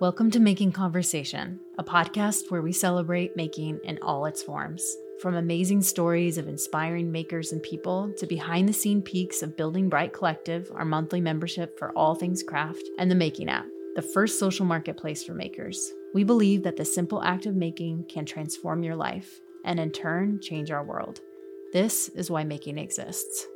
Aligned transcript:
Welcome 0.00 0.30
to 0.30 0.40
Making 0.40 0.72
Conversation, 0.72 1.60
a 1.76 1.84
podcast 1.84 2.50
where 2.50 2.62
we 2.62 2.72
celebrate 2.72 3.36
making 3.36 3.80
in 3.84 3.98
all 4.00 4.24
its 4.24 4.42
forms. 4.42 4.96
From 5.20 5.34
amazing 5.34 5.82
stories 5.82 6.38
of 6.38 6.48
inspiring 6.48 7.12
makers 7.12 7.52
and 7.52 7.62
people 7.62 8.10
to 8.16 8.26
behind 8.26 8.66
the 8.66 8.72
scene 8.72 9.02
peaks 9.02 9.42
of 9.42 9.58
Building 9.58 9.90
Bright 9.90 10.14
Collective, 10.14 10.70
our 10.74 10.86
monthly 10.86 11.20
membership 11.20 11.78
for 11.78 11.92
all 11.92 12.14
things 12.14 12.42
craft, 12.42 12.82
and 12.96 13.10
the 13.10 13.14
Making 13.14 13.50
app, 13.50 13.66
the 13.94 14.00
first 14.00 14.38
social 14.38 14.64
marketplace 14.64 15.22
for 15.22 15.34
makers. 15.34 15.92
We 16.14 16.24
believe 16.24 16.62
that 16.62 16.78
the 16.78 16.86
simple 16.86 17.22
act 17.22 17.44
of 17.44 17.54
making 17.54 18.06
can 18.08 18.24
transform 18.24 18.82
your 18.82 18.96
life 18.96 19.42
and 19.66 19.78
in 19.78 19.90
turn 19.90 20.40
change 20.40 20.70
our 20.70 20.82
world. 20.82 21.20
This 21.74 22.08
is 22.08 22.30
why 22.30 22.44
making 22.44 22.78
exists. 22.78 23.46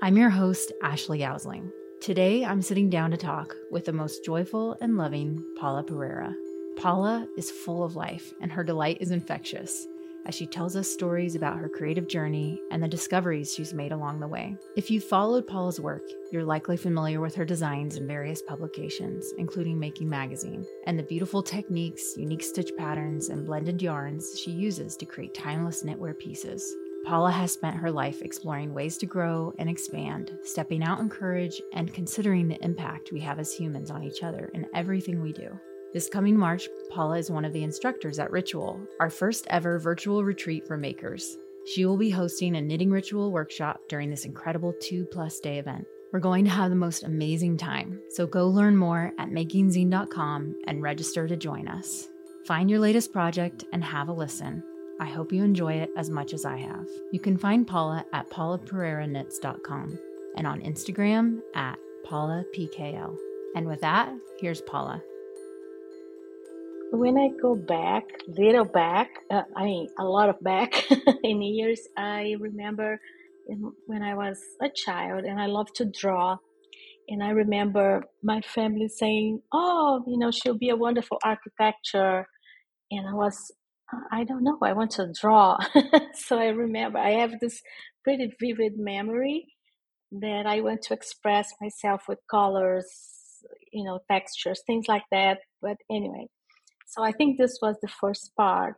I'm 0.00 0.16
your 0.16 0.30
host, 0.30 0.72
Ashley 0.82 1.18
Yousling. 1.18 1.70
Today, 2.02 2.44
I'm 2.44 2.62
sitting 2.62 2.90
down 2.90 3.12
to 3.12 3.16
talk 3.16 3.54
with 3.70 3.84
the 3.84 3.92
most 3.92 4.24
joyful 4.24 4.76
and 4.80 4.96
loving 4.96 5.40
Paula 5.56 5.84
Pereira. 5.84 6.34
Paula 6.76 7.28
is 7.36 7.48
full 7.48 7.84
of 7.84 7.94
life, 7.94 8.34
and 8.40 8.50
her 8.50 8.64
delight 8.64 8.98
is 9.00 9.12
infectious 9.12 9.86
as 10.26 10.34
she 10.34 10.44
tells 10.44 10.74
us 10.74 10.90
stories 10.90 11.36
about 11.36 11.58
her 11.58 11.68
creative 11.68 12.08
journey 12.08 12.60
and 12.72 12.82
the 12.82 12.88
discoveries 12.88 13.54
she's 13.54 13.72
made 13.72 13.92
along 13.92 14.18
the 14.18 14.26
way. 14.26 14.56
If 14.74 14.90
you've 14.90 15.04
followed 15.04 15.46
Paula's 15.46 15.78
work, 15.78 16.02
you're 16.32 16.42
likely 16.42 16.76
familiar 16.76 17.20
with 17.20 17.36
her 17.36 17.44
designs 17.44 17.96
in 17.96 18.08
various 18.08 18.42
publications, 18.42 19.32
including 19.38 19.78
Making 19.78 20.08
Magazine, 20.08 20.66
and 20.86 20.98
the 20.98 21.04
beautiful 21.04 21.40
techniques, 21.40 22.16
unique 22.16 22.42
stitch 22.42 22.72
patterns, 22.76 23.28
and 23.28 23.46
blended 23.46 23.80
yarns 23.80 24.40
she 24.40 24.50
uses 24.50 24.96
to 24.96 25.06
create 25.06 25.34
timeless 25.34 25.84
knitwear 25.84 26.18
pieces. 26.18 26.74
Paula 27.04 27.32
has 27.32 27.52
spent 27.52 27.76
her 27.76 27.90
life 27.90 28.22
exploring 28.22 28.72
ways 28.72 28.96
to 28.98 29.06
grow 29.06 29.52
and 29.58 29.68
expand, 29.68 30.38
stepping 30.44 30.84
out 30.84 31.00
in 31.00 31.08
courage, 31.08 31.60
and 31.72 31.92
considering 31.92 32.46
the 32.46 32.62
impact 32.64 33.10
we 33.10 33.20
have 33.20 33.40
as 33.40 33.52
humans 33.52 33.90
on 33.90 34.04
each 34.04 34.22
other 34.22 34.50
in 34.54 34.66
everything 34.72 35.20
we 35.20 35.32
do. 35.32 35.58
This 35.92 36.08
coming 36.08 36.36
March, 36.36 36.68
Paula 36.90 37.18
is 37.18 37.30
one 37.30 37.44
of 37.44 37.52
the 37.52 37.64
instructors 37.64 38.18
at 38.18 38.30
Ritual, 38.30 38.80
our 39.00 39.10
first 39.10 39.46
ever 39.50 39.78
virtual 39.78 40.24
retreat 40.24 40.66
for 40.66 40.76
makers. 40.76 41.36
She 41.66 41.84
will 41.84 41.96
be 41.96 42.10
hosting 42.10 42.56
a 42.56 42.62
knitting 42.62 42.90
ritual 42.90 43.32
workshop 43.32 43.80
during 43.88 44.08
this 44.08 44.24
incredible 44.24 44.72
two 44.80 45.04
plus 45.04 45.38
day 45.40 45.58
event. 45.58 45.86
We're 46.12 46.20
going 46.20 46.44
to 46.44 46.50
have 46.50 46.70
the 46.70 46.76
most 46.76 47.02
amazing 47.02 47.56
time, 47.56 48.00
so 48.10 48.26
go 48.26 48.48
learn 48.48 48.76
more 48.76 49.12
at 49.18 49.28
makingzine.com 49.28 50.56
and 50.66 50.82
register 50.82 51.26
to 51.26 51.36
join 51.36 51.68
us. 51.68 52.08
Find 52.46 52.70
your 52.70 52.80
latest 52.80 53.12
project 53.12 53.64
and 53.72 53.82
have 53.82 54.08
a 54.08 54.12
listen. 54.12 54.62
I 55.02 55.06
hope 55.06 55.32
you 55.32 55.42
enjoy 55.42 55.72
it 55.72 55.90
as 55.96 56.10
much 56.10 56.32
as 56.32 56.44
I 56.44 56.58
have. 56.58 56.86
You 57.10 57.18
can 57.18 57.36
find 57.36 57.66
Paula 57.66 58.06
at 58.12 58.30
paulapereiraknits.com 58.30 59.98
and 60.36 60.46
on 60.46 60.60
Instagram 60.60 61.40
at 61.56 61.76
paulapkl. 62.06 63.16
And 63.56 63.66
with 63.66 63.80
that, 63.80 64.12
here's 64.38 64.60
Paula. 64.60 65.02
When 66.92 67.18
I 67.18 67.30
go 67.42 67.56
back, 67.56 68.04
little 68.28 68.64
back, 68.64 69.08
uh, 69.28 69.42
I 69.56 69.64
mean, 69.64 69.88
a 69.98 70.04
lot 70.04 70.28
of 70.28 70.40
back 70.40 70.88
in 71.24 71.42
years, 71.42 71.80
I 71.96 72.36
remember 72.38 73.00
when 73.86 74.04
I 74.04 74.14
was 74.14 74.38
a 74.60 74.68
child 74.68 75.24
and 75.24 75.40
I 75.40 75.46
loved 75.46 75.74
to 75.78 75.84
draw. 75.84 76.36
And 77.08 77.24
I 77.24 77.30
remember 77.30 78.04
my 78.22 78.40
family 78.40 78.86
saying, 78.86 79.42
Oh, 79.52 80.04
you 80.06 80.16
know, 80.16 80.30
she'll 80.30 80.56
be 80.56 80.68
a 80.68 80.76
wonderful 80.76 81.18
architecture. 81.24 82.24
And 82.92 83.08
I 83.08 83.14
was 83.14 83.50
I 84.10 84.24
don't 84.24 84.44
know. 84.44 84.58
I 84.62 84.72
want 84.72 84.92
to 84.92 85.12
draw. 85.20 85.58
so 86.14 86.38
I 86.38 86.46
remember 86.46 86.98
I 86.98 87.12
have 87.20 87.40
this 87.40 87.60
pretty 88.04 88.32
vivid 88.40 88.78
memory 88.78 89.46
that 90.12 90.46
I 90.46 90.60
want 90.60 90.82
to 90.82 90.94
express 90.94 91.52
myself 91.60 92.02
with 92.08 92.18
colors, 92.30 92.86
you 93.72 93.84
know, 93.84 94.00
textures, 94.10 94.62
things 94.66 94.86
like 94.88 95.04
that. 95.10 95.38
But 95.60 95.76
anyway, 95.90 96.26
so 96.86 97.02
I 97.02 97.12
think 97.12 97.38
this 97.38 97.58
was 97.62 97.76
the 97.82 97.88
first 97.88 98.32
part. 98.36 98.76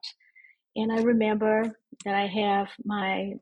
And 0.76 0.92
I 0.92 1.02
remember 1.02 1.76
that 2.04 2.14
I 2.14 2.26
have 2.26 2.68
my 2.84 3.34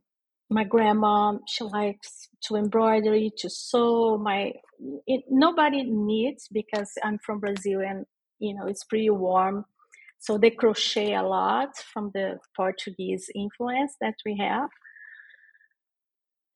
my 0.51 0.65
grandma. 0.65 1.39
She 1.49 1.65
likes 1.65 2.29
to 2.45 2.57
embroidery, 2.57 3.33
to 3.39 3.49
sew. 3.49 4.19
My 4.19 4.53
it, 5.07 5.25
nobody 5.31 5.85
knits 5.85 6.49
because 6.53 6.91
I'm 7.03 7.19
from 7.25 7.41
Brazil 7.41 7.81
and 7.81 8.05
you 8.39 8.55
know 8.55 8.67
it's 8.67 8.85
pretty 8.85 9.09
warm 9.09 9.65
so 10.23 10.39
they 10.39 10.51
crochet 10.51 11.15
a 11.15 11.23
lot 11.25 11.77
from 11.93 12.13
the 12.15 12.39
Portuguese 12.55 13.29
influence 13.35 13.97
that 14.01 14.15
we 14.25 14.39
have. 14.39 14.71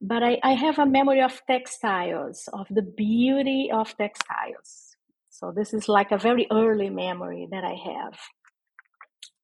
But 0.00 0.22
I, 0.22 0.38
I 0.44 0.53
have 0.53 0.78
a 0.78 0.87
memory 0.87 1.21
of 1.21 1.43
textiles, 1.50 2.49
of 2.53 2.69
the 2.71 2.82
beauty 2.82 3.69
of 3.75 3.88
textiles. 3.97 4.94
So 5.31 5.53
this 5.54 5.75
is 5.75 5.88
like 5.88 6.12
a 6.12 6.16
very 6.16 6.47
early 6.53 6.91
memory 6.91 7.49
that 7.50 7.65
I 7.65 7.75
have. 7.91 8.16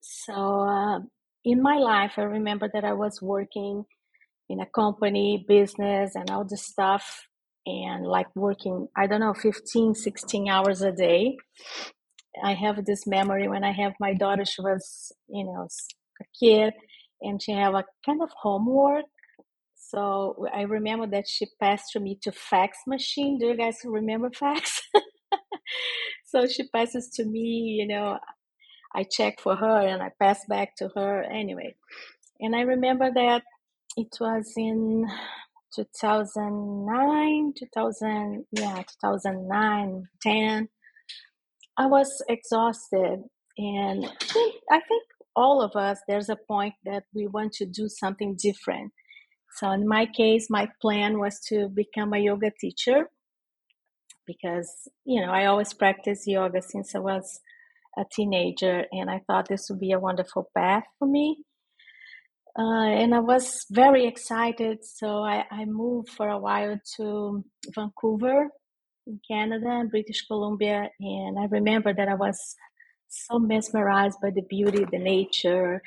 So 0.01 0.35
uh, 0.35 1.01
in 1.45 1.61
my 1.61 1.79
life, 1.79 2.13
I 2.17 2.23
remember 2.23 2.71
that 2.73 2.85
I 2.85 2.93
was 2.93 3.21
working 3.21 3.85
in 4.49 4.61
a 4.61 4.67
company, 4.67 5.45
business, 5.49 6.15
and 6.15 6.31
all 6.31 6.45
this 6.45 6.65
stuff, 6.65 7.27
and 7.67 8.07
like 8.07 8.29
working, 8.37 8.87
I 8.97 9.09
don't 9.09 9.21
know, 9.21 9.35
15, 9.35 9.95
16 9.95 10.49
hours 10.49 10.83
a 10.83 10.93
day. 10.93 11.39
I 12.43 12.55
have 12.55 12.85
this 12.85 13.07
memory 13.07 13.49
when 13.49 13.65
I 13.65 13.73
have 13.73 13.93
my 14.01 14.15
daughter. 14.15 14.45
She 14.45 14.63
was, 14.63 15.13
you 15.29 15.45
know, 15.45 15.69
a 16.21 16.25
kid, 16.39 16.75
and 17.21 17.43
she 17.43 17.53
have 17.53 17.75
a 17.75 17.85
kind 18.05 18.23
of 18.23 18.31
homework. 18.41 19.05
So 19.77 20.47
I 20.55 20.63
remember 20.63 21.07
that 21.09 21.29
she 21.29 21.47
passed 21.61 21.93
to 21.93 22.01
me 22.01 22.19
to 22.23 22.33
fax 22.33 22.79
machine. 22.87 23.39
Do 23.39 23.47
you 23.47 23.57
guys 23.57 23.79
remember 23.85 24.31
fax? 24.31 24.81
so 26.27 26.47
she 26.47 26.69
passes 26.69 27.11
to 27.17 27.25
me. 27.25 27.77
You 27.79 27.87
know, 27.89 28.19
I 28.95 29.05
check 29.05 29.41
for 29.41 29.55
her 29.55 29.87
and 29.87 30.03
I 30.03 30.11
pass 30.19 30.41
back 30.49 30.77
to 30.77 30.89
her 30.97 31.23
anyway. 31.23 31.75
And 32.41 32.57
I 32.57 32.63
remember 32.63 33.11
that 33.15 33.43
it 33.97 34.17
was 34.19 34.53
in 34.57 35.07
2009, 35.75 37.53
2000, 37.59 38.47
yeah, 38.53 38.77
2009, 38.77 40.09
10 40.23 40.69
I 41.77 41.87
was 41.87 42.23
exhausted, 42.29 43.25
and 43.57 44.05
I 44.05 44.25
think, 44.25 44.55
I 44.71 44.81
think 44.81 45.03
all 45.35 45.63
of 45.63 45.75
us 45.77 46.01
there's 46.07 46.29
a 46.29 46.37
point 46.37 46.75
that 46.85 47.05
we 47.15 47.27
want 47.27 47.53
to 47.55 47.67
do 47.67 47.89
something 47.89 48.37
different. 48.37 48.93
So 49.57 49.71
in 49.71 49.89
my 49.89 50.07
case, 50.07 50.49
my 50.51 50.69
plan 50.81 51.19
was 51.19 51.41
to 51.49 51.69
become 51.69 52.13
a 52.13 52.19
yoga 52.19 52.51
teacher 52.61 53.11
because 54.27 54.89
you 55.05 55.21
know 55.21 55.33
I 55.33 55.47
always 55.47 55.73
practiced 55.73 56.27
yoga 56.27 56.63
since 56.63 56.95
I 56.95 56.99
was 56.99 57.41
a 57.99 58.05
teenager, 58.11 58.85
and 58.93 59.11
I 59.11 59.21
thought 59.27 59.49
this 59.49 59.69
would 59.69 59.81
be 59.81 59.93
a 59.93 60.01
wonderful 60.01 60.51
path 60.57 60.85
for 60.99 61.07
me. 61.09 61.45
Uh, 62.59 62.89
and 63.01 63.15
I 63.15 63.21
was 63.21 63.65
very 63.71 64.07
excited, 64.07 64.85
so 64.85 65.23
I, 65.23 65.45
I 65.51 65.65
moved 65.65 66.11
for 66.11 66.29
a 66.29 66.39
while 66.39 66.79
to 66.97 67.45
Vancouver 67.75 68.51
in 69.07 69.21
Canada 69.27 69.69
and 69.69 69.91
British 69.91 70.27
Columbia. 70.27 70.91
And 71.01 71.39
I 71.39 71.47
remember 71.47 71.93
that 71.95 72.09
I 72.09 72.15
was 72.15 72.57
so 73.09 73.39
mesmerized 73.39 74.19
by 74.23 74.31
the 74.31 74.43
beauty, 74.43 74.85
the 74.91 74.99
nature. 74.99 75.83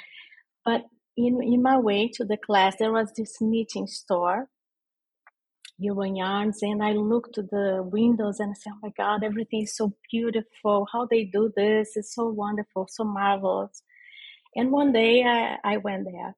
But 0.64 0.84
in, 1.18 1.42
in 1.42 1.62
my 1.62 1.78
way 1.78 2.10
to 2.16 2.26
the 2.26 2.38
class, 2.38 2.76
there 2.78 2.92
was 2.92 3.12
this 3.16 3.38
knitting 3.42 3.88
store, 3.88 4.50
Urban 5.84 6.16
Yarns, 6.16 6.62
and 6.62 6.84
I 6.84 6.94
looked 6.94 7.36
to 7.36 7.42
the 7.42 7.82
windows 7.84 8.40
and 8.40 8.52
I 8.52 8.54
said, 8.54 8.74
oh 8.76 8.80
my 8.84 8.92
God, 8.98 9.24
everything 9.24 9.64
is 9.64 9.76
so 9.76 9.94
beautiful. 10.12 10.88
How 10.92 11.06
they 11.06 11.26
do 11.26 11.52
this 11.56 11.98
is 11.98 12.14
so 12.14 12.28
wonderful, 12.28 12.88
so 12.90 13.04
marvelous. 13.04 13.82
And 14.56 14.72
one 14.72 14.94
day 14.94 15.24
I, 15.24 15.58
I 15.64 15.78
went 15.78 16.06
there. 16.06 16.36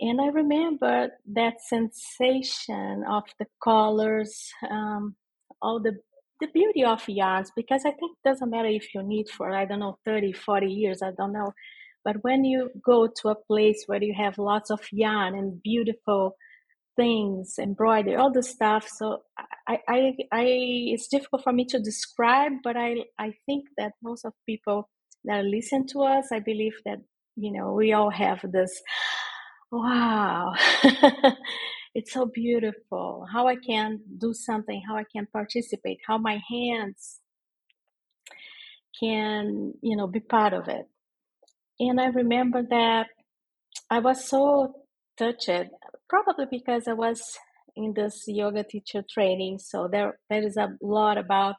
And 0.00 0.20
I 0.20 0.28
remember 0.28 1.10
that 1.34 1.60
sensation 1.60 3.04
of 3.08 3.24
the 3.38 3.46
colors, 3.62 4.50
um, 4.70 5.16
all 5.60 5.80
the 5.80 5.98
the 6.40 6.48
beauty 6.48 6.84
of 6.84 7.08
yarns 7.08 7.50
because 7.56 7.82
I 7.84 7.90
think 7.90 8.12
it 8.12 8.28
doesn't 8.28 8.50
matter 8.50 8.68
if 8.68 8.94
you 8.94 9.02
knit 9.02 9.28
for 9.28 9.50
I 9.52 9.64
don't 9.64 9.80
know 9.80 9.98
30, 10.04 10.32
40 10.32 10.66
years, 10.66 11.02
I 11.02 11.10
don't 11.10 11.32
know. 11.32 11.52
But 12.04 12.22
when 12.22 12.44
you 12.44 12.70
go 12.84 13.08
to 13.08 13.28
a 13.28 13.34
place 13.34 13.84
where 13.86 14.02
you 14.02 14.14
have 14.16 14.38
lots 14.38 14.70
of 14.70 14.80
yarn 14.92 15.34
and 15.34 15.62
beautiful 15.62 16.36
things, 16.96 17.56
embroidery, 17.58 18.16
all 18.16 18.32
the 18.32 18.42
stuff, 18.42 18.88
so 18.88 19.22
I, 19.68 19.78
I, 19.88 20.16
I, 20.32 20.44
it's 20.94 21.08
difficult 21.08 21.42
for 21.44 21.52
me 21.52 21.64
to 21.66 21.80
describe, 21.80 22.52
but 22.64 22.76
I, 22.76 23.04
I 23.18 23.32
think 23.46 23.66
that 23.76 23.92
most 24.02 24.24
of 24.24 24.32
people 24.46 24.88
that 25.24 25.44
listen 25.44 25.86
to 25.88 26.02
us, 26.02 26.28
I 26.32 26.38
believe 26.38 26.74
that 26.84 26.98
you 27.36 27.52
know 27.52 27.72
we 27.72 27.92
all 27.92 28.10
have 28.10 28.40
this 28.52 28.80
wow. 29.70 30.54
It's 31.94 32.12
so 32.12 32.26
beautiful. 32.26 33.26
How 33.32 33.48
i 33.48 33.56
can 33.56 34.00
do 34.18 34.32
something 34.32 34.82
how 34.86 34.96
i 34.96 35.04
can 35.04 35.26
participate 35.32 35.98
how 36.06 36.18
my 36.18 36.40
hands 36.50 37.20
can 39.00 39.74
you 39.82 39.96
know 39.96 40.06
be 40.06 40.20
part 40.20 40.52
of 40.52 40.68
it. 40.68 40.86
And 41.80 42.00
i 42.00 42.06
remember 42.06 42.62
that 42.70 43.08
i 43.90 43.98
was 43.98 44.24
so 44.24 44.74
touched 45.18 45.50
probably 46.08 46.46
because 46.50 46.88
i 46.88 46.92
was 46.92 47.38
in 47.76 47.94
this 47.94 48.24
yoga 48.28 48.64
teacher 48.64 49.04
training 49.10 49.58
so 49.58 49.88
there 49.90 50.18
there 50.30 50.42
is 50.44 50.56
a 50.56 50.70
lot 50.82 51.18
about 51.18 51.56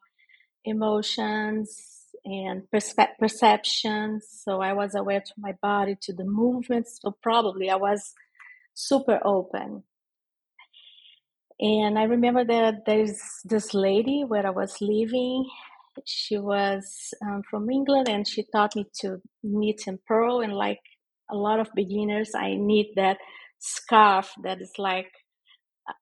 emotions 0.66 1.99
and 2.26 2.64
perspe- 2.74 3.18
perceptions. 3.20 4.28
So 4.44 4.62
I 4.62 4.74
was 4.74 4.96
aware 4.96 5.22
to 5.22 5.34
my 5.38 5.54
body, 5.62 5.96
to 6.04 6.14
the 6.14 6.26
movements. 6.26 7.00
So 7.02 7.16
probably 7.22 7.70
I 7.70 7.76
was 7.76 8.14
super 8.74 9.20
open. 9.24 9.84
And 11.60 12.00
I 12.00 12.04
remember 12.04 12.46
that 12.46 12.86
there's 12.86 13.20
this 13.44 13.74
lady 13.74 14.24
where 14.26 14.48
I 14.48 14.52
was 14.52 14.78
living. 14.82 15.46
She 16.06 16.38
was 16.38 17.14
um, 17.22 17.42
from 17.50 17.70
England 17.70 18.08
and 18.08 18.28
she 18.28 18.46
taught 18.54 18.76
me 18.76 18.86
to 19.02 19.22
knit 19.44 19.82
and 19.88 20.04
purl. 20.06 20.42
And 20.42 20.54
like 20.54 20.80
a 21.30 21.36
lot 21.36 21.60
of 21.60 21.68
beginners, 21.76 22.32
I 22.36 22.56
knit 22.56 22.88
that 22.96 23.18
scarf 23.60 24.32
that 24.44 24.62
is 24.62 24.72
like 24.78 25.12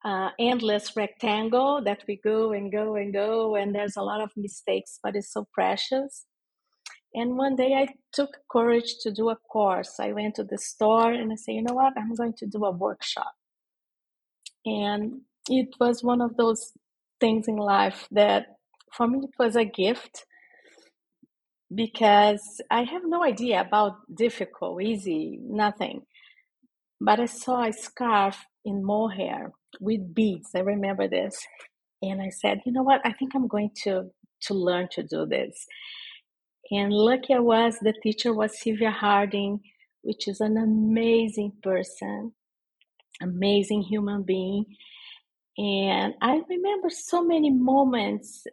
uh, 0.04 0.30
endless 0.40 0.96
rectangle 0.96 1.82
that 1.84 2.04
we 2.08 2.18
go 2.24 2.52
and 2.52 2.72
go 2.72 2.96
and 2.96 3.14
go, 3.14 3.56
and 3.56 3.74
there's 3.76 3.98
a 3.98 4.02
lot 4.04 4.22
of 4.22 4.32
mistakes, 4.36 5.00
but 5.04 5.16
it's 5.16 5.32
so 5.32 5.48
precious. 5.54 6.26
And 7.14 7.38
one 7.38 7.56
day 7.56 7.74
I 7.74 7.88
took 8.14 8.38
courage 8.52 8.96
to 9.02 9.12
do 9.12 9.30
a 9.30 9.36
course. 9.36 10.00
I 10.00 10.12
went 10.12 10.36
to 10.36 10.44
the 10.44 10.58
store 10.58 11.12
and 11.12 11.32
I 11.32 11.36
said, 11.36 11.56
you 11.56 11.64
know 11.64 11.74
what, 11.74 11.94
I'm 11.98 12.14
going 12.16 12.34
to 12.34 12.46
do 12.46 12.64
a 12.66 12.72
workshop. 12.72 13.34
And 14.66 15.22
it 15.50 15.70
was 15.80 16.04
one 16.04 16.22
of 16.22 16.36
those 16.38 16.74
things 17.20 17.48
in 17.48 17.56
life 17.56 18.08
that 18.12 18.48
for 18.94 19.08
me 19.08 19.20
it 19.20 19.32
was 19.40 19.56
a 19.56 19.66
gift 19.66 20.26
because 21.74 22.62
I 22.70 22.84
have 22.84 23.02
no 23.06 23.24
idea 23.24 23.62
about 23.62 23.94
difficult, 24.14 24.82
easy, 24.82 25.40
nothing. 25.42 26.02
But 27.00 27.20
I 27.20 27.26
saw 27.26 27.64
a 27.64 27.74
scarf 27.74 28.46
in 28.66 28.84
mohair 28.84 29.52
with 29.80 30.14
beads. 30.14 30.50
I 30.56 30.60
remember 30.60 31.08
this. 31.08 31.38
And 32.02 32.22
I 32.22 32.30
said, 32.30 32.62
you 32.66 32.72
know 32.72 32.84
what? 32.84 33.02
I 33.06 33.14
think 33.14 33.34
I'm 33.36 33.48
going 33.48 33.72
to 33.84 34.10
to 34.44 34.54
learn 34.54 34.88
to 34.92 35.04
do 35.04 35.26
this. 35.26 35.66
And 36.70 36.92
lucky 36.94 37.34
I 37.34 37.40
was, 37.40 37.78
the 37.82 37.94
teacher 38.04 38.34
was 38.34 38.60
Sylvia 38.60 38.92
Harding, 38.92 39.62
which 40.02 40.28
is 40.28 40.42
an 40.42 40.58
amazing 40.58 41.54
person, 41.64 42.34
amazing 43.22 43.84
human 43.84 44.24
being. 44.24 44.66
And 45.58 46.14
I 46.22 46.42
remember 46.48 46.90
so 46.90 47.24
many 47.24 47.50
moments 47.50 48.46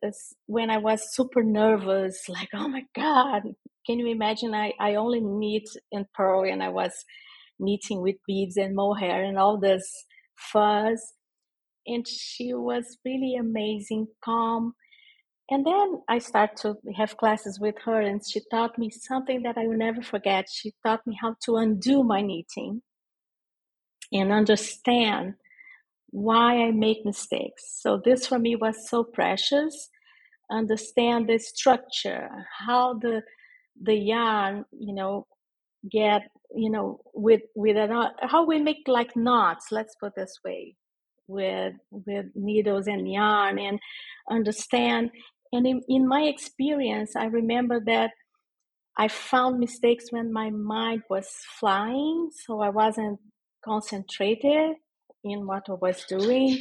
when 0.47 0.71
I 0.71 0.79
was 0.79 1.15
super 1.15 1.43
nervous, 1.43 2.29
like, 2.29 2.49
oh 2.55 2.69
my 2.69 2.85
God, 2.97 3.43
can 3.85 3.99
you 3.99 4.07
imagine? 4.07 4.55
I, 4.55 4.73
I 4.81 4.95
only 4.95 5.21
meet 5.21 5.69
in 5.93 6.07
purl 6.15 6.51
and 6.51 6.63
I 6.63 6.71
was 6.71 6.93
knitting 7.59 8.01
with 8.01 8.17
beads 8.27 8.57
and 8.57 8.75
mohair 8.75 9.23
and 9.23 9.39
all 9.39 9.59
this 9.59 10.07
fuzz. 10.37 11.15
And 11.87 12.07
she 12.09 12.55
was 12.55 12.99
really 13.05 13.37
amazing, 13.37 14.09
calm. 14.25 14.75
And 15.51 15.67
then 15.67 16.03
I 16.09 16.19
started 16.19 16.57
to 16.63 16.77
have 16.97 17.19
classes 17.19 17.61
with 17.61 17.75
her, 17.85 18.01
and 18.01 18.23
she 18.27 18.41
taught 18.51 18.79
me 18.79 18.91
something 18.91 19.43
that 19.43 19.59
I 19.59 19.67
will 19.67 19.77
never 19.77 20.03
forget. 20.03 20.47
She 20.51 20.73
taught 20.85 21.07
me 21.07 21.19
how 21.21 21.37
to 21.45 21.57
undo 21.57 22.03
my 22.03 22.23
knitting 22.23 22.83
and 24.13 24.33
understand 24.33 25.35
why 26.11 26.63
I 26.63 26.71
make 26.71 27.05
mistakes. 27.05 27.79
So, 27.83 28.01
this 28.03 28.27
for 28.27 28.39
me 28.39 28.57
was 28.57 28.89
so 28.89 29.05
precious. 29.05 29.91
Understand 30.51 31.29
the 31.29 31.39
structure, 31.39 32.31
how 32.67 32.95
the 32.95 33.23
the 33.83 33.95
yarn, 33.95 34.65
you 34.73 34.95
know, 34.95 35.27
get 35.91 36.23
you 36.55 36.71
know 36.71 37.01
with 37.15 37.43
with 37.55 37.77
how 38.23 38.45
we 38.45 38.59
make 38.61 38.79
like 38.87 39.17
knots 39.17 39.67
let's 39.71 39.95
put 40.01 40.15
this 40.15 40.39
way 40.45 40.77
with 41.27 41.75
with 41.91 42.27
needles 42.35 42.87
and 42.87 43.11
yarn 43.11 43.59
and 43.59 43.79
understand. 44.31 45.11
And 45.53 45.67
in, 45.67 45.83
in 45.89 46.09
my 46.09 46.23
experience 46.23 47.15
i 47.15 47.27
remember 47.27 47.81
that 47.87 48.11
i 48.99 49.07
found 49.07 49.61
mistakes 49.61 50.07
when 50.11 50.33
my 50.33 50.51
mind 50.51 51.03
was 51.09 51.29
flying 51.61 52.31
so 52.45 52.61
i 52.61 52.71
wasn't 52.71 53.21
concentrated 53.65 54.77
in 55.23 55.47
what 55.47 55.65
i 55.69 55.75
was 55.75 56.05
doing. 56.09 56.61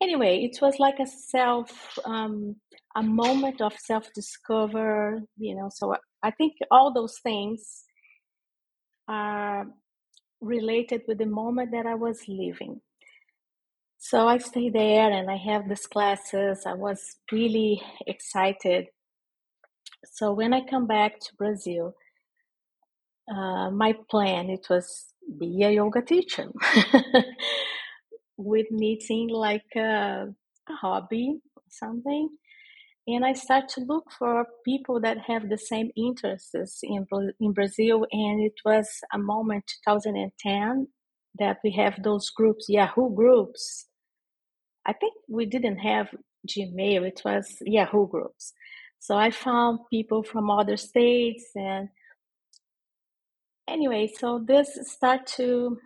Anyway 0.00 0.44
it 0.44 0.58
was 0.62 0.78
like 0.78 0.98
a 1.00 1.06
self 1.06 1.98
um, 2.04 2.56
a 2.96 3.02
moment 3.02 3.60
of 3.60 3.72
self 3.76 4.08
discover 4.14 5.22
you 5.36 5.56
know 5.56 5.68
so 5.72 5.94
i 6.22 6.30
think 6.30 6.52
all 6.70 6.92
those 6.92 7.18
things 7.22 7.84
are 9.12 9.66
related 10.40 11.02
with 11.06 11.18
the 11.18 11.26
moment 11.26 11.70
that 11.72 11.86
I 11.86 11.94
was 11.94 12.26
living. 12.28 12.80
So 13.98 14.26
I 14.26 14.38
stayed 14.38 14.74
there 14.74 15.10
and 15.12 15.30
I 15.30 15.36
have 15.36 15.68
these 15.68 15.86
classes. 15.86 16.64
I 16.66 16.74
was 16.74 17.16
really 17.30 17.80
excited. 18.06 18.86
So 20.04 20.32
when 20.32 20.52
I 20.52 20.62
come 20.62 20.86
back 20.86 21.20
to 21.20 21.34
Brazil, 21.36 21.94
uh, 23.30 23.70
my 23.70 23.94
plan 24.10 24.50
it 24.50 24.66
was 24.68 25.14
be 25.38 25.62
a 25.62 25.70
yoga 25.70 26.02
teacher 26.02 26.48
with 28.36 28.66
knitting 28.70 29.28
like 29.28 29.70
a, 29.76 30.26
a 30.68 30.74
hobby 30.74 31.38
or 31.56 31.62
something 31.68 32.28
and 33.14 33.24
I 33.24 33.32
start 33.34 33.68
to 33.70 33.80
look 33.80 34.10
for 34.18 34.46
people 34.64 35.00
that 35.00 35.18
have 35.26 35.48
the 35.48 35.58
same 35.58 35.90
interests 35.96 36.80
in 36.82 37.06
in 37.40 37.52
Brazil. 37.52 38.06
And 38.12 38.42
it 38.42 38.54
was 38.64 38.88
a 39.12 39.18
moment, 39.18 39.64
2010, 39.84 40.88
that 41.38 41.58
we 41.64 41.72
have 41.72 42.02
those 42.02 42.30
groups, 42.30 42.66
Yahoo 42.68 43.14
groups. 43.14 43.86
I 44.86 44.92
think 44.92 45.14
we 45.28 45.46
didn't 45.46 45.78
have 45.78 46.08
Gmail; 46.48 47.06
it 47.06 47.22
was 47.24 47.56
Yahoo 47.62 48.08
groups. 48.08 48.52
So 48.98 49.16
I 49.16 49.30
found 49.30 49.80
people 49.90 50.22
from 50.22 50.50
other 50.50 50.76
states, 50.76 51.50
and 51.56 51.88
anyway, 53.68 54.08
so 54.20 54.40
this 54.46 54.78
start 54.92 55.26
to 55.38 55.78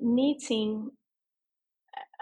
knitting 0.00 0.90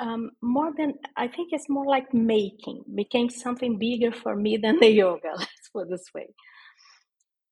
um, 0.01 0.31
more 0.43 0.73
than 0.77 0.95
I 1.17 1.29
think 1.29 1.51
it's 1.53 1.69
more 1.69 1.87
like 1.87 2.13
making 2.15 2.85
became 2.95 3.29
something 3.29 3.79
bigger 3.79 4.13
for 4.13 4.35
me 4.35 4.57
than 4.57 4.81
the 4.81 4.91
yoga. 4.91 5.31
Let's 5.39 5.71
put 5.73 5.91
this 5.91 6.07
way. 6.15 6.29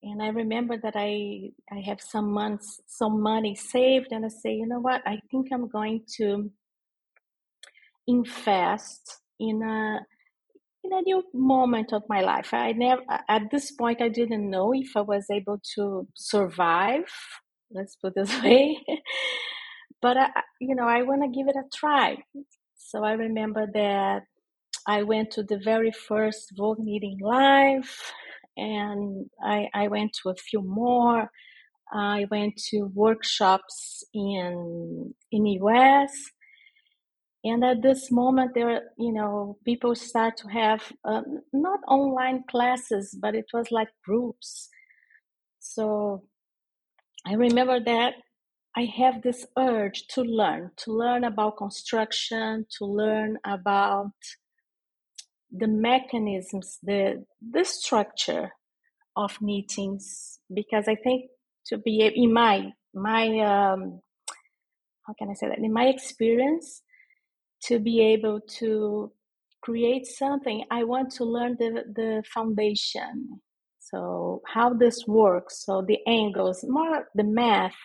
And 0.02 0.22
I 0.22 0.28
remember 0.28 0.76
that 0.82 0.94
I 0.96 1.50
I 1.70 1.80
have 1.86 2.00
some 2.00 2.32
months 2.32 2.80
some 2.86 3.20
money 3.20 3.54
saved, 3.54 4.08
and 4.12 4.24
I 4.24 4.28
say, 4.28 4.54
you 4.54 4.66
know 4.66 4.80
what? 4.80 5.02
I 5.06 5.20
think 5.30 5.48
I'm 5.52 5.68
going 5.68 6.04
to 6.16 6.50
invest 8.06 9.20
in 9.38 9.62
a 9.62 10.00
in 10.84 10.92
a 10.92 11.02
new 11.02 11.22
moment 11.34 11.92
of 11.92 12.02
my 12.08 12.22
life. 12.22 12.54
I 12.54 12.72
never 12.72 13.02
at 13.28 13.50
this 13.50 13.72
point 13.72 14.00
I 14.00 14.08
didn't 14.08 14.48
know 14.48 14.72
if 14.72 14.96
I 14.96 15.02
was 15.02 15.26
able 15.30 15.60
to 15.76 16.08
survive. 16.14 17.04
Let's 17.70 17.96
put 17.96 18.14
this 18.14 18.42
way 18.42 18.78
but 20.00 20.16
I, 20.16 20.28
you 20.60 20.74
know, 20.74 20.86
I 20.86 21.02
want 21.02 21.22
to 21.22 21.28
give 21.28 21.48
it 21.48 21.56
a 21.56 21.64
try. 21.74 22.16
So 22.76 23.04
I 23.04 23.12
remember 23.12 23.66
that 23.74 24.22
I 24.86 25.02
went 25.02 25.30
to 25.32 25.42
the 25.42 25.58
very 25.58 25.92
first 25.92 26.52
Vogue 26.56 26.78
Knitting 26.80 27.18
Live, 27.20 27.90
and 28.56 29.26
I, 29.42 29.68
I 29.74 29.88
went 29.88 30.16
to 30.22 30.30
a 30.30 30.34
few 30.34 30.62
more. 30.62 31.30
I 31.92 32.26
went 32.30 32.56
to 32.70 32.90
workshops 32.94 34.04
in 34.14 35.14
in 35.32 35.46
US, 35.46 36.12
and 37.44 37.64
at 37.64 37.82
this 37.82 38.10
moment, 38.10 38.52
there, 38.54 38.82
you 38.98 39.12
know, 39.12 39.58
people 39.64 39.94
start 39.94 40.36
to 40.38 40.48
have 40.48 40.92
um, 41.04 41.40
not 41.52 41.80
online 41.86 42.44
classes, 42.50 43.16
but 43.20 43.34
it 43.34 43.46
was 43.54 43.70
like 43.70 43.88
groups. 44.04 44.68
So 45.60 46.24
I 47.26 47.34
remember 47.34 47.78
that 47.84 48.14
I 48.78 48.84
have 48.96 49.22
this 49.22 49.44
urge 49.58 50.06
to 50.14 50.22
learn, 50.22 50.70
to 50.84 50.92
learn 50.92 51.24
about 51.24 51.56
construction, 51.56 52.64
to 52.78 52.84
learn 52.84 53.38
about 53.44 54.12
the 55.50 55.66
mechanisms, 55.66 56.78
the 56.80 57.24
the 57.40 57.64
structure 57.64 58.52
of 59.16 59.42
meetings, 59.42 60.38
because 60.54 60.86
I 60.86 60.94
think 60.94 61.22
to 61.66 61.78
be 61.78 61.94
in 62.22 62.32
my 62.32 62.70
my 62.94 63.24
um, 63.40 64.00
how 65.04 65.14
can 65.18 65.28
I 65.28 65.34
say 65.34 65.48
that 65.48 65.58
in 65.58 65.72
my 65.72 65.86
experience, 65.86 66.82
to 67.64 67.80
be 67.80 68.00
able 68.14 68.40
to 68.60 69.10
create 69.60 70.06
something, 70.06 70.64
I 70.70 70.84
want 70.84 71.10
to 71.14 71.24
learn 71.24 71.56
the 71.58 71.70
the 72.00 72.22
foundation. 72.32 73.40
So 73.80 74.42
how 74.54 74.74
this 74.74 75.04
works, 75.08 75.64
so 75.66 75.82
the 75.82 75.98
angles, 76.06 76.64
more 76.68 77.08
the 77.16 77.24
math 77.24 77.80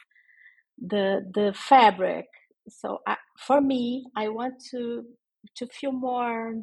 the 0.84 1.22
the 1.34 1.54
fabric. 1.56 2.28
So 2.70 3.02
I, 3.08 3.18
for 3.40 3.62
me, 3.62 4.08
I 4.18 4.30
want 4.30 4.56
to 4.72 5.06
to 5.58 5.68
feel 5.68 5.94
more. 5.94 6.56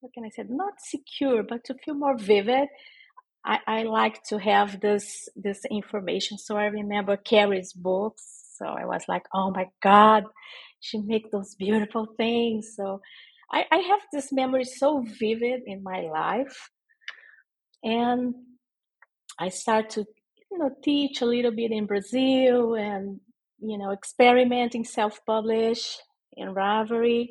What 0.00 0.14
can 0.14 0.24
I 0.24 0.30
say? 0.30 0.44
Not 0.48 0.74
secure, 0.80 1.44
but 1.44 1.64
to 1.66 1.74
feel 1.84 1.94
more 1.94 2.18
vivid. 2.18 2.68
I, 3.44 3.60
I 3.66 3.82
like 3.84 4.22
to 4.24 4.38
have 4.38 4.80
this 4.80 5.28
this 5.36 5.62
information. 5.70 6.38
So 6.38 6.56
I 6.58 6.66
remember 6.66 7.16
Carrie's 7.18 7.72
books. 7.74 8.24
So 8.58 8.66
I 8.66 8.86
was 8.86 9.04
like, 9.08 9.24
oh 9.34 9.52
my 9.52 9.66
God, 9.82 10.24
she 10.80 10.98
make 11.00 11.32
those 11.32 11.54
beautiful 11.56 12.08
things. 12.18 12.74
So 12.76 13.02
I, 13.52 13.64
I 13.72 13.78
have 13.78 14.00
this 14.12 14.32
memory 14.32 14.64
so 14.64 15.04
vivid 15.20 15.62
in 15.66 15.82
my 15.84 16.02
life. 16.02 16.70
and 17.84 18.34
I 19.40 19.50
start 19.50 19.90
to 19.92 20.06
you 20.52 20.58
know 20.58 20.70
teach 20.84 21.22
a 21.22 21.26
little 21.26 21.52
bit 21.52 21.72
in 21.72 21.86
Brazil 21.86 22.76
and 22.76 23.20
you 23.60 23.78
know 23.78 23.92
experimenting 23.92 24.84
self-publish 24.84 25.98
in 26.36 26.54
Ravelry. 26.54 27.28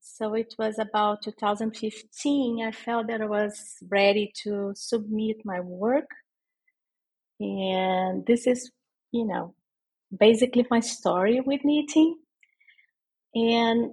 So 0.00 0.34
it 0.34 0.54
was 0.58 0.78
about 0.78 1.22
2015. 1.22 2.64
I 2.64 2.72
felt 2.72 3.08
that 3.08 3.22
I 3.22 3.26
was 3.26 3.76
ready 3.90 4.32
to 4.44 4.72
submit 4.74 5.38
my 5.44 5.60
work, 5.60 6.08
and 7.40 8.24
this 8.26 8.46
is 8.46 8.70
you 9.12 9.26
know 9.26 9.54
basically 10.18 10.66
my 10.70 10.80
story 10.80 11.40
with 11.40 11.60
knitting. 11.64 12.16
And 13.34 13.92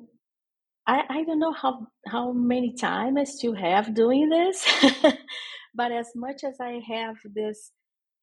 I, 0.88 1.04
I 1.10 1.24
don't 1.24 1.40
know 1.40 1.54
how 1.54 1.88
how 2.08 2.32
many 2.34 2.76
time 2.76 3.18
I 3.18 3.24
still 3.24 3.56
have 3.56 3.96
doing 3.96 4.30
this, 4.30 4.66
but 5.76 5.92
as 5.92 6.10
much 6.16 6.44
as 6.44 6.60
I 6.60 6.82
have 6.88 7.16
this 7.26 7.72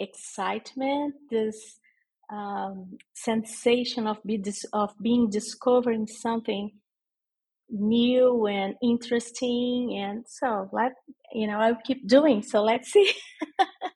excitement, 0.00 1.14
this 1.30 1.78
um, 2.30 2.99
sensation 3.14 4.06
of 4.06 4.18
be 4.25 4.38
dis- 4.38 4.66
of 4.73 4.94
being 5.00 5.30
discovering 5.30 6.06
something 6.06 6.70
new 7.70 8.47
and 8.47 8.75
interesting, 8.82 9.97
and 9.99 10.25
so 10.26 10.68
let 10.73 10.92
you 11.32 11.47
know 11.47 11.58
I'll 11.58 11.82
keep 11.85 12.06
doing. 12.06 12.42
So 12.42 12.62
let's 12.62 12.90
see. 12.90 13.12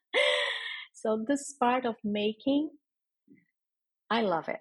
so 0.93 1.23
this 1.27 1.53
part 1.59 1.85
of 1.85 1.95
making, 2.03 2.71
I 4.09 4.21
love 4.21 4.49
it. 4.49 4.59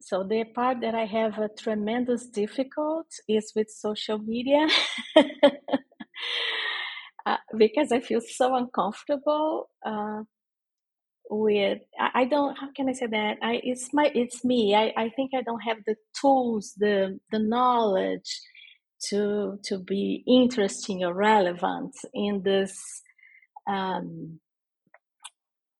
So 0.00 0.24
the 0.24 0.44
part 0.44 0.80
that 0.80 0.94
I 0.94 1.04
have 1.04 1.38
a 1.38 1.48
tremendous 1.48 2.26
difficult 2.26 3.06
is 3.28 3.52
with 3.54 3.68
social 3.70 4.18
media. 4.18 4.66
uh, 7.26 7.36
because 7.56 7.92
I 7.92 8.00
feel 8.00 8.20
so 8.20 8.54
uncomfortable 8.54 9.68
uh, 9.84 10.22
with 11.30 11.78
I, 11.98 12.26
don't 12.26 12.56
how 12.58 12.68
can 12.76 12.88
I 12.88 12.92
say 12.92 13.06
that? 13.06 13.38
I 13.42 13.60
it's 13.64 13.90
my 13.94 14.10
it's 14.14 14.44
me. 14.44 14.74
I, 14.74 14.92
I 14.96 15.10
think 15.10 15.32
I 15.34 15.42
don't 15.42 15.62
have 15.62 15.78
the 15.86 15.96
tools 16.20 16.74
the 16.76 17.20
the 17.32 17.38
knowledge 17.38 18.40
to 19.10 19.58
to 19.64 19.78
be 19.78 20.24
interesting 20.26 21.04
or 21.04 21.14
relevant 21.14 21.94
in 22.14 22.42
this 22.42 22.78
um, 23.68 24.40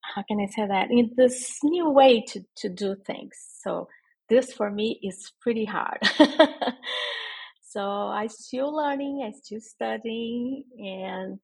how 0.03 0.23
can 0.29 0.41
I 0.41 0.47
say 0.47 0.67
that? 0.67 0.91
In 0.91 1.13
this 1.17 1.59
new 1.65 1.91
way 1.91 2.23
to 2.29 2.41
to 2.59 2.69
do 2.69 2.97
things. 3.07 3.37
So 3.63 3.89
this 4.29 4.53
for 4.53 4.71
me 4.71 5.01
is 5.03 5.33
pretty 5.41 5.65
hard. 5.67 5.99
so 7.63 7.83
I 7.83 8.29
still 8.29 8.75
learning, 8.75 9.25
I 9.27 9.33
still 9.39 9.61
studying, 9.61 10.65
and 10.79 11.41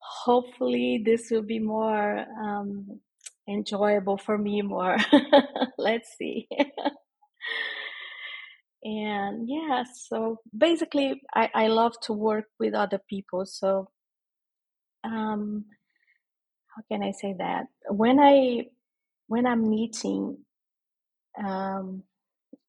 hopefully 0.00 1.02
this 1.04 1.30
will 1.30 1.42
be 1.42 1.58
more 1.60 2.26
um, 2.42 3.00
enjoyable 3.48 4.18
for 4.18 4.38
me 4.38 4.62
more. 4.62 4.96
Let's 5.78 6.16
see. 6.18 6.48
and 8.84 9.48
yeah, 9.48 9.84
so 9.94 10.38
basically 10.56 11.22
I, 11.34 11.50
I 11.54 11.66
love 11.68 11.94
to 12.02 12.12
work 12.12 12.46
with 12.58 12.74
other 12.74 13.00
people. 13.08 13.46
So 13.46 13.90
um, 15.04 15.66
how 16.74 16.82
can 16.90 17.02
I 17.02 17.12
say 17.12 17.34
that? 17.38 17.66
When 17.90 18.20
I 18.20 18.66
when 19.28 19.46
I'm 19.46 19.68
meeting 19.68 20.38
um, 21.42 22.02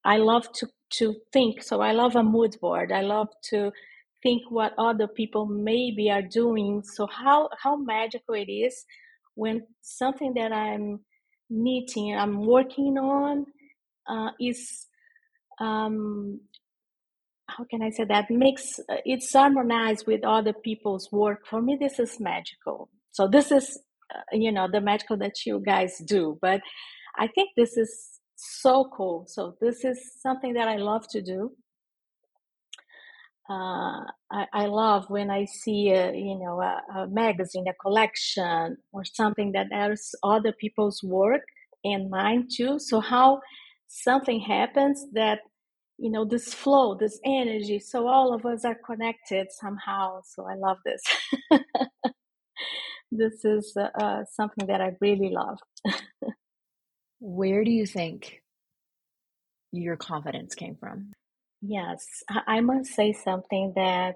I 0.03 0.17
love 0.17 0.51
to 0.53 0.67
to 0.93 1.15
think. 1.33 1.63
So 1.63 1.81
I 1.81 1.91
love 1.91 2.15
a 2.15 2.23
mood 2.23 2.57
board. 2.61 2.91
I 2.91 3.01
love 3.01 3.29
to 3.49 3.71
think 4.23 4.43
what 4.49 4.73
other 4.77 5.07
people 5.07 5.45
maybe 5.45 6.09
are 6.11 6.21
doing. 6.21 6.83
So 6.83 7.07
how 7.07 7.49
how 7.61 7.75
magical 7.75 8.35
it 8.35 8.51
is 8.51 8.85
when 9.37 9.61
something 9.81 10.33
that 10.33 10.51
I'm 10.51 10.99
knitting, 11.49 12.17
I'm 12.17 12.45
working 12.45 12.97
on, 12.97 13.45
uh, 14.09 14.31
is 14.39 14.87
um, 15.59 16.41
how 17.47 17.63
can 17.69 17.81
I 17.81 17.91
say 17.91 18.03
that 18.05 18.31
makes 18.31 18.79
uh, 18.89 18.97
it's 19.05 19.31
harmonized 19.31 20.07
with 20.07 20.23
other 20.23 20.53
people's 20.53 21.09
work. 21.11 21.45
For 21.47 21.61
me, 21.61 21.77
this 21.79 21.99
is 21.99 22.19
magical. 22.19 22.89
So 23.11 23.27
this 23.27 23.51
is 23.51 23.79
uh, 24.13 24.21
you 24.33 24.51
know 24.51 24.67
the 24.71 24.81
magical 24.81 25.17
that 25.17 25.45
you 25.45 25.61
guys 25.65 26.01
do, 26.05 26.37
but 26.41 26.61
I 27.17 27.27
think 27.27 27.51
this 27.55 27.77
is 27.77 28.19
so 28.35 28.89
cool. 28.95 29.25
So 29.27 29.55
this 29.61 29.85
is 29.85 29.99
something 30.21 30.53
that 30.55 30.67
I 30.67 30.77
love 30.77 31.07
to 31.09 31.21
do. 31.21 31.51
Uh, 33.49 34.03
I, 34.29 34.45
I, 34.51 34.65
love 34.65 35.05
when 35.09 35.31
I 35.31 35.45
see 35.45 35.89
a, 35.91 36.13
you 36.13 36.37
know 36.37 36.61
a, 36.61 36.81
a, 36.99 37.07
magazine, 37.07 37.65
a 37.69 37.73
collection, 37.81 38.75
or 38.91 39.05
something 39.05 39.53
that 39.53 39.67
has 39.71 40.11
other 40.21 40.51
people's 40.51 41.01
work 41.01 41.43
and 41.85 42.09
mine 42.09 42.47
too. 42.53 42.77
So 42.77 42.99
how 42.99 43.39
something 43.87 44.41
happens 44.41 45.05
that 45.13 45.39
you 45.97 46.11
know 46.11 46.25
this 46.25 46.53
flow, 46.53 46.95
this 46.95 47.19
energy. 47.23 47.79
So 47.79 48.07
all 48.07 48.33
of 48.33 48.45
us 48.45 48.65
are 48.65 48.77
connected 48.85 49.47
somehow. 49.51 50.21
So 50.25 50.45
I 50.45 50.55
love 50.55 50.77
this. 50.85 51.01
this 53.11 53.45
is 53.45 53.73
uh, 53.77 53.89
uh, 53.97 54.25
something 54.31 54.67
that 54.67 54.81
I 54.81 54.91
really 54.99 55.29
love. 55.29 55.59
Where 57.19 57.63
do 57.63 57.71
you 57.71 57.85
think 57.85 58.41
your 59.71 59.95
confidence 59.95 60.53
came 60.53 60.75
from? 60.75 61.13
Yes, 61.61 62.07
I 62.29 62.61
must 62.61 62.93
say 62.93 63.13
something 63.13 63.73
that, 63.75 64.15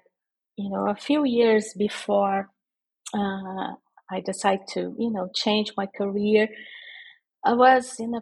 you 0.57 0.69
know, 0.71 0.89
a 0.89 0.95
few 0.95 1.25
years 1.25 1.73
before 1.77 2.49
uh, 3.13 3.73
I 4.11 4.21
decided 4.25 4.67
to, 4.73 4.95
you 4.99 5.11
know, 5.11 5.29
change 5.35 5.73
my 5.77 5.87
career, 5.87 6.49
I 7.45 7.53
was 7.53 7.99
in 7.99 8.15
a 8.15 8.21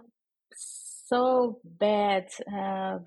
so 0.53 1.59
bad 1.65 2.27
uh, 2.53 2.99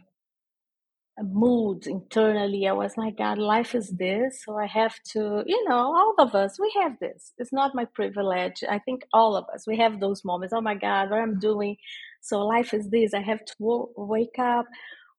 mood 1.23 1.87
internally. 1.87 2.69
I 2.69 2.73
was 2.73 2.97
like, 2.99 3.19
God, 3.19 3.39
life 3.39 3.75
is 3.75 3.91
this. 3.91 4.43
So 4.45 4.59
I 4.59 4.67
have 4.67 4.95
to, 5.13 5.45
you 5.47 5.69
know, 5.69 5.77
all 5.97 6.15
of 6.19 6.35
us, 6.35 6.59
we 6.61 6.73
have 6.83 6.99
this. 7.01 7.33
It's 7.39 7.53
not 7.53 7.75
my 7.75 7.87
privilege. 7.87 8.65
I 8.69 8.79
think 8.81 9.05
all 9.13 9.37
of 9.37 9.47
us, 9.55 9.67
we 9.67 9.79
have 9.79 10.01
those 10.01 10.25
moments. 10.25 10.55
Oh 10.55 10.61
my 10.63 10.75
God, 10.77 11.11
what 11.11 11.21
I'm 11.21 11.39
doing. 11.41 11.77
So 12.23 12.41
life 12.47 12.75
is 12.75 12.91
this. 12.91 13.15
I 13.15 13.23
have 13.23 13.45
to 13.45 13.55
w- 13.61 13.89
wake 13.97 14.39
up, 14.39 14.67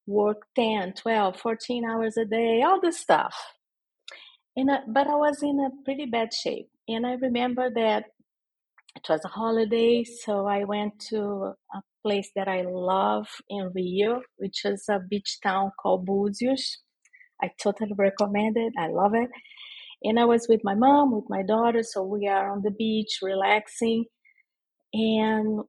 work 0.08 0.44
10, 0.56 0.94
12, 0.94 1.40
14 1.40 1.86
hours 1.86 2.18
a 2.18 2.26
day, 2.26 2.62
all 2.62 2.80
this 2.82 3.00
stuff. 3.00 3.36
And, 4.56 4.70
but 4.88 5.08
I 5.08 5.16
was 5.16 5.42
in 5.42 5.60
a 5.60 5.84
pretty 5.84 6.06
bad 6.06 6.34
shape. 6.34 6.70
And 6.88 7.06
I 7.06 7.14
remember 7.14 7.70
that 7.74 8.06
it 8.96 9.10
was 9.10 9.22
a 9.26 9.30
holiday, 9.30 10.04
so 10.04 10.46
I 10.46 10.66
went 10.66 11.00
to 11.10 11.54
a 11.74 11.82
place 12.04 12.30
that 12.36 12.48
I 12.48 12.62
love 12.62 13.28
in 13.50 13.72
Rio, 13.74 14.22
which 14.38 14.66
is 14.66 14.86
a 14.90 15.00
beach 15.00 15.40
town 15.42 15.72
called 15.82 16.08
Búzios. 16.08 16.78
I 17.42 17.50
totally 17.62 17.94
recommend 17.98 18.58
it. 18.58 18.74
I 18.78 18.88
love 18.88 19.16
it. 19.16 19.30
And 20.04 20.20
I 20.20 20.26
was 20.26 20.48
with 20.48 20.62
my 20.64 20.76
mom, 20.76 21.16
with 21.16 21.26
my 21.30 21.44
daughter, 21.44 21.82
so 21.82 22.04
we 22.04 22.28
are 22.28 22.52
on 22.52 22.62
the 22.62 22.72
beach 22.72 23.20
relaxing. 23.22 24.06
And 24.94 25.62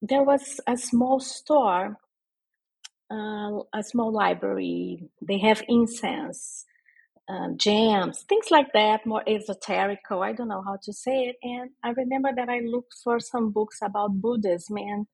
there 0.00 0.24
was 0.24 0.60
a 0.66 0.76
small 0.76 1.20
store, 1.20 1.98
uh, 3.12 3.60
a 3.74 3.84
small 3.84 4.12
library. 4.12 5.10
They 5.22 5.40
have 5.40 5.62
incense 5.68 6.66
um, 7.28 7.58
jams, 7.58 8.24
things 8.28 8.46
like 8.50 8.72
that, 8.74 9.06
more 9.06 9.24
esoterical. 9.28 10.24
I 10.24 10.32
don't 10.34 10.48
know 10.48 10.62
how 10.66 10.78
to 10.84 10.92
say 10.94 11.24
it. 11.26 11.36
And 11.42 11.70
I 11.84 11.90
remember 11.90 12.30
that 12.36 12.50
I 12.50 12.60
looked 12.60 12.94
for 13.04 13.20
some 13.20 13.52
books 13.52 13.78
about 13.82 14.20
Buddhism 14.22 14.78
and 14.78 15.06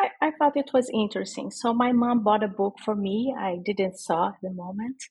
I, 0.00 0.28
I 0.28 0.32
thought 0.32 0.56
it 0.56 0.72
was 0.74 0.90
interesting. 0.94 1.50
So 1.50 1.74
my 1.74 1.92
mom 1.92 2.24
bought 2.24 2.44
a 2.44 2.48
book 2.48 2.76
for 2.84 2.96
me. 2.96 3.34
I 3.38 3.58
didn't 3.64 3.98
saw 3.98 4.28
at 4.30 4.34
the 4.42 4.50
moment. 4.52 5.04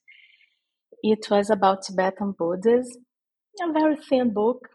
It 1.04 1.28
was 1.32 1.50
about 1.50 1.84
Tibetan 1.84 2.34
Buddhism, 2.38 3.06
a 3.64 3.72
very 3.74 3.98
thin 3.98 4.34
book. 4.34 4.70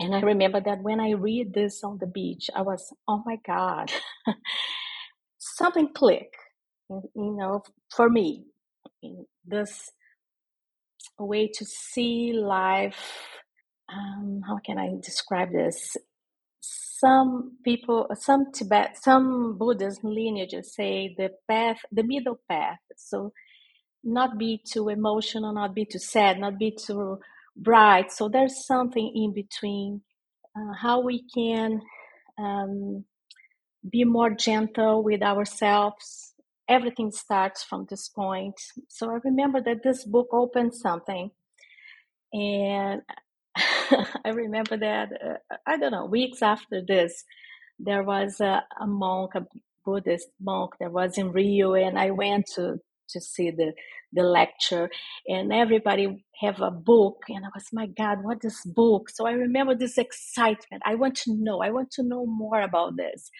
And 0.00 0.14
I 0.14 0.20
remember 0.20 0.60
that 0.60 0.82
when 0.82 1.00
I 1.00 1.12
read 1.12 1.54
this 1.54 1.84
on 1.84 1.98
the 1.98 2.06
beach, 2.06 2.50
I 2.54 2.62
was, 2.62 2.92
oh 3.08 3.22
my 3.26 3.38
God, 3.46 3.92
something 5.56 5.88
click, 5.94 6.32
you 6.90 7.08
know, 7.14 7.62
for 7.94 8.10
me. 8.10 8.44
This 9.44 9.90
way 11.18 11.48
to 11.48 11.64
see 11.64 12.32
life. 12.32 13.00
Um, 13.88 14.42
how 14.46 14.58
can 14.58 14.78
I 14.78 14.96
describe 15.02 15.52
this? 15.52 15.96
Some 16.60 17.58
people, 17.64 18.08
some 18.14 18.52
Tibet, 18.52 18.96
some 19.00 19.56
Buddhist 19.58 20.02
lineages 20.02 20.74
say 20.74 21.14
the 21.16 21.30
path, 21.48 21.78
the 21.92 22.02
middle 22.02 22.40
path. 22.48 22.78
So, 22.96 23.32
not 24.02 24.38
be 24.38 24.62
too 24.64 24.88
emotional, 24.88 25.52
not 25.52 25.74
be 25.74 25.84
too 25.84 25.98
sad, 25.98 26.38
not 26.38 26.58
be 26.58 26.70
too 26.72 27.18
bright. 27.56 28.12
So, 28.12 28.28
there's 28.28 28.66
something 28.66 29.12
in 29.14 29.32
between. 29.32 30.02
Uh, 30.56 30.72
how 30.72 31.00
we 31.00 31.22
can 31.34 31.82
um, 32.38 33.04
be 33.90 34.04
more 34.04 34.30
gentle 34.30 35.02
with 35.02 35.22
ourselves 35.22 36.34
everything 36.68 37.10
starts 37.10 37.62
from 37.62 37.86
this 37.88 38.08
point. 38.08 38.54
So 38.88 39.10
I 39.10 39.18
remember 39.24 39.60
that 39.62 39.82
this 39.82 40.04
book 40.04 40.28
opened 40.32 40.74
something. 40.74 41.30
And 42.32 43.02
I 43.56 44.30
remember 44.30 44.76
that, 44.78 45.10
uh, 45.12 45.56
I 45.66 45.76
don't 45.76 45.92
know, 45.92 46.06
weeks 46.06 46.42
after 46.42 46.82
this, 46.86 47.24
there 47.78 48.02
was 48.02 48.40
a, 48.40 48.64
a 48.80 48.86
monk, 48.86 49.34
a 49.34 49.46
Buddhist 49.84 50.28
monk 50.40 50.72
that 50.80 50.92
was 50.92 51.16
in 51.16 51.30
Rio, 51.32 51.74
and 51.74 51.98
I 51.98 52.10
went 52.10 52.46
to 52.56 52.80
to 53.10 53.20
see 53.20 53.50
the 53.52 53.72
the 54.12 54.22
lecture 54.24 54.90
and 55.28 55.52
everybody 55.52 56.24
have 56.40 56.60
a 56.60 56.72
book 56.72 57.22
and 57.28 57.44
i 57.44 57.48
was 57.54 57.66
my 57.72 57.86
god 57.86 58.18
what 58.24 58.38
is 58.44 58.60
book 58.66 59.08
so 59.08 59.26
i 59.26 59.30
remember 59.30 59.76
this 59.76 59.96
excitement 59.96 60.82
i 60.84 60.96
want 60.96 61.14
to 61.14 61.32
know 61.34 61.60
i 61.60 61.70
want 61.70 61.88
to 61.90 62.02
know 62.02 62.26
more 62.26 62.60
about 62.62 62.96
this 62.96 63.30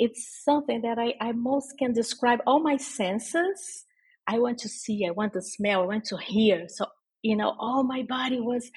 it's 0.00 0.44
something 0.44 0.82
that 0.82 0.98
i, 0.98 1.14
I 1.20 1.32
most 1.34 1.74
can 1.78 1.94
describe 1.94 2.40
all 2.46 2.60
my 2.62 2.78
senses. 2.78 3.86
I 4.28 4.40
want 4.40 4.58
to 4.60 4.70
see 4.70 5.06
i 5.06 5.12
want 5.12 5.34
to 5.34 5.42
smell 5.42 5.82
i 5.82 5.86
want 5.86 6.06
to 6.06 6.18
hear. 6.18 6.66
So 6.68 6.86
you 7.22 7.36
know 7.36 7.54
all 7.60 7.84
my 7.84 8.04
body 8.04 8.40
was 8.40 8.70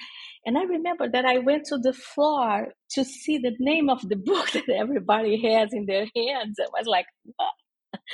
and 0.46 0.58
i 0.58 0.64
remember 0.64 1.08
that 1.10 1.26
i 1.26 1.38
went 1.38 1.66
to 1.66 1.78
the 1.78 1.94
floor 1.94 2.68
to 2.92 3.04
see 3.04 3.38
the 3.38 3.56
name 3.60 3.90
of 3.90 4.08
the 4.08 4.16
book 4.30 4.52
that 4.52 4.70
everybody 4.70 5.34
has 5.50 5.70
in 5.74 5.86
their 5.86 6.06
hands. 6.16 6.56
I 6.60 6.68
was 6.78 6.86
like 6.88 7.06
what? 7.36 7.54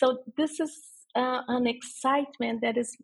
So 0.00 0.18
this 0.36 0.60
is 0.60 0.72
uh, 1.16 1.42
an 1.48 1.66
excitement 1.68 2.62
that 2.62 2.76
is 2.78 2.96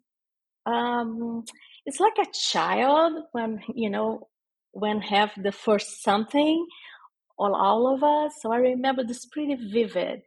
um, 0.66 1.44
it's 1.86 2.00
like 2.00 2.18
a 2.20 2.32
child 2.32 3.14
when 3.32 3.60
you 3.74 3.90
know 3.90 4.28
when 4.72 5.00
have 5.02 5.32
the 5.42 5.52
first 5.52 6.02
something 6.02 6.66
all 7.38 7.54
all 7.54 7.94
of 7.94 8.02
us 8.02 8.34
so 8.40 8.52
i 8.52 8.56
remember 8.56 9.04
this 9.04 9.26
pretty 9.26 9.56
vivid 9.72 10.22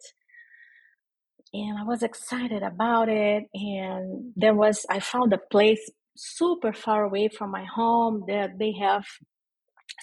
and 1.53 1.77
i 1.77 1.83
was 1.83 2.03
excited 2.03 2.63
about 2.63 3.09
it 3.09 3.43
and 3.53 4.31
there 4.35 4.55
was 4.55 4.85
i 4.89 4.99
found 4.99 5.33
a 5.33 5.39
place 5.51 5.89
super 6.15 6.73
far 6.73 7.03
away 7.03 7.27
from 7.27 7.51
my 7.51 7.65
home 7.65 8.23
that 8.27 8.57
they 8.59 8.73
have 8.73 9.03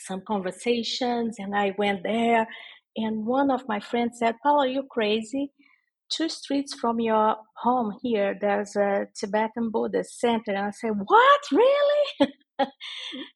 some 0.07 0.23
conversations 0.27 1.37
and 1.39 1.55
i 1.55 1.75
went 1.79 2.03
there 2.03 2.47
and 2.97 3.27
one 3.27 3.51
of 3.51 3.63
my 3.69 3.81
friends 3.81 4.19
said 4.19 4.35
paul 4.43 4.61
are 4.61 4.67
you 4.67 4.83
crazy 4.91 5.51
two 6.11 6.29
streets 6.29 6.75
from 6.75 7.01
your 7.01 7.37
home 7.57 7.97
here, 8.03 8.37
there's 8.41 8.77
a 8.77 9.07
Tibetan 9.15 9.71
Buddhist 9.71 10.19
center. 10.19 10.53
And 10.53 10.59
I 10.59 10.71
said, 10.71 10.93
What? 11.05 11.41
Really? 11.53 12.33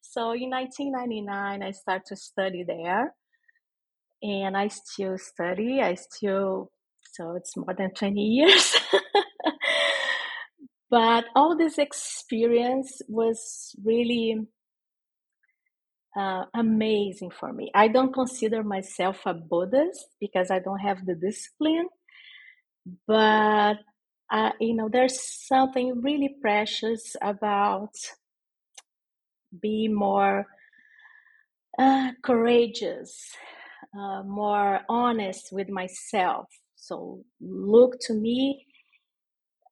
so 0.01 0.31
in 0.33 0.49
1999, 0.49 1.63
I 1.63 1.71
started 1.71 2.05
to 2.07 2.15
study 2.15 2.63
there. 2.63 3.13
And 4.23 4.57
I 4.57 4.69
still 4.69 5.17
study. 5.17 5.81
I 5.81 5.95
still, 5.95 6.71
so 7.13 7.35
it's 7.35 7.55
more 7.57 7.75
than 7.77 7.93
20 7.93 8.21
years. 8.21 8.75
but 10.89 11.25
all 11.35 11.57
this 11.57 11.77
experience 11.77 13.01
was 13.09 13.75
really 13.83 14.47
uh, 16.17 16.45
amazing 16.55 17.31
for 17.31 17.51
me. 17.53 17.69
I 17.75 17.89
don't 17.89 18.13
consider 18.13 18.63
myself 18.63 19.21
a 19.25 19.33
Buddhist 19.33 20.07
because 20.19 20.49
I 20.49 20.59
don't 20.59 20.79
have 20.79 21.05
the 21.05 21.15
discipline 21.15 21.89
but 23.07 23.77
uh, 24.31 24.51
you 24.59 24.75
know 24.75 24.89
there's 24.89 25.21
something 25.21 26.01
really 26.01 26.35
precious 26.41 27.15
about 27.21 27.91
being 29.61 29.93
more 29.93 30.47
uh, 31.77 32.11
courageous 32.23 33.31
uh, 33.97 34.23
more 34.23 34.81
honest 34.89 35.49
with 35.51 35.69
myself. 35.69 36.47
So 36.75 37.23
look 37.41 37.97
to 38.01 38.13
me. 38.13 38.65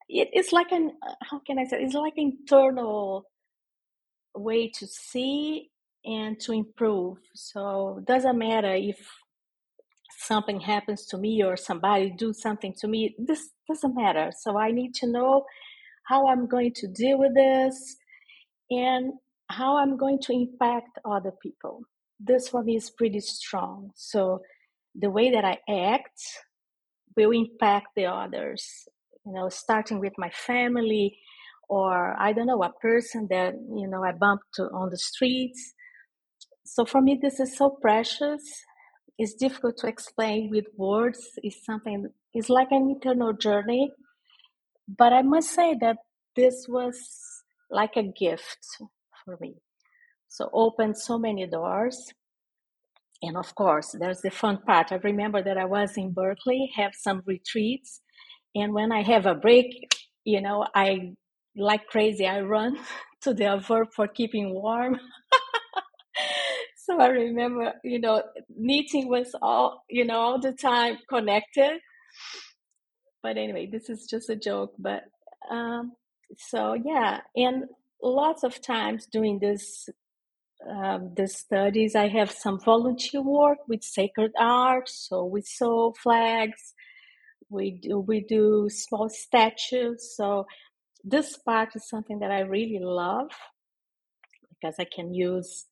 It, 0.09 0.29
it's 0.33 0.51
like 0.51 0.71
an 0.71 0.93
how 1.23 1.39
can 1.47 1.57
i 1.59 1.65
say 1.65 1.81
it's 1.81 1.95
like 1.95 2.13
internal 2.17 3.25
way 4.35 4.69
to 4.69 4.87
see 4.87 5.69
and 6.05 6.39
to 6.41 6.53
improve. 6.53 7.17
So 7.35 7.97
it 7.99 8.05
doesn't 8.05 8.37
matter 8.37 8.73
if 8.73 8.97
something 10.19 10.59
happens 10.59 11.05
to 11.07 11.17
me 11.17 11.43
or 11.43 11.57
somebody 11.57 12.11
do 12.11 12.33
something 12.33 12.73
to 12.79 12.87
me 12.87 13.15
this 13.19 13.49
doesn't 13.67 13.95
matter. 13.95 14.31
So 14.39 14.57
i 14.57 14.71
need 14.71 14.93
to 14.95 15.07
know 15.07 15.45
how 16.05 16.27
i'm 16.27 16.47
going 16.47 16.73
to 16.75 16.87
deal 16.87 17.19
with 17.19 17.33
this 17.35 17.97
and 18.71 19.13
how 19.49 19.77
i'm 19.77 19.97
going 19.97 20.19
to 20.21 20.33
impact 20.33 20.99
other 21.05 21.33
people 21.41 21.81
this 22.23 22.53
me 22.53 22.75
is 22.75 22.89
pretty 22.89 23.19
strong 23.19 23.91
so 23.95 24.41
the 24.95 25.09
way 25.09 25.31
that 25.31 25.45
i 25.45 25.57
act 25.69 26.21
will 27.15 27.31
impact 27.31 27.87
the 27.95 28.05
others 28.05 28.87
you 29.25 29.33
know 29.33 29.49
starting 29.49 29.99
with 29.99 30.13
my 30.17 30.29
family 30.29 31.17
or 31.69 32.15
i 32.19 32.33
don't 32.33 32.47
know 32.47 32.63
a 32.63 32.73
person 32.81 33.27
that 33.29 33.53
you 33.75 33.87
know 33.87 34.03
i 34.03 34.11
bumped 34.11 34.59
on 34.73 34.89
the 34.89 34.97
streets 34.97 35.73
so 36.65 36.85
for 36.85 37.01
me 37.01 37.17
this 37.21 37.39
is 37.39 37.57
so 37.57 37.69
precious 37.81 38.41
it's 39.21 39.35
difficult 39.35 39.77
to 39.77 39.87
explain 39.87 40.49
with 40.49 40.65
words. 40.77 41.19
It's 41.43 41.63
something, 41.63 42.07
it's 42.33 42.49
like 42.49 42.69
an 42.71 42.89
internal 42.89 43.33
journey. 43.33 43.91
But 44.87 45.13
I 45.13 45.21
must 45.21 45.51
say 45.51 45.75
that 45.79 45.97
this 46.35 46.65
was 46.67 46.97
like 47.69 47.95
a 47.97 48.01
gift 48.01 48.65
for 49.23 49.37
me. 49.39 49.53
So 50.31 50.49
opened 50.53 50.97
so 50.97 51.19
many 51.19 51.45
doors. 51.45 52.13
And 53.21 53.35
of 53.35 53.53
course, 53.53 53.93
there's 53.99 54.21
the 54.21 54.31
fun 54.31 54.59
part. 54.65 54.93
I 54.93 54.95
remember 54.95 55.43
that 55.43 55.57
I 55.57 55.65
was 55.65 55.97
in 55.97 56.13
Berkeley, 56.13 56.71
have 56.77 56.93
some 56.95 57.21
retreats. 57.25 57.99
And 58.55 58.73
when 58.73 58.93
I 58.93 59.03
have 59.03 59.25
a 59.25 59.35
break, 59.35 59.91
you 60.23 60.39
know, 60.41 60.65
I 60.73 61.15
like 61.57 61.85
crazy, 61.87 62.25
I 62.25 62.39
run 62.39 62.79
to 63.23 63.33
the 63.33 63.61
Verb 63.67 63.89
for 63.93 64.07
Keeping 64.07 64.53
Warm. 64.53 64.97
So 66.75 66.99
I 66.99 67.07
remember, 67.07 67.73
you 67.83 67.99
know, 67.99 68.23
meeting 68.57 69.07
was 69.07 69.35
all, 69.39 69.83
you 69.87 70.03
know, 70.03 70.19
all 70.19 70.39
the 70.41 70.51
time 70.51 70.97
connected. 71.07 71.79
But 73.21 73.37
anyway, 73.37 73.69
this 73.71 73.87
is 73.87 74.07
just 74.09 74.29
a 74.31 74.35
joke. 74.35 74.73
But 74.79 75.03
um, 75.49 75.93
so 76.37 76.73
yeah, 76.73 77.19
and 77.35 77.65
lots 78.01 78.43
of 78.43 78.61
times 78.61 79.05
doing 79.05 79.37
this 79.39 79.87
um, 80.69 81.13
the 81.15 81.27
studies, 81.27 81.95
I 81.95 82.07
have 82.07 82.31
some 82.31 82.59
volunteer 82.59 83.21
work 83.21 83.59
with 83.67 83.83
sacred 83.83 84.31
art. 84.37 84.89
So 84.89 85.25
we 85.25 85.41
sew 85.41 85.93
flags, 86.01 86.73
we 87.49 87.71
do 87.71 87.99
we 87.99 88.21
do 88.21 88.69
small 88.69 89.09
statues. 89.09 90.13
So 90.15 90.45
this 91.03 91.37
part 91.37 91.75
is 91.75 91.89
something 91.89 92.19
that 92.19 92.31
I 92.31 92.41
really 92.41 92.79
love 92.79 93.31
because 94.49 94.75
I 94.79 94.85
can 94.85 95.13
use 95.13 95.65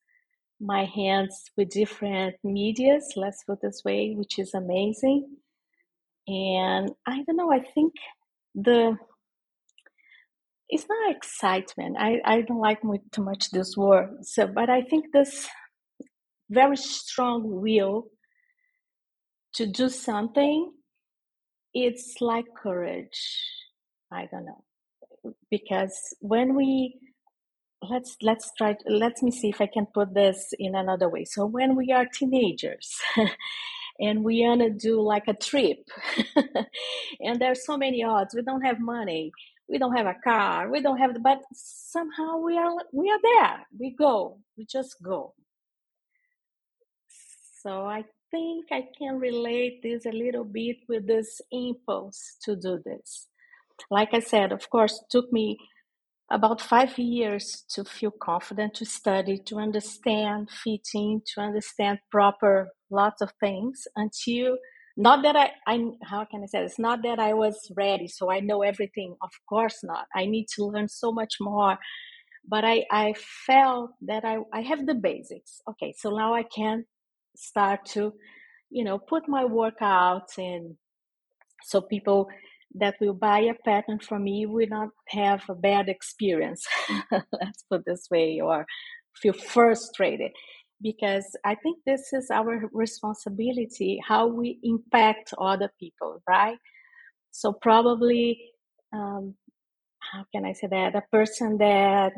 my 0.60 0.86
hands 0.86 1.52
with 1.56 1.70
different 1.70 2.36
medias, 2.44 3.14
let's 3.16 3.44
put 3.46 3.62
this 3.62 3.82
way, 3.86 4.14
which 4.18 4.40
is 4.40 4.54
amazing. 4.54 5.38
And 6.28 6.92
I 7.06 7.24
don't 7.24 7.38
know, 7.38 7.52
I 7.52 7.60
think 7.60 7.94
the 8.56 8.98
it's 10.70 10.86
not 10.88 11.12
excitement. 11.16 11.98
I, 12.00 12.20
I 12.26 12.42
don't 12.42 12.60
like 12.60 12.80
too 13.12 13.24
much 13.24 13.52
this 13.52 13.76
word. 13.76 14.18
So 14.24 14.48
but 14.48 14.70
I 14.70 14.82
think 14.84 15.06
this 15.14 15.48
very 16.50 16.78
strong 16.78 17.62
will 17.62 18.08
to 19.54 19.66
do 19.66 19.90
something, 19.90 20.72
it's 21.74 22.16
like 22.22 22.46
courage. 22.56 23.44
I 24.12 24.28
don't 24.32 24.46
know. 24.46 24.64
Because 25.50 26.16
when 26.22 26.56
we 26.56 27.00
let's 27.82 28.18
let's 28.22 28.52
try 28.58 28.76
let 28.88 29.22
me 29.24 29.32
see 29.32 29.50
if 29.50 29.62
i 29.62 29.68
can 29.68 29.86
put 29.94 30.14
this 30.14 30.54
in 30.60 30.76
another 30.76 31.08
way 31.08 31.24
so 31.24 31.46
when 31.46 31.76
we 31.76 31.92
are 31.92 32.06
teenagers 32.14 32.98
and 34.00 34.24
we 34.24 34.42
want 34.42 34.62
to 34.62 34.70
do 34.70 35.02
like 35.02 35.24
a 35.28 35.34
trip 35.34 35.78
and 37.22 37.40
there's 37.40 37.66
so 37.66 37.78
many 37.78 38.04
odds 38.04 38.36
we 38.36 38.42
don't 38.42 38.66
have 38.66 38.80
money 38.82 39.32
we 39.70 39.78
don't 39.78 39.96
have 39.96 40.08
a 40.08 40.16
car 40.24 40.70
we 40.70 40.82
don't 40.82 40.98
have 40.98 41.14
the, 41.14 41.20
but 41.20 41.42
somehow 41.54 42.38
we 42.38 42.58
are 42.58 42.74
we 42.92 43.10
are 43.10 43.20
there. 43.22 43.68
We 43.80 43.92
go. 43.92 44.40
We 44.58 44.66
just 44.66 45.02
go. 45.02 45.34
So 47.62 47.86
i 47.86 48.04
think 48.32 48.68
i 48.72 48.84
can 48.98 49.20
relate 49.20 49.82
this 49.82 50.06
a 50.06 50.12
little 50.12 50.44
bit 50.44 50.78
with 50.88 51.08
this 51.08 51.42
impulse 51.52 52.38
to 52.44 52.56
do 52.56 52.82
this. 52.86 53.28
Like 53.90 54.14
i 54.14 54.20
said 54.20 54.52
of 54.52 54.70
course 54.70 55.04
took 55.10 55.32
me 55.34 55.58
about 56.32 56.62
five 56.62 56.98
years 57.00 57.64
to 57.70 57.84
feel 57.84 58.12
confident 58.12 58.76
to 58.76 58.86
study, 58.86 59.40
to 59.40 59.58
understand 59.58 60.50
fitting, 60.52 61.22
to 61.26 61.42
understand 61.42 62.00
proper 62.12 62.70
lots 62.92 63.22
of 63.22 63.32
things 63.40 63.88
until 63.96 64.58
not 65.00 65.24
that 65.24 65.38
I, 65.38 65.52
I 65.68 65.80
how 66.04 66.26
can 66.26 66.44
I 66.44 66.48
say 66.48 66.64
it's 66.66 66.80
not 66.80 67.04
that 67.04 67.20
I 67.20 67.34
was 67.34 67.72
ready, 67.78 68.08
so 68.10 68.32
I 68.32 68.42
know 68.42 68.64
everything. 68.64 69.16
Of 69.24 69.32
course 69.50 69.80
not. 69.84 70.08
I 70.16 70.26
need 70.28 70.48
to 70.58 70.66
learn 70.66 70.90
so 70.90 71.14
much 71.14 71.36
more. 71.42 71.80
But 72.48 72.66
I, 72.66 72.86
I 72.92 73.16
felt 73.48 73.92
that 74.04 74.26
I, 74.26 74.40
I 74.54 74.62
have 74.62 74.86
the 74.88 74.96
basics. 74.96 75.62
Okay, 75.70 75.96
so 75.98 76.12
now 76.12 76.36
I 76.36 76.44
can 76.44 76.86
start 77.38 77.86
to, 77.94 78.14
you 78.72 78.84
know, 78.86 79.00
put 79.00 79.30
my 79.30 79.46
work 79.46 79.76
out 79.82 80.30
and 80.38 80.76
so 81.64 81.82
people 81.82 82.30
that 82.76 82.96
will 83.02 83.14
buy 83.14 83.40
a 83.40 83.56
pattern 83.66 84.00
from 84.00 84.26
me 84.26 84.46
will 84.48 84.68
not 84.70 84.90
have 85.10 85.44
a 85.50 85.56
bad 85.56 85.90
experience 85.90 86.66
let's 87.12 87.64
put 87.72 87.84
this 87.86 88.08
way 88.12 88.40
or 88.44 88.66
feel 89.16 89.34
frustrated 89.34 90.32
because 90.82 91.26
I 91.46 91.56
think 91.56 91.80
this 91.86 92.14
is 92.14 92.30
our 92.32 92.70
responsibility 92.74 94.00
how 94.08 94.28
we 94.28 94.60
impact 94.64 95.34
other 95.40 95.72
people, 95.80 96.22
right? 96.28 96.58
So 97.32 97.54
probably, 97.54 98.40
um, 98.94 99.36
how 100.00 100.26
can 100.34 100.46
I 100.46 100.54
say 100.54 100.68
that? 100.68 100.96
A 100.96 101.04
person 101.12 101.58
that 101.60 102.14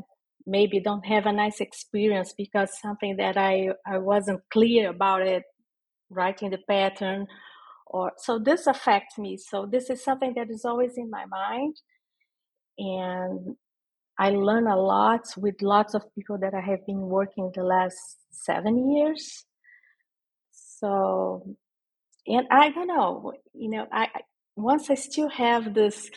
maybe 0.45 0.79
don't 0.79 1.05
have 1.05 1.25
a 1.25 1.33
nice 1.33 1.59
experience 1.61 2.33
because 2.37 2.79
something 2.81 3.17
that 3.17 3.37
I 3.37 3.69
I 3.85 3.97
wasn't 3.99 4.41
clear 4.51 4.89
about 4.89 5.21
it, 5.23 5.43
writing 6.09 6.51
the 6.51 6.59
pattern, 6.67 7.27
or 7.87 8.13
so 8.17 8.39
this 8.39 8.67
affects 8.67 9.17
me. 9.17 9.37
So 9.37 9.65
this 9.65 9.89
is 9.89 10.03
something 10.03 10.33
that 10.35 10.49
is 10.49 10.65
always 10.65 10.97
in 10.97 11.09
my 11.09 11.25
mind, 11.25 11.75
and 12.77 13.55
I 14.19 14.29
learn 14.31 14.67
a 14.67 14.77
lot 14.77 15.25
with 15.37 15.61
lots 15.61 15.93
of 15.95 16.03
people 16.15 16.37
that 16.39 16.53
I 16.53 16.61
have 16.61 16.85
been 16.85 17.01
working 17.01 17.51
the 17.55 17.63
last 17.63 18.17
seven 18.31 18.91
years. 18.91 19.45
So, 20.51 21.55
and 22.27 22.47
I 22.51 22.69
don't 22.71 22.87
know, 22.87 23.33
you 23.53 23.69
know, 23.69 23.87
I, 23.91 24.03
I 24.03 24.21
once 24.55 24.89
I 24.89 24.95
still 24.95 25.29
have 25.29 25.73
this, 25.73 26.09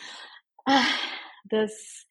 uh, 0.67 0.85
this, 1.51 2.05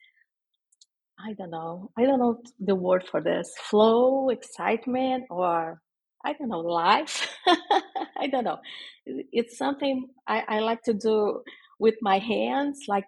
I 1.19 1.33
don't 1.35 1.51
know, 1.51 1.91
I 1.99 2.05
don't 2.05 2.19
know 2.19 2.39
the 2.61 2.75
word 2.75 3.05
for 3.11 3.21
this 3.21 3.53
flow, 3.71 4.31
excitement, 4.31 5.25
or 5.31 5.81
I 6.25 6.33
don't 6.35 6.49
know, 6.49 6.61
life. 6.61 7.37
I 7.47 8.27
don't 8.31 8.45
know. 8.45 8.59
It's 9.07 9.59
something 9.59 10.09
I, 10.27 10.43
I 10.49 10.61
like 10.61 10.83
to 10.85 10.95
do 10.95 11.43
with 11.79 11.97
my 12.03 12.19
hands, 12.19 12.85
like, 12.89 13.05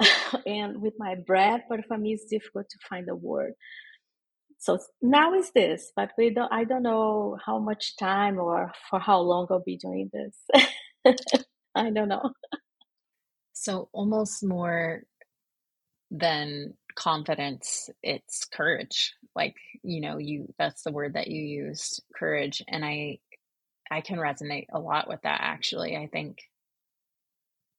and 0.46 0.80
with 0.80 0.94
my 0.98 1.16
breath, 1.26 1.62
but 1.68 1.80
for 1.86 1.98
me, 1.98 2.12
it's 2.12 2.26
difficult 2.26 2.68
to 2.70 2.78
find 2.88 3.08
a 3.08 3.16
word 3.16 3.54
so 4.58 4.78
now 5.02 5.34
is 5.34 5.50
this 5.52 5.92
but 5.94 6.10
we 6.18 6.30
don't 6.30 6.52
i 6.52 6.64
don't 6.64 6.82
know 6.82 7.36
how 7.44 7.58
much 7.58 7.96
time 7.96 8.38
or 8.38 8.72
for 8.90 8.98
how 8.98 9.20
long 9.20 9.46
i'll 9.50 9.62
be 9.64 9.76
doing 9.76 10.10
this. 10.12 10.36
I 11.74 11.90
don't 11.90 12.08
know. 12.08 12.32
So 13.52 13.88
almost 13.92 14.42
more 14.42 15.02
than 16.10 16.74
confidence 16.94 17.90
it's 18.02 18.46
courage. 18.46 19.14
Like 19.34 19.54
you 19.82 20.00
know 20.00 20.18
you 20.18 20.52
that's 20.58 20.82
the 20.82 20.92
word 20.92 21.14
that 21.14 21.28
you 21.28 21.42
used 21.42 22.02
courage. 22.18 22.62
And 22.66 22.84
i 22.84 23.18
i 23.90 24.00
can 24.00 24.18
resonate 24.18 24.66
a 24.72 24.80
lot 24.80 25.08
with 25.08 25.20
that 25.22 25.40
actually. 25.42 25.96
I 25.96 26.06
think 26.06 26.38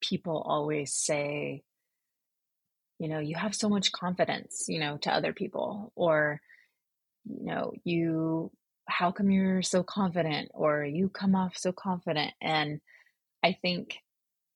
people 0.01 0.43
always 0.45 0.93
say 0.93 1.63
you 2.99 3.07
know 3.07 3.19
you 3.19 3.35
have 3.35 3.55
so 3.55 3.69
much 3.69 3.91
confidence 3.91 4.65
you 4.67 4.79
know 4.79 4.97
to 4.97 5.11
other 5.13 5.33
people. 5.33 5.91
Or 5.95 6.39
you 7.27 7.45
know, 7.45 7.73
you, 7.83 8.51
how 8.87 9.11
come 9.11 9.29
you're 9.29 9.61
so 9.61 9.83
confident 9.83 10.51
or 10.53 10.83
you 10.83 11.09
come 11.09 11.35
off 11.35 11.57
so 11.57 11.71
confident? 11.71 12.33
And 12.41 12.79
I 13.43 13.57
think 13.61 13.97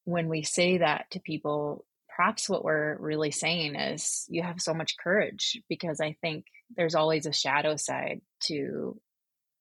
when 0.06 0.30
we 0.30 0.44
say 0.44 0.80
that 0.80 1.06
to 1.12 1.20
people, 1.20 1.86
perhaps 2.16 2.50
what 2.50 2.64
we're 2.64 2.98
really 2.98 3.32
saying 3.32 3.76
is 3.76 4.26
you 4.30 4.44
have 4.44 4.62
so 4.62 4.74
much 4.74 4.98
courage 4.98 5.62
because 5.70 6.00
I 6.00 6.16
think 6.22 6.46
there's 6.76 6.96
always 6.96 7.26
a 7.26 7.34
shadow 7.34 7.76
side 7.76 8.22
to 8.44 9.00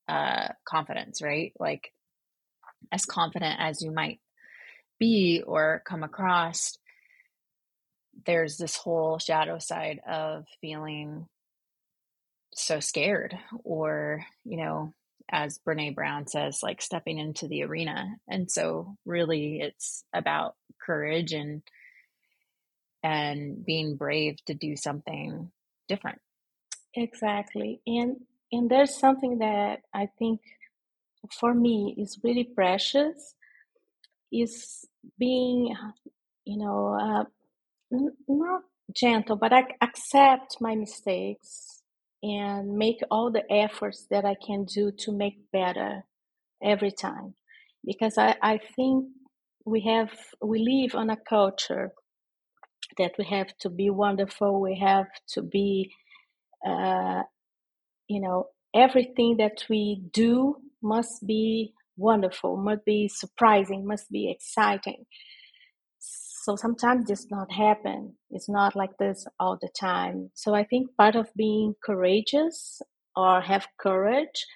uh, 0.09 0.49
confidence, 0.67 1.23
right? 1.23 1.53
Like, 1.59 1.93
as 2.91 3.05
confident 3.05 3.57
as 3.61 3.83
you 3.83 3.91
might 3.91 4.21
be 4.99 5.43
or 5.47 5.83
come 5.87 6.03
across, 6.03 6.77
there's 8.27 8.57
this 8.57 8.77
whole 8.77 9.19
shadow 9.19 9.59
side 9.59 10.01
of 10.09 10.47
feeling 10.61 11.27
so 12.55 12.81
scared 12.81 13.39
or 13.65 14.25
you 14.45 14.57
know 14.57 14.93
as 15.33 15.61
Brené 15.65 15.95
Brown 15.95 16.27
says 16.27 16.61
like 16.63 16.83
stepping 16.83 17.19
into 17.19 17.47
the 17.47 17.63
arena. 17.63 18.17
And 18.29 18.51
so 18.51 18.97
really 19.05 19.61
it's 19.61 20.03
about 20.13 20.57
courage 20.85 21.33
and 21.33 21.63
and 23.03 23.65
being 23.65 23.97
brave 23.97 24.45
to 24.47 24.55
do 24.55 24.77
something 24.77 25.51
different. 25.89 26.21
Exactly. 26.97 27.81
And 27.87 28.17
and 28.53 28.71
there's 28.71 28.99
something 28.99 29.39
that 29.39 29.81
i 29.95 30.09
think 30.19 30.41
for 31.39 31.55
me 31.55 31.95
is 31.99 32.19
really 32.23 32.45
precious 32.45 33.35
is 34.33 34.87
being 35.19 35.75
you 36.45 36.59
know 36.59 36.97
uh, 37.01 37.25
not 38.29 38.63
gentle 38.95 39.37
but 39.37 39.53
i 39.53 39.65
accept 39.81 40.57
my 40.61 40.75
mistakes 40.75 41.80
and 42.23 42.77
make 42.77 43.01
all 43.11 43.31
the 43.31 43.51
efforts 43.53 44.07
that 44.11 44.25
I 44.25 44.37
can 44.47 44.65
do 44.65 44.93
to 45.01 45.13
make 45.13 45.51
better 45.53 46.05
every 46.63 46.91
time. 46.93 47.35
Because 47.85 48.19
I, 48.19 48.37
I 48.43 48.61
think 48.77 49.07
we 49.65 49.83
have 49.83 50.11
we 50.43 50.59
live 50.61 50.95
on 50.95 51.11
a 51.11 51.17
culture 51.17 51.93
that 52.99 53.13
we 53.19 53.25
have 53.27 53.57
to 53.61 53.71
be 53.71 53.91
wonderful, 53.91 54.61
we 54.61 54.79
have 54.79 55.07
to 55.29 55.43
be 55.43 55.93
uh, 56.67 57.23
you 58.09 58.21
know, 58.21 58.49
everything 58.75 59.37
that 59.39 59.65
we 59.71 60.03
do 60.13 60.57
must 60.83 61.27
be 61.27 61.73
wonderful, 61.97 62.57
must 62.57 62.85
be 62.85 63.09
surprising, 63.09 63.87
must 63.87 64.11
be 64.11 64.31
exciting. 64.31 65.07
So 66.43 66.57
sometimes 66.57 67.07
this 67.07 67.31
not 67.31 67.53
happen. 67.53 68.15
It's 68.31 68.49
not 68.49 68.75
like 68.75 68.97
this 68.97 69.27
all 69.39 69.59
the 69.61 69.69
time. 69.79 70.31
So 70.33 70.55
I 70.55 70.65
think 70.65 70.97
part 70.97 71.15
of 71.15 71.29
being 71.37 71.75
courageous 71.85 72.81
or 73.15 73.43
have 73.43 73.69
courage 73.79 74.47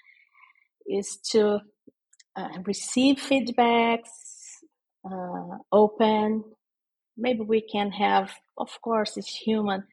is 0.87 1.19
to 1.33 1.61
uh, 2.37 2.49
receive 2.65 3.17
feedbacks, 3.17 4.09
uh, 5.05 5.59
open. 5.73 6.45
Maybe 7.19 7.43
we 7.43 7.61
can 7.61 7.91
have, 7.93 8.33
of 8.57 8.71
course, 8.81 9.19
it's 9.19 9.37
human, 9.37 9.85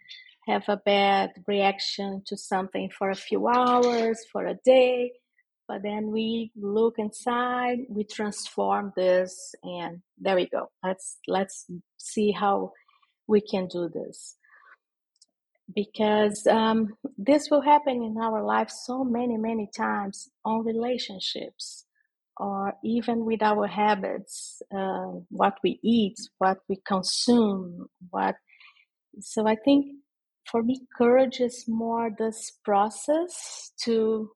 have 0.47 0.63
a 0.69 0.77
bad 0.77 1.31
reaction 1.45 2.23
to 2.27 2.37
something 2.37 2.89
for 2.97 3.09
a 3.09 3.15
few 3.15 3.49
hours, 3.49 4.25
for 4.31 4.45
a 4.45 4.55
day 4.63 5.11
but 5.71 5.83
then 5.83 6.11
we 6.11 6.51
look 6.57 6.95
inside 6.97 7.77
we 7.87 8.03
transform 8.03 8.91
this 8.97 9.55
and 9.63 10.01
there 10.17 10.35
we 10.35 10.49
go. 10.49 10.69
Let's 10.83 11.17
let's 11.29 11.65
see 11.95 12.31
how 12.31 12.73
we 13.25 13.39
can 13.39 13.67
do 13.67 13.87
this. 13.87 14.35
Because 15.73 16.45
um, 16.47 16.89
this 17.17 17.49
will 17.49 17.61
happen 17.61 18.03
in 18.03 18.17
our 18.21 18.43
life 18.43 18.69
so 18.69 19.05
many 19.05 19.37
many 19.37 19.69
times 19.73 20.29
on 20.43 20.65
relationships 20.65 21.85
or 22.35 22.73
even 22.83 23.23
with 23.23 23.41
our 23.41 23.65
habits 23.65 24.61
uh, 24.75 25.11
what 25.29 25.55
we 25.63 25.79
eat 25.81 26.17
what 26.39 26.57
we 26.67 26.81
consume 26.85 27.87
what 28.09 28.35
so 29.19 29.45
i 29.45 29.55
think 29.65 29.85
for 30.49 30.63
me 30.63 30.79
courage 30.97 31.41
is 31.41 31.65
more 31.67 32.09
this 32.17 32.53
process 32.63 33.71
to 33.83 34.31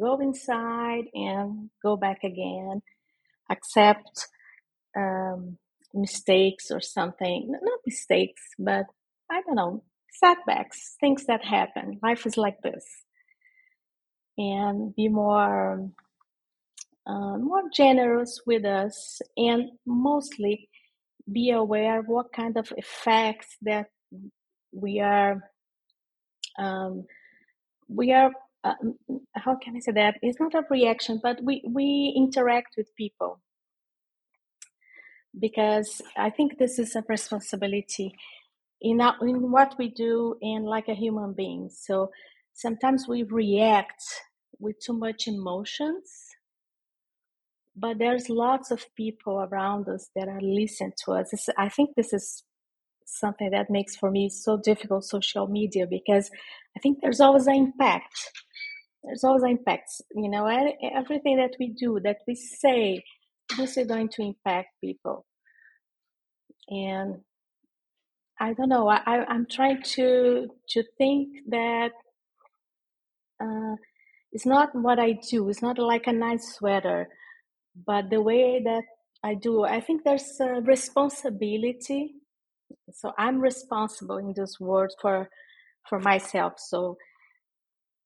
go 0.00 0.20
inside 0.20 1.04
and 1.14 1.70
go 1.82 1.96
back 1.96 2.24
again, 2.24 2.82
accept 3.50 4.28
um, 4.96 5.58
mistakes 5.94 6.70
or 6.70 6.80
something. 6.80 7.48
Not 7.50 7.80
mistakes, 7.86 8.42
but 8.58 8.86
I 9.30 9.42
don't 9.42 9.56
know, 9.56 9.84
setbacks, 10.12 10.96
things 11.00 11.26
that 11.26 11.44
happen. 11.44 12.00
Life 12.02 12.26
is 12.26 12.36
like 12.36 12.60
this. 12.62 12.84
And 14.38 14.94
be 14.96 15.08
more 15.08 15.90
uh, 17.06 17.36
more 17.38 17.62
generous 17.74 18.40
with 18.46 18.64
us 18.64 19.20
and 19.36 19.70
mostly 19.86 20.68
be 21.32 21.50
aware 21.50 22.02
what 22.02 22.32
kind 22.32 22.56
of 22.56 22.72
effects 22.76 23.56
that 23.62 23.86
we 24.72 25.00
are 25.00 25.42
um, 26.58 27.04
we 27.88 28.12
are 28.12 28.30
uh, 28.66 28.74
how 29.34 29.56
can 29.56 29.76
I 29.76 29.80
say 29.80 29.92
that? 29.92 30.18
It's 30.22 30.40
not 30.40 30.54
a 30.54 30.62
reaction, 30.70 31.20
but 31.22 31.42
we 31.42 31.62
we 31.66 32.12
interact 32.16 32.74
with 32.76 32.94
people 32.96 33.40
because 35.38 36.02
I 36.16 36.30
think 36.30 36.58
this 36.58 36.78
is 36.78 36.96
a 36.96 37.04
responsibility 37.08 38.14
in 38.80 39.00
our, 39.00 39.16
in 39.22 39.50
what 39.50 39.74
we 39.78 39.88
do 39.88 40.36
and 40.40 40.64
like 40.64 40.88
a 40.88 40.94
human 40.94 41.32
being. 41.32 41.70
So 41.70 42.10
sometimes 42.52 43.06
we 43.08 43.22
react 43.22 44.02
with 44.58 44.76
too 44.80 44.94
much 44.94 45.26
emotions, 45.26 46.10
but 47.76 47.98
there's 47.98 48.30
lots 48.30 48.70
of 48.70 48.86
people 48.96 49.46
around 49.50 49.88
us 49.88 50.08
that 50.16 50.28
are 50.28 50.40
listening 50.40 50.92
to 51.04 51.12
us. 51.12 51.32
It's, 51.32 51.48
I 51.58 51.68
think 51.68 51.90
this 51.96 52.12
is 52.12 52.42
something 53.04 53.50
that 53.50 53.70
makes 53.70 53.96
for 53.96 54.10
me 54.10 54.28
so 54.28 54.56
difficult 54.56 55.04
social 55.04 55.46
media 55.46 55.86
because 55.86 56.30
I 56.76 56.80
think 56.80 56.98
there's 57.00 57.20
always 57.20 57.46
an 57.46 57.54
impact 57.54 58.30
there's 59.06 59.24
always 59.24 59.44
impacts 59.44 60.02
you 60.16 60.30
know 60.30 60.46
everything 60.94 61.38
that 61.38 61.54
we 61.60 61.68
do 61.68 62.00
that 62.04 62.18
we 62.28 62.36
say 62.36 63.02
this 63.58 63.78
is 63.78 63.88
going 63.88 64.08
to 64.08 64.22
impact 64.22 64.70
people 64.82 65.26
and 66.68 67.20
i 68.40 68.52
don't 68.54 68.70
know 68.70 68.88
i 68.88 69.24
i'm 69.28 69.46
trying 69.50 69.82
to 69.82 70.48
to 70.68 70.84
think 70.98 71.28
that 71.48 71.92
uh, 73.42 73.76
it's 74.32 74.46
not 74.46 74.74
what 74.74 74.98
I 74.98 75.18
do. 75.30 75.48
It's 75.48 75.62
not 75.62 75.78
like 75.78 76.06
a 76.06 76.12
nice 76.12 76.54
sweater, 76.54 77.08
but 77.86 78.10
the 78.10 78.20
way 78.22 78.62
that 78.64 78.84
I 79.24 79.34
do. 79.34 79.64
I 79.64 79.80
think 79.80 80.04
there's 80.04 80.38
a 80.40 80.60
responsibility. 80.62 82.14
So 82.92 83.12
I'm 83.18 83.40
responsible 83.40 84.18
in 84.18 84.34
this 84.36 84.58
world 84.60 84.92
for 85.00 85.28
for 85.88 86.00
myself. 86.00 86.54
So 86.58 86.96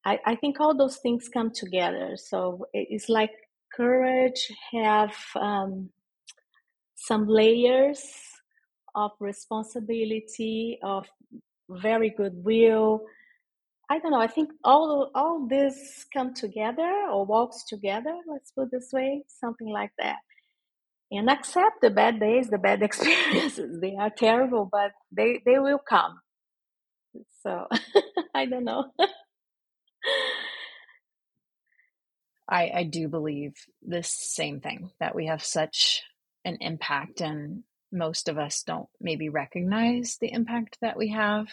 I, 0.05 0.19
I 0.27 0.37
think 0.37 0.61
all 0.61 0.77
those 0.77 0.99
things 0.99 1.29
come 1.29 1.51
together. 1.53 2.17
So 2.17 2.67
it's 2.73 3.09
like 3.09 3.33
courage 3.75 4.51
have 4.73 5.15
um, 5.37 5.91
some 6.97 7.27
layers 7.29 8.03
of 8.95 9.13
responsibility, 9.21 10.79
of 10.83 11.07
very 11.69 12.11
good 12.11 12.45
will. 12.45 13.07
I 13.91 13.99
don't 13.99 14.13
know. 14.13 14.21
I 14.21 14.29
think 14.29 14.51
all 14.65 15.11
all 15.15 15.47
this 15.49 16.07
come 16.15 16.35
together 16.35 17.09
or 17.13 17.27
walks 17.27 17.65
together. 17.69 18.17
Let's 18.27 18.53
put 18.53 18.71
this 18.71 18.91
way, 18.93 19.25
something 19.29 19.69
like 19.69 19.93
that. 19.99 20.17
And 21.13 21.31
accept 21.31 21.81
the 21.83 21.91
bad 21.91 22.21
days, 22.21 22.49
the 22.49 22.59
bad 22.59 22.83
experiences. 22.85 23.81
They 23.81 23.97
are 23.97 24.11
terrible, 24.11 24.69
but 24.71 24.93
they 25.13 25.43
they 25.47 25.59
will 25.59 25.79
come. 25.81 26.21
So 27.43 27.67
I 28.35 28.47
don't 28.47 28.65
know. 28.65 28.93
I, 32.49 32.71
I 32.75 32.83
do 32.85 33.09
believe 33.09 33.55
this 33.81 34.09
same 34.11 34.61
thing 34.61 34.91
that 34.99 35.15
we 35.15 35.27
have 35.27 35.45
such 35.45 36.03
an 36.45 36.59
impact 36.61 37.21
and 37.21 37.63
most 37.93 38.29
of 38.29 38.39
us 38.39 38.63
don't 38.63 38.89
maybe 39.01 39.29
recognize 39.29 40.17
the 40.21 40.33
impact 40.33 40.79
that 40.81 40.97
we 40.97 41.11
have 41.11 41.47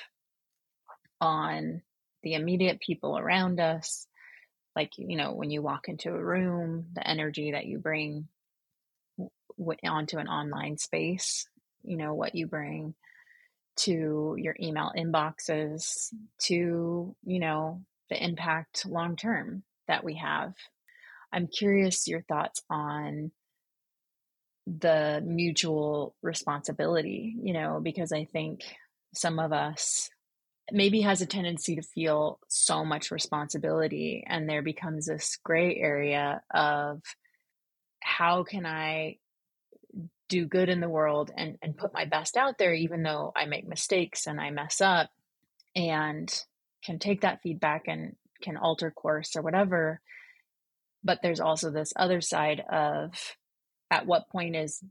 on 1.19 1.81
the 2.23 2.33
immediate 2.33 2.79
people 2.79 3.17
around 3.17 3.59
us. 3.59 4.07
Like 4.75 4.91
you 4.97 5.17
know 5.17 5.33
when 5.33 5.49
you 5.49 5.61
walk 5.61 5.89
into 5.89 6.09
a 6.09 6.23
room 6.23 6.87
the 6.93 7.07
energy 7.07 7.51
that 7.51 7.65
you 7.65 7.79
bring 7.79 8.27
onto 9.83 10.19
an 10.19 10.27
online 10.27 10.77
space 10.77 11.47
you 11.83 11.97
know 11.97 12.13
what 12.13 12.35
you 12.35 12.45
bring 12.45 12.93
to 13.75 14.35
your 14.37 14.55
email 14.59 14.91
inboxes 14.95 16.13
to 16.39 17.15
you 17.25 17.39
know 17.39 17.81
the 18.09 18.23
impact 18.23 18.85
long 18.85 19.15
term 19.15 19.63
that 19.87 20.03
we 20.03 20.15
have. 20.15 20.53
I'm 21.31 21.47
curious 21.47 22.07
your 22.07 22.21
thoughts 22.21 22.61
on 22.69 23.31
the 24.65 25.21
mutual 25.25 26.13
responsibility 26.21 27.33
you 27.41 27.53
know 27.53 27.79
because 27.81 28.11
i 28.11 28.25
think 28.25 28.63
some 29.15 29.39
of 29.39 29.53
us 29.53 30.09
maybe 30.73 30.99
has 30.99 31.21
a 31.21 31.25
tendency 31.25 31.77
to 31.77 31.81
feel 31.81 32.37
so 32.49 32.83
much 32.83 33.09
responsibility 33.09 34.25
and 34.27 34.49
there 34.49 34.61
becomes 34.61 35.05
this 35.05 35.37
gray 35.41 35.77
area 35.77 36.41
of 36.53 37.01
how 38.01 38.43
can 38.43 38.65
i 38.65 39.15
do 40.27 40.45
good 40.45 40.67
in 40.67 40.81
the 40.81 40.89
world 40.89 41.31
and 41.35 41.57
and 41.61 41.77
put 41.77 41.93
my 41.93 42.03
best 42.03 42.35
out 42.35 42.57
there 42.57 42.73
even 42.73 43.03
though 43.03 43.31
i 43.35 43.45
make 43.45 43.65
mistakes 43.65 44.27
and 44.27 44.41
i 44.41 44.49
mess 44.49 44.81
up. 44.81 45.09
And 45.75 46.33
can 46.83 46.99
take 46.99 47.21
that 47.21 47.41
feedback 47.41 47.83
and 47.87 48.15
can 48.41 48.57
alter 48.57 48.91
course 48.91 49.35
or 49.35 49.41
whatever 49.41 49.99
but 51.03 51.19
there's 51.21 51.39
also 51.39 51.71
this 51.71 51.93
other 51.95 52.21
side 52.21 52.61
of 52.69 53.13
at 53.89 54.05
what 54.05 54.29
point 54.29 54.55
is 54.55 54.83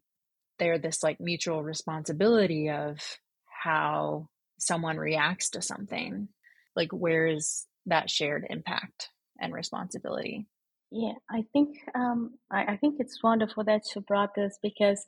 there 0.59 0.79
this 0.79 1.03
like 1.03 1.21
mutual 1.21 1.63
responsibility 1.63 2.71
of 2.71 2.99
how 3.47 4.29
someone 4.59 4.97
reacts 4.97 5.51
to 5.51 5.63
something? 5.63 6.29
Like 6.75 6.91
where 6.93 7.27
is 7.27 7.67
that 7.87 8.11
shared 8.11 8.47
impact 8.49 9.11
and 9.39 9.53
responsibility? 9.53 10.47
Yeah 10.93 11.15
i 11.29 11.45
think 11.53 11.79
um, 11.97 12.35
I, 12.49 12.65
I, 12.65 12.77
think 12.77 13.01
it's 13.01 13.21
wonderful 13.21 13.65
that 13.65 13.83
you 13.93 14.01
brought 14.03 14.37
this 14.37 14.57
because 14.63 15.05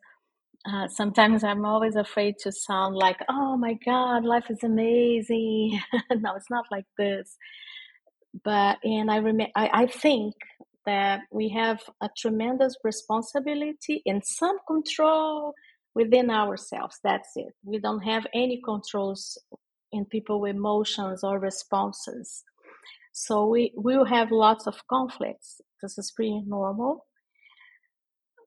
uh, 0.73 0.89
sometimes 0.89 1.45
i'm 1.45 1.65
always 1.67 1.97
afraid 1.97 2.37
to 2.41 2.53
sound 2.53 2.97
like 2.97 3.19
oh 3.31 3.57
my 3.57 3.75
god 3.87 4.25
life 4.25 4.47
is 4.51 4.65
amazing 4.65 5.81
no 6.13 6.35
it's 6.37 6.51
not 6.51 6.67
like 6.73 6.87
this 6.99 7.37
but 8.45 8.79
and 8.85 9.11
i 9.11 9.17
remember 9.17 9.53
I, 9.57 9.71
I 9.85 9.87
think 9.87 10.35
that 10.87 11.21
we 11.33 11.51
have 11.51 11.81
a 12.03 12.11
tremendous 12.19 12.77
responsibility 12.85 14.03
and 14.07 14.23
some 14.25 14.59
control 14.67 15.55
within 15.95 16.31
ourselves. 16.31 16.99
That's 17.05 17.31
it. 17.37 17.55
We 17.65 17.79
don't 17.81 18.03
have 18.03 18.27
any 18.35 18.61
controls 18.65 19.39
in 19.93 20.07
people 20.07 20.47
emotions 20.47 21.25
or 21.25 21.41
responses. 21.41 22.45
So 23.13 23.47
we 23.47 23.73
will 23.77 24.07
have 24.07 24.33
lots 24.33 24.69
of 24.69 24.77
conflicts. 24.89 25.61
This 25.83 25.99
is 25.99 26.13
pretty 26.17 26.43
normal. 26.47 27.08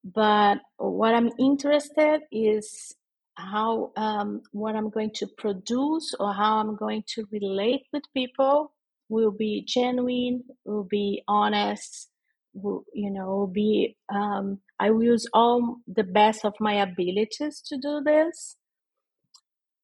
But 0.03 0.59
what 0.77 1.13
I'm 1.13 1.29
interested 1.39 2.21
is 2.31 2.95
how 3.35 3.91
um, 3.95 4.41
what 4.51 4.75
I'm 4.75 4.89
going 4.89 5.11
to 5.15 5.27
produce 5.27 6.13
or 6.19 6.33
how 6.33 6.57
I'm 6.57 6.75
going 6.75 7.03
to 7.15 7.25
relate 7.31 7.83
with 7.93 8.03
people 8.13 8.73
will 9.09 9.31
be 9.31 9.63
genuine, 9.67 10.43
will 10.65 10.85
be 10.85 11.23
honest, 11.27 12.09
will, 12.53 12.83
you 12.93 13.11
know, 13.11 13.49
be 13.51 13.95
um, 14.13 14.59
I 14.79 14.89
will 14.89 15.03
use 15.03 15.27
all 15.33 15.77
the 15.87 16.03
best 16.03 16.45
of 16.45 16.53
my 16.59 16.73
abilities 16.81 17.61
to 17.67 17.77
do 17.77 18.01
this. 18.03 18.55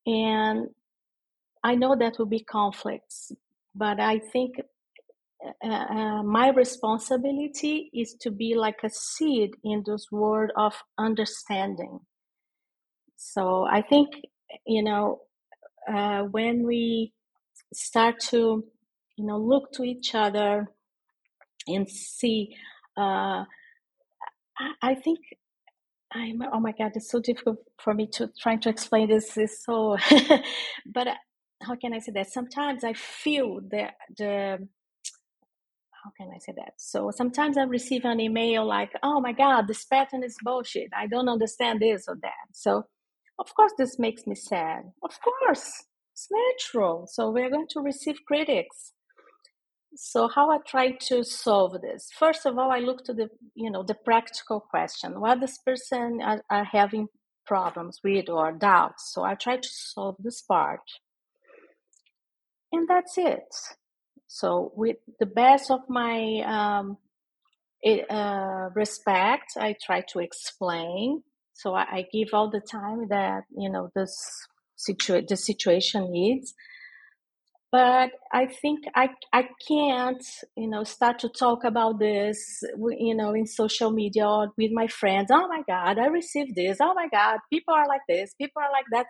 And 0.05 0.69
I 1.63 1.75
know 1.75 1.95
that 1.95 2.17
will 2.17 2.27
be 2.27 2.39
conflicts, 2.39 3.31
but 3.75 3.99
I 3.99 4.19
think 4.19 4.61
uh, 5.63 5.67
uh, 5.67 6.23
my 6.23 6.49
responsibility 6.49 7.89
is 7.93 8.15
to 8.21 8.31
be 8.31 8.55
like 8.55 8.79
a 8.83 8.89
seed 8.89 9.51
in 9.63 9.83
this 9.85 10.07
world 10.11 10.51
of 10.57 10.73
understanding. 10.97 11.99
So 13.15 13.65
I 13.69 13.81
think, 13.81 14.09
you 14.65 14.83
know, 14.83 15.19
uh, 15.91 16.23
when 16.23 16.65
we 16.65 17.13
start 17.73 18.19
to, 18.29 18.63
you 19.17 19.25
know, 19.25 19.37
look 19.37 19.71
to 19.73 19.83
each 19.83 20.15
other 20.15 20.67
and 21.67 21.89
see, 21.89 22.55
uh, 22.97 23.43
I 24.81 24.95
think 24.95 25.19
I'm, 26.11 26.41
oh 26.53 26.59
my 26.59 26.71
God, 26.71 26.91
it's 26.95 27.11
so 27.11 27.19
difficult 27.19 27.57
for 27.79 27.93
me 27.93 28.07
to 28.13 28.29
try 28.39 28.55
to 28.57 28.69
explain 28.69 29.09
this. 29.09 29.37
Is 29.37 29.63
so, 29.63 29.97
but 30.85 31.07
uh, 31.07 31.13
how 31.61 31.75
can 31.75 31.93
I 31.93 31.99
say 31.99 32.11
that? 32.13 32.31
Sometimes 32.31 32.83
I 32.83 32.93
feel 32.93 33.59
that 33.71 33.95
the, 34.17 34.67
how 36.07 36.25
can 36.25 36.31
I 36.33 36.39
say 36.39 36.53
that? 36.55 36.73
So 36.77 37.11
sometimes 37.11 37.57
I 37.57 37.63
receive 37.63 38.05
an 38.05 38.19
email 38.19 38.65
like, 38.65 38.91
oh 39.03 39.19
my 39.19 39.33
God, 39.33 39.67
this 39.67 39.85
pattern 39.85 40.23
is 40.23 40.37
bullshit. 40.41 40.89
I 40.95 41.07
don't 41.07 41.29
understand 41.29 41.81
this 41.81 42.05
or 42.07 42.17
that. 42.21 42.47
So, 42.53 42.83
of 43.39 43.53
course, 43.55 43.73
this 43.77 43.99
makes 43.99 44.25
me 44.25 44.35
sad. 44.35 44.83
Of 45.03 45.19
course, 45.21 45.83
it's 46.13 46.27
natural. 46.31 47.07
So 47.11 47.29
we're 47.29 47.49
going 47.49 47.67
to 47.71 47.81
receive 47.81 48.17
critics 48.27 48.93
so 49.95 50.27
how 50.27 50.51
i 50.51 50.57
try 50.67 50.91
to 50.91 51.23
solve 51.23 51.81
this 51.81 52.09
first 52.19 52.45
of 52.45 52.57
all 52.57 52.71
i 52.71 52.79
look 52.79 53.03
to 53.03 53.13
the 53.13 53.29
you 53.55 53.71
know 53.71 53.83
the 53.83 53.95
practical 54.05 54.59
question 54.59 55.19
what 55.19 55.39
this 55.39 55.57
person 55.65 56.19
are, 56.21 56.43
are 56.51 56.65
having 56.65 57.07
problems 57.47 57.99
with 58.03 58.29
or 58.29 58.51
doubts 58.51 59.11
so 59.13 59.23
i 59.23 59.33
try 59.33 59.55
to 59.55 59.69
solve 59.71 60.15
this 60.19 60.41
part 60.41 60.81
and 62.71 62.87
that's 62.87 63.17
it 63.17 63.47
so 64.27 64.71
with 64.75 64.97
the 65.19 65.25
best 65.25 65.71
of 65.71 65.81
my 65.89 66.41
um, 66.45 66.97
it, 67.81 68.09
uh, 68.11 68.69
respect 68.75 69.53
i 69.57 69.75
try 69.81 70.01
to 70.01 70.19
explain 70.19 71.23
so 71.53 71.73
I, 71.73 71.81
I, 71.81 72.05
give 72.13 72.29
all 72.33 72.51
the 72.51 72.61
time 72.61 73.07
that 73.09 73.43
you 73.57 73.69
know 73.69 73.89
this 73.95 74.15
situa- 74.77 75.27
the 75.27 75.37
situation 75.37 76.11
needs 76.11 76.53
but 77.71 78.11
I 78.31 78.45
think 78.45 78.85
I 78.95 79.09
I 79.33 79.49
can't 79.67 80.23
you 80.55 80.69
know 80.69 80.83
start 80.83 81.19
to 81.19 81.29
talk 81.29 81.63
about 81.63 81.99
this 81.99 82.63
you 82.99 83.15
know 83.15 83.33
in 83.33 83.45
social 83.45 83.91
media 83.91 84.27
or 84.27 84.51
with 84.57 84.71
my 84.71 84.87
friends. 84.87 85.29
Oh 85.31 85.47
my 85.47 85.63
God, 85.67 85.99
I 85.99 86.07
received 86.07 86.55
this. 86.55 86.77
Oh 86.81 86.93
my 86.93 87.07
God, 87.09 87.39
people 87.51 87.73
are 87.73 87.87
like 87.87 88.01
this. 88.07 88.33
People 88.35 88.61
are 88.61 88.71
like 88.71 88.85
that, 88.91 89.07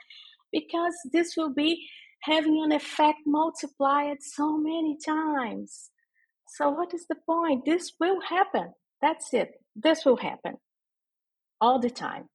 because 0.52 0.94
this 1.14 1.36
will 1.38 1.54
be 1.54 1.88
having 2.24 2.62
an 2.64 2.72
effect 2.72 3.20
multiplied 3.26 4.18
so 4.22 4.58
many 4.58 4.98
times. 5.06 5.92
So 6.56 6.70
what 6.70 6.94
is 6.94 7.06
the 7.08 7.16
point? 7.26 7.66
This 7.66 7.94
will 8.00 8.22
happen. 8.22 8.74
That's 9.02 9.34
it. 9.34 9.52
This 9.76 10.06
will 10.06 10.18
happen 10.18 10.58
all 11.62 11.80
the 11.80 11.90
time. 11.90 12.30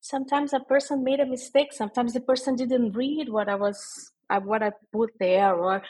Sometimes 0.00 0.52
a 0.52 0.60
person 0.60 1.04
made 1.04 1.20
a 1.20 1.26
mistake. 1.26 1.72
Sometimes 1.72 2.14
the 2.14 2.20
person 2.20 2.56
didn't 2.56 2.92
read 2.92 3.28
what 3.28 3.48
I 3.48 3.54
was 3.54 4.12
uh, 4.30 4.40
what 4.40 4.62
I 4.62 4.72
put 4.92 5.10
there, 5.18 5.54
or 5.54 5.82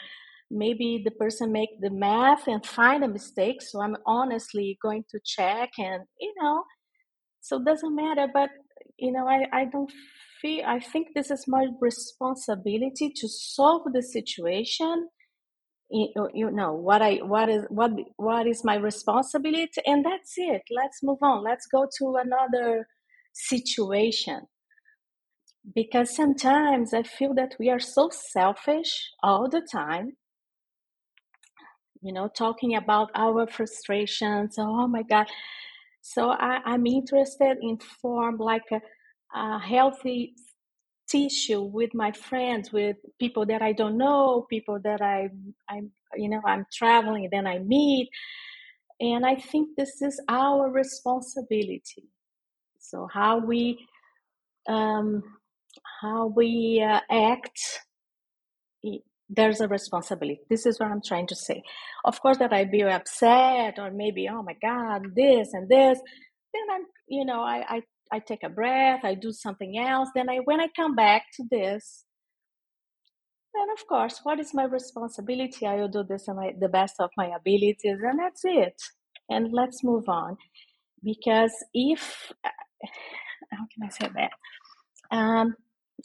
maybe 0.49 1.01
the 1.03 1.11
person 1.11 1.51
make 1.51 1.79
the 1.79 1.91
math 1.91 2.47
and 2.47 2.65
find 2.65 3.03
a 3.03 3.07
mistake. 3.07 3.61
So 3.61 3.81
I'm 3.81 3.95
honestly 4.05 4.77
going 4.81 5.05
to 5.11 5.19
check, 5.23 5.71
and 5.77 6.03
you 6.19 6.33
know, 6.41 6.63
so 7.39 7.57
it 7.57 7.65
doesn't 7.65 7.95
matter. 7.95 8.27
But 8.33 8.49
you 9.01 9.11
know, 9.11 9.27
I 9.27 9.47
I 9.51 9.65
don't 9.65 9.91
feel. 10.41 10.63
I 10.65 10.79
think 10.79 11.09
this 11.15 11.31
is 11.31 11.45
my 11.47 11.67
responsibility 11.81 13.11
to 13.17 13.27
solve 13.27 13.83
the 13.93 14.03
situation. 14.03 15.09
You 15.91 16.51
know 16.51 16.73
what 16.73 17.01
i 17.01 17.15
what 17.17 17.49
is 17.49 17.65
what 17.69 17.91
what 18.17 18.47
is 18.47 18.63
my 18.63 18.75
responsibility 18.75 19.81
and 19.85 20.05
that's 20.05 20.33
it. 20.37 20.61
Let's 20.71 21.03
move 21.03 21.19
on. 21.21 21.43
Let's 21.43 21.67
go 21.67 21.87
to 21.99 22.15
another 22.15 22.87
situation. 23.33 24.47
Because 25.75 26.15
sometimes 26.15 26.93
i 26.93 27.03
feel 27.03 27.33
that 27.35 27.55
we 27.59 27.69
are 27.69 27.79
so 27.79 28.09
selfish 28.09 29.11
all 29.23 29.49
the 29.49 29.61
time 29.61 30.17
you 32.01 32.13
know 32.13 32.27
talking 32.27 32.75
about 32.75 33.09
our 33.15 33.47
frustrations. 33.47 34.55
Oh 34.57 34.87
my 34.87 35.03
god 35.03 35.27
so 36.01 36.29
I, 36.29 36.59
i'm 36.65 36.85
interested 36.85 37.57
in 37.61 37.77
form 38.01 38.37
like 38.37 38.65
a, 38.71 38.81
a 39.37 39.59
healthy 39.59 40.33
tissue 41.11 41.61
with 41.61 41.93
my 41.93 42.11
friends, 42.11 42.71
with 42.71 42.95
people 43.19 43.45
that 43.47 43.61
I 43.61 43.73
don't 43.73 43.97
know, 43.97 44.45
people 44.49 44.79
that 44.83 45.01
I, 45.01 45.29
I'm, 45.69 45.91
you 46.15 46.29
know, 46.29 46.41
I'm 46.45 46.65
traveling, 46.71 47.27
then 47.31 47.45
I 47.45 47.59
meet, 47.59 48.09
and 48.99 49.25
I 49.25 49.35
think 49.35 49.75
this 49.75 50.01
is 50.01 50.21
our 50.29 50.69
responsibility. 50.69 52.09
So 52.79 53.07
how 53.11 53.39
we, 53.39 53.77
um, 54.69 55.23
how 56.01 56.27
we 56.27 56.85
uh, 56.87 57.01
act, 57.09 57.59
there's 59.31 59.61
a 59.61 59.69
responsibility. 59.69 60.41
This 60.49 60.67
is 60.67 60.79
what 60.79 60.91
I'm 60.91 61.03
trying 61.05 61.27
to 61.29 61.35
say. 61.35 61.63
Of 62.05 62.21
course, 62.21 62.39
that 62.39 62.53
I 62.53 62.65
be 62.65 62.83
upset 62.83 63.79
or 63.79 63.91
maybe, 63.91 64.29
oh 64.29 64.43
my 64.43 64.57
God, 64.61 65.15
this 65.15 65.53
and 65.53 65.69
this. 65.69 65.99
Then 66.53 66.63
I'm, 66.73 66.83
you 67.09 67.25
know, 67.25 67.41
I, 67.41 67.65
I 67.77 67.83
I 68.13 68.19
take 68.19 68.43
a 68.43 68.49
breath, 68.49 69.01
I 69.05 69.15
do 69.15 69.33
something 69.33 69.79
else. 69.79 70.09
Then 70.15 70.29
I 70.29 70.39
when 70.45 70.61
I 70.61 70.67
come 70.75 70.95
back 70.95 71.23
to 71.37 71.45
this, 71.51 72.05
then 73.55 73.67
of 73.77 73.87
course, 73.87 74.21
what 74.23 74.39
is 74.39 74.53
my 74.53 74.65
responsibility? 74.65 75.67
I 75.67 75.75
will 75.77 75.89
do 75.89 76.03
this 76.03 76.27
and 76.27 76.39
the 76.61 76.69
best 76.69 76.95
of 76.99 77.11
my 77.17 77.27
abilities, 77.37 77.77
and 78.03 78.19
that's 78.19 78.41
it. 78.45 78.81
And 79.29 79.53
let's 79.53 79.83
move 79.83 80.09
on. 80.09 80.37
Because 81.03 81.53
if 81.73 82.33
how 83.51 83.65
can 83.73 83.83
I 83.85 83.89
say 83.89 84.09
that? 84.15 84.31
Um, 85.17 85.55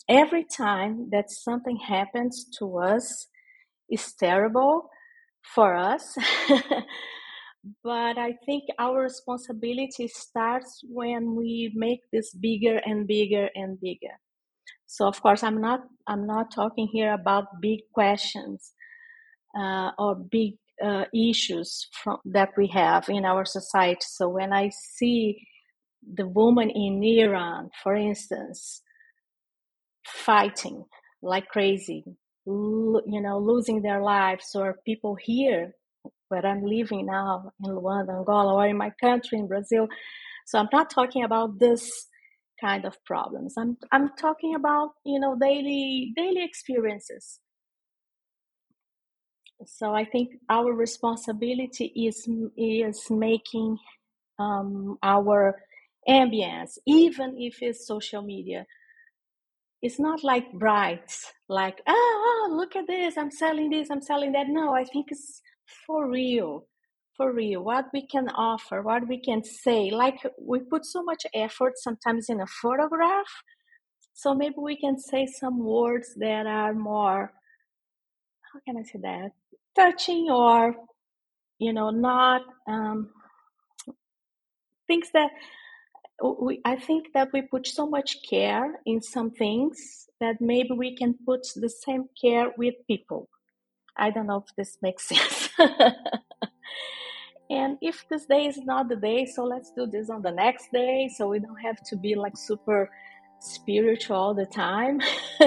every 0.08 0.44
time 0.44 1.08
that 1.10 1.30
something 1.30 1.76
happens 1.76 2.46
to 2.58 2.78
us 2.78 3.28
is 3.90 4.12
terrible 4.14 4.90
for 5.54 5.76
us 5.76 6.16
but 7.82 8.18
I 8.18 8.34
think 8.44 8.64
our 8.78 9.02
responsibility 9.02 10.08
starts 10.08 10.82
when 10.88 11.34
we 11.34 11.72
make 11.74 12.00
this 12.12 12.32
bigger 12.34 12.80
and 12.84 13.06
bigger 13.06 13.48
and 13.54 13.80
bigger. 13.80 14.14
So 14.86 15.06
of 15.06 15.20
course, 15.20 15.42
I'm 15.42 15.60
not 15.60 15.80
I'm 16.06 16.26
not 16.26 16.52
talking 16.52 16.88
here 16.92 17.12
about 17.12 17.60
big 17.60 17.80
questions 17.92 18.72
uh, 19.58 19.90
or 19.98 20.14
big 20.14 20.54
uh, 20.84 21.04
issues 21.14 21.88
from, 22.02 22.18
that 22.26 22.50
we 22.56 22.68
have 22.68 23.08
in 23.08 23.24
our 23.24 23.44
society. 23.44 24.04
So 24.06 24.28
when 24.28 24.52
I 24.52 24.70
see 24.70 25.38
the 26.14 26.26
woman 26.26 26.70
in 26.70 27.02
Iran, 27.02 27.70
for 27.82 27.96
instance, 27.96 28.82
fighting 30.06 30.84
like 31.22 31.48
crazy, 31.48 32.04
you 32.46 33.02
know, 33.06 33.38
losing 33.38 33.82
their 33.82 34.02
lives, 34.02 34.54
or 34.54 34.78
people 34.84 35.16
here 35.16 35.72
where 36.28 36.46
I'm 36.46 36.64
living 36.64 37.06
now 37.06 37.52
in 37.64 37.70
Luanda, 37.72 38.18
Angola, 38.18 38.54
or 38.54 38.66
in 38.66 38.76
my 38.76 38.92
country 39.00 39.38
in 39.38 39.48
Brazil. 39.48 39.88
So 40.46 40.58
I'm 40.58 40.68
not 40.72 40.90
talking 40.90 41.24
about 41.24 41.58
this 41.58 42.08
kind 42.60 42.84
of 42.84 43.02
problems. 43.04 43.54
I'm 43.58 43.76
I'm 43.92 44.10
talking 44.16 44.54
about 44.54 44.90
you 45.04 45.20
know 45.20 45.36
daily 45.36 46.12
daily 46.16 46.44
experiences. 46.44 47.40
So 49.66 49.94
I 49.94 50.04
think 50.04 50.34
our 50.50 50.72
responsibility 50.72 51.86
is 51.86 52.28
is 52.56 53.10
making 53.10 53.78
um, 54.38 54.98
our 55.02 55.56
ambience, 56.08 56.78
even 56.86 57.36
if 57.38 57.62
it's 57.62 57.86
social 57.86 58.22
media, 58.22 58.66
it's 59.82 60.00
not 60.00 60.24
like 60.24 60.52
bright, 60.52 61.12
like 61.48 61.80
oh, 61.86 62.48
oh 62.50 62.54
look 62.56 62.76
at 62.76 62.86
this, 62.86 63.16
I'm 63.16 63.30
selling 63.30 63.70
this, 63.70 63.90
I'm 63.90 64.02
selling 64.02 64.32
that. 64.32 64.48
No, 64.48 64.74
I 64.74 64.84
think 64.84 65.06
it's 65.10 65.42
for 65.86 66.08
real 66.10 66.66
for 67.16 67.32
real 67.32 67.62
what 67.62 67.86
we 67.92 68.06
can 68.06 68.28
offer 68.30 68.82
what 68.82 69.08
we 69.08 69.20
can 69.20 69.42
say 69.42 69.90
like 69.90 70.18
we 70.40 70.60
put 70.60 70.84
so 70.84 71.02
much 71.02 71.24
effort 71.34 71.72
sometimes 71.76 72.26
in 72.28 72.40
a 72.40 72.46
photograph 72.62 73.30
so 74.14 74.34
maybe 74.34 74.56
we 74.58 74.76
can 74.76 74.98
say 74.98 75.26
some 75.26 75.64
words 75.64 76.14
that 76.18 76.46
are 76.46 76.74
more 76.74 77.32
how 78.52 78.60
can 78.66 78.76
i 78.78 78.82
say 78.82 78.98
that 79.02 79.30
touching 79.74 80.28
or 80.30 80.74
you 81.58 81.72
know 81.72 81.90
not 81.90 82.42
um, 82.68 83.10
things 84.86 85.08
that 85.14 85.30
we, 86.22 86.60
I 86.64 86.76
think 86.76 87.12
that 87.14 87.28
we 87.32 87.42
put 87.42 87.66
so 87.66 87.86
much 87.86 88.18
care 88.28 88.80
in 88.86 89.02
some 89.02 89.30
things 89.30 90.08
that 90.20 90.40
maybe 90.40 90.70
we 90.72 90.96
can 90.96 91.14
put 91.26 91.46
the 91.54 91.68
same 91.68 92.04
care 92.20 92.52
with 92.56 92.74
people. 92.86 93.28
I 93.96 94.10
don't 94.10 94.26
know 94.26 94.44
if 94.46 94.54
this 94.56 94.78
makes 94.82 95.08
sense. 95.08 95.50
and 97.50 97.78
if 97.80 98.08
this 98.08 98.26
day 98.26 98.46
is 98.46 98.58
not 98.58 98.88
the 98.88 98.96
day, 98.96 99.26
so 99.26 99.44
let's 99.44 99.70
do 99.72 99.86
this 99.86 100.10
on 100.10 100.22
the 100.22 100.30
next 100.30 100.72
day 100.72 101.10
so 101.14 101.28
we 101.28 101.38
don't 101.38 101.60
have 101.60 101.82
to 101.88 101.96
be 101.96 102.14
like 102.14 102.36
super 102.36 102.90
spiritual 103.40 104.16
all 104.16 104.34
the 104.34 104.46
time. 104.46 105.00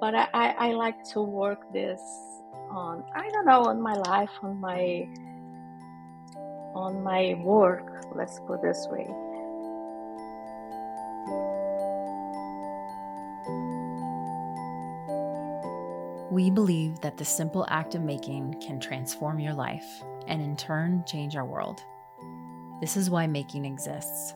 but 0.00 0.14
I, 0.14 0.28
I, 0.34 0.54
I 0.58 0.72
like 0.72 1.02
to 1.12 1.22
work 1.22 1.72
this 1.72 2.00
on, 2.70 3.04
I 3.14 3.30
don't 3.30 3.46
know, 3.46 3.62
on 3.62 3.80
my 3.80 3.94
life, 3.94 4.30
on 4.42 4.60
my 4.60 5.06
on 6.74 7.02
my 7.02 7.34
work, 7.42 8.06
let's 8.14 8.40
put 8.40 8.62
this 8.62 8.86
way. 8.90 9.06
We 16.30 16.50
believe 16.50 17.00
that 17.00 17.16
the 17.16 17.24
simple 17.24 17.64
act 17.68 17.94
of 17.94 18.02
making 18.02 18.60
can 18.60 18.80
transform 18.80 19.38
your 19.38 19.54
life 19.54 20.02
and 20.26 20.42
in 20.42 20.56
turn 20.56 21.04
change 21.06 21.36
our 21.36 21.44
world. 21.44 21.84
This 22.80 22.96
is 22.96 23.08
why 23.08 23.26
making 23.28 23.64
exists. 23.64 24.34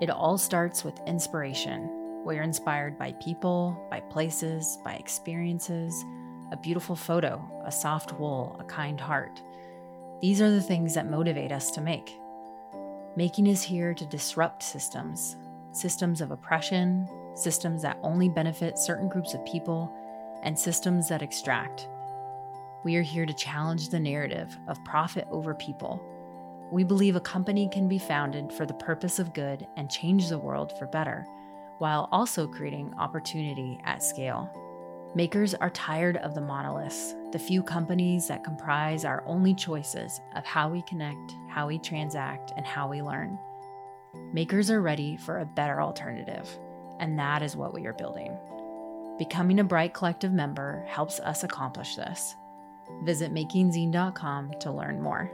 It 0.00 0.10
all 0.10 0.36
starts 0.36 0.84
with 0.84 1.00
inspiration. 1.06 1.88
We're 2.24 2.42
inspired 2.42 2.98
by 2.98 3.12
people, 3.12 3.86
by 3.90 4.00
places, 4.00 4.78
by 4.84 4.94
experiences, 4.94 6.04
a 6.52 6.56
beautiful 6.56 6.96
photo, 6.96 7.42
a 7.64 7.72
soft 7.72 8.12
wool, 8.12 8.56
a 8.60 8.64
kind 8.64 9.00
heart. 9.00 9.40
These 10.22 10.40
are 10.40 10.50
the 10.52 10.62
things 10.62 10.94
that 10.94 11.10
motivate 11.10 11.50
us 11.50 11.72
to 11.72 11.80
make. 11.80 12.16
Making 13.16 13.48
is 13.48 13.60
here 13.60 13.92
to 13.92 14.06
disrupt 14.06 14.62
systems, 14.62 15.36
systems 15.72 16.20
of 16.20 16.30
oppression, 16.30 17.08
systems 17.34 17.82
that 17.82 17.98
only 18.04 18.28
benefit 18.28 18.78
certain 18.78 19.08
groups 19.08 19.34
of 19.34 19.44
people 19.44 19.92
and 20.44 20.56
systems 20.56 21.08
that 21.08 21.22
extract. 21.22 21.88
We 22.84 22.94
are 22.94 23.02
here 23.02 23.26
to 23.26 23.34
challenge 23.34 23.88
the 23.88 23.98
narrative 23.98 24.56
of 24.68 24.84
profit 24.84 25.26
over 25.32 25.54
people. 25.54 26.00
We 26.70 26.84
believe 26.84 27.16
a 27.16 27.20
company 27.20 27.68
can 27.68 27.88
be 27.88 27.98
founded 27.98 28.52
for 28.52 28.64
the 28.64 28.74
purpose 28.74 29.18
of 29.18 29.34
good 29.34 29.66
and 29.76 29.90
change 29.90 30.28
the 30.28 30.38
world 30.38 30.72
for 30.78 30.86
better, 30.86 31.26
while 31.78 32.08
also 32.12 32.46
creating 32.46 32.94
opportunity 32.96 33.80
at 33.84 34.04
scale. 34.04 34.48
Makers 35.16 35.54
are 35.54 35.70
tired 35.70 36.18
of 36.18 36.36
the 36.36 36.40
monoliths, 36.40 37.16
the 37.32 37.38
few 37.38 37.62
companies 37.62 38.28
that 38.28 38.44
comprise 38.44 39.04
our 39.04 39.24
only 39.26 39.54
choices 39.54 40.20
of 40.36 40.44
how 40.44 40.68
we 40.68 40.82
connect, 40.82 41.34
how 41.48 41.66
we 41.66 41.78
transact, 41.78 42.52
and 42.56 42.66
how 42.66 42.88
we 42.88 43.02
learn. 43.02 43.38
Makers 44.32 44.70
are 44.70 44.82
ready 44.82 45.16
for 45.16 45.40
a 45.40 45.46
better 45.46 45.80
alternative, 45.80 46.48
and 47.00 47.18
that 47.18 47.42
is 47.42 47.56
what 47.56 47.72
we 47.72 47.86
are 47.86 47.94
building. 47.94 48.36
Becoming 49.18 49.60
a 49.60 49.64
Bright 49.64 49.94
Collective 49.94 50.32
member 50.32 50.84
helps 50.86 51.20
us 51.20 51.44
accomplish 51.44 51.96
this. 51.96 52.34
Visit 53.04 53.32
makingzine.com 53.32 54.52
to 54.60 54.70
learn 54.70 55.00
more. 55.00 55.30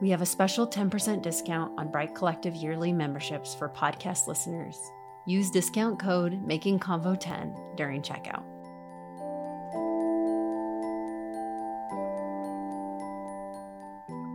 We 0.00 0.10
have 0.10 0.22
a 0.22 0.26
special 0.26 0.66
10% 0.66 1.22
discount 1.22 1.78
on 1.78 1.90
Bright 1.90 2.14
Collective 2.14 2.54
yearly 2.54 2.92
memberships 2.92 3.54
for 3.54 3.68
podcast 3.68 4.26
listeners. 4.26 4.78
Use 5.26 5.50
discount 5.50 5.98
code 5.98 6.46
MAKINGCONVO10 6.46 7.76
during 7.76 8.00
checkout. 8.00 8.44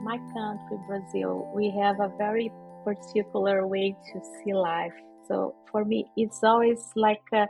My 0.05 0.17
country, 0.33 0.77
Brazil, 0.87 1.51
we 1.55 1.71
have 1.81 1.99
a 1.99 2.11
very 2.17 2.51
particular 2.85 3.67
way 3.67 3.95
to 4.13 4.19
see 4.21 4.53
life. 4.53 4.93
So 5.27 5.55
for 5.71 5.83
me, 5.83 6.05
it's 6.15 6.43
always 6.43 6.79
like 6.95 7.23
a 7.33 7.47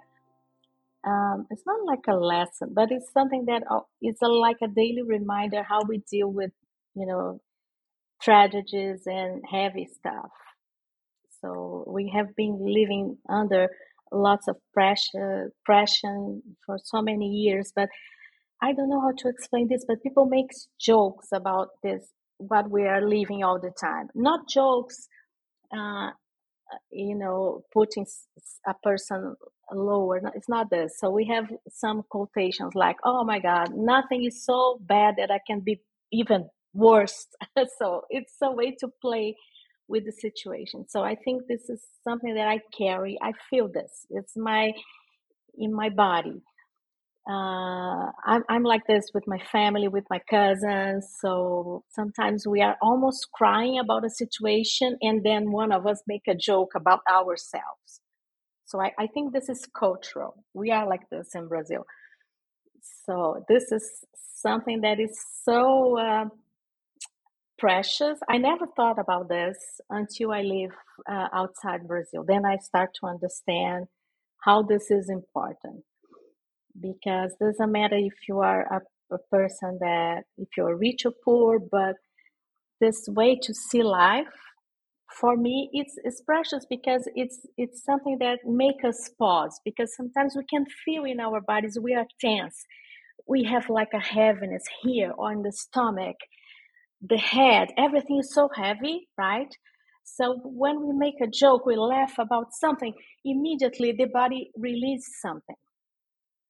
um, 1.08 1.48
it's 1.52 1.66
not 1.68 1.86
like 1.86 2.06
a 2.08 2.16
lesson, 2.16 2.70
but 2.74 2.92
it's 2.92 3.12
something 3.14 3.46
that 3.46 3.64
it's 4.02 4.22
a, 4.24 4.28
like 4.28 4.58
a 4.64 4.68
daily 4.68 5.04
reminder 5.06 5.64
how 5.64 5.82
we 5.88 6.00
deal 6.12 6.32
with, 6.32 6.52
you 6.96 7.06
know, 7.06 7.42
tragedies 8.22 9.04
and 9.06 9.44
heavy 9.52 9.88
stuff. 10.00 10.32
So 11.42 11.84
we 11.88 12.12
have 12.16 12.36
been 12.36 12.58
living 12.66 13.18
under 13.30 13.70
lots 14.12 14.48
of 14.48 14.58
pressure, 14.74 15.52
pressure 15.66 16.18
for 16.66 16.78
so 16.84 17.02
many 17.02 17.28
years, 17.28 17.72
but 17.76 17.90
I 18.62 18.74
don't 18.74 18.90
know 18.90 19.02
how 19.02 19.14
to 19.18 19.30
explain 19.30 19.68
this, 19.70 19.86
but 19.88 20.04
people 20.04 20.26
make 20.26 20.52
jokes 20.80 21.28
about 21.34 21.70
this, 21.84 22.10
what 22.38 22.70
we 22.70 22.84
are 22.84 23.02
living 23.02 23.44
all 23.44 23.60
the 23.60 23.72
time. 23.72 24.10
Not 24.16 24.50
jokes, 24.50 25.08
uh, 25.76 26.12
you 26.92 27.16
know, 27.16 27.64
putting 27.74 28.06
a 28.68 28.76
person 28.84 29.36
lower. 29.74 30.22
It's 30.36 30.50
not 30.50 30.70
this. 30.70 31.00
So 31.00 31.10
we 31.12 31.26
have 31.28 31.48
some 31.70 32.04
quotations 32.10 32.76
like, 32.76 32.98
oh 33.06 33.24
my 33.26 33.40
God, 33.40 33.70
nothing 33.76 34.26
is 34.26 34.46
so 34.46 34.80
bad 34.82 35.16
that 35.18 35.32
I 35.32 35.40
can 35.48 35.62
be 35.62 35.82
even 36.12 36.50
worse. 36.74 37.28
so 37.80 38.04
it's 38.10 38.36
a 38.44 38.52
way 38.52 38.76
to 38.80 38.90
play 39.02 39.36
with 39.88 40.06
the 40.06 40.12
situation. 40.12 40.86
So 40.90 41.04
I 41.04 41.16
think 41.16 41.44
this 41.48 41.70
is 41.70 41.82
something 42.04 42.36
that 42.36 42.48
I 42.48 42.62
carry. 42.78 43.18
I 43.22 43.34
feel 43.50 43.70
this. 43.70 44.06
It's 44.12 44.38
my 44.38 44.74
in 45.58 45.74
my 45.74 45.90
body. 45.90 46.42
Uh, 47.28 48.12
I'm, 48.24 48.44
I'm 48.50 48.64
like 48.64 48.86
this 48.86 49.10
with 49.14 49.26
my 49.28 49.40
family, 49.52 49.88
with 49.88 50.06
my 50.12 50.20
cousins. 50.30 51.08
So 51.20 51.84
sometimes 51.90 52.46
we 52.48 52.62
are 52.62 52.78
almost 52.82 53.30
crying 53.34 53.80
about 53.80 54.06
a 54.06 54.10
situation, 54.10 54.98
and 55.02 55.24
then 55.24 55.52
one 55.52 55.72
of 55.72 55.88
us 55.88 56.04
make 56.08 56.28
a 56.28 56.36
joke 56.36 56.74
about 56.76 57.00
ourselves. 57.10 58.02
So 58.66 58.80
I, 58.80 58.92
I 59.00 59.08
think 59.08 59.34
this 59.34 59.50
is 59.50 59.68
cultural. 59.78 60.44
We 60.54 60.72
are 60.72 60.88
like 60.88 61.10
this 61.10 61.30
in 61.34 61.48
Brazil. 61.48 61.86
So 63.06 63.44
this 63.50 63.72
is 63.72 64.06
something 64.38 64.82
that 64.82 65.00
is 65.00 65.20
so 65.44 65.98
uh, 65.98 66.26
precious. 67.58 68.20
I 68.30 68.38
never 68.38 68.68
thought 68.76 69.00
about 69.00 69.30
this 69.30 69.58
until 69.90 70.32
I 70.32 70.42
live 70.42 70.72
uh, 71.10 71.28
outside 71.34 71.88
Brazil. 71.88 72.24
Then 72.28 72.46
I 72.46 72.58
start 72.58 72.92
to 73.02 73.08
understand 73.08 73.88
how 74.42 74.62
this 74.62 74.92
is 74.92 75.10
important 75.10 75.84
because 76.82 77.34
doesn't 77.42 77.72
matter 77.72 77.98
if 77.98 78.14
you 78.28 78.40
are 78.42 78.64
a, 78.64 79.16
a 79.16 79.20
person 79.32 79.78
that 79.82 80.24
if 80.38 80.50
you're 80.58 80.78
rich 80.78 81.06
or 81.06 81.14
poor, 81.24 81.60
but 81.60 81.96
this 82.82 83.06
way 83.10 83.38
to 83.42 83.54
see 83.54 83.84
life 83.84 84.28
for 85.14 85.38
me 85.38 85.70
it's 85.74 85.96
it's 86.04 86.22
precious 86.22 86.66
because 86.70 87.10
it's 87.16 87.40
it's 87.58 87.84
something 87.86 88.18
that 88.20 88.40
make 88.46 88.84
us 88.86 89.10
pause 89.20 89.60
because 89.66 89.96
sometimes 89.96 90.36
we 90.36 90.44
can 90.50 90.66
feel 90.86 91.06
in 91.06 91.20
our 91.20 91.42
bodies 91.42 91.78
we 91.82 91.96
are 91.96 92.06
tense. 92.22 92.66
We 93.28 93.46
have 93.46 93.70
like 93.70 93.90
a 93.94 94.00
heaviness 94.00 94.64
here 94.84 95.14
on 95.18 95.44
the 95.44 95.52
stomach 95.52 96.18
the 97.02 97.18
head 97.18 97.70
everything 97.78 98.20
is 98.20 98.34
so 98.34 98.50
heavy 98.56 99.08
right? 99.18 99.54
So 100.06 100.40
when 100.44 100.86
we 100.88 100.94
make 100.94 101.22
a 101.22 101.28
joke 101.28 101.66
we 101.66 101.78
laugh 101.78 102.16
about 102.20 102.54
something 102.54 102.94
immediately 103.26 103.94
the 103.94 104.08
body 104.08 104.52
releases 104.58 105.14
something 105.22 105.56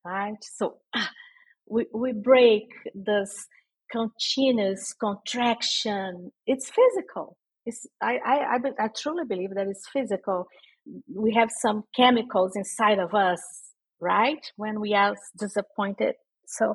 right? 0.06 0.38
So 0.42 0.78
we, 1.70 1.86
we 1.94 2.12
break 2.14 2.64
this 2.94 3.46
continuous 3.92 4.94
contraction. 4.94 6.32
It's 6.46 6.70
physical. 6.70 7.38
It's 7.66 7.86
I, 8.02 8.18
I 8.26 8.36
i 8.56 8.58
i 8.86 8.88
truly 8.96 9.24
believe 9.26 9.50
that 9.56 9.68
it's 9.68 9.88
physical. 9.92 10.48
We 11.14 11.34
have 11.34 11.50
some 11.52 11.84
chemicals 11.96 12.52
inside 12.56 13.00
of 13.00 13.14
us 13.14 13.64
right? 14.00 14.44
When 14.56 14.80
we 14.80 14.94
are 14.94 15.16
disappointed. 15.38 16.14
So 16.46 16.74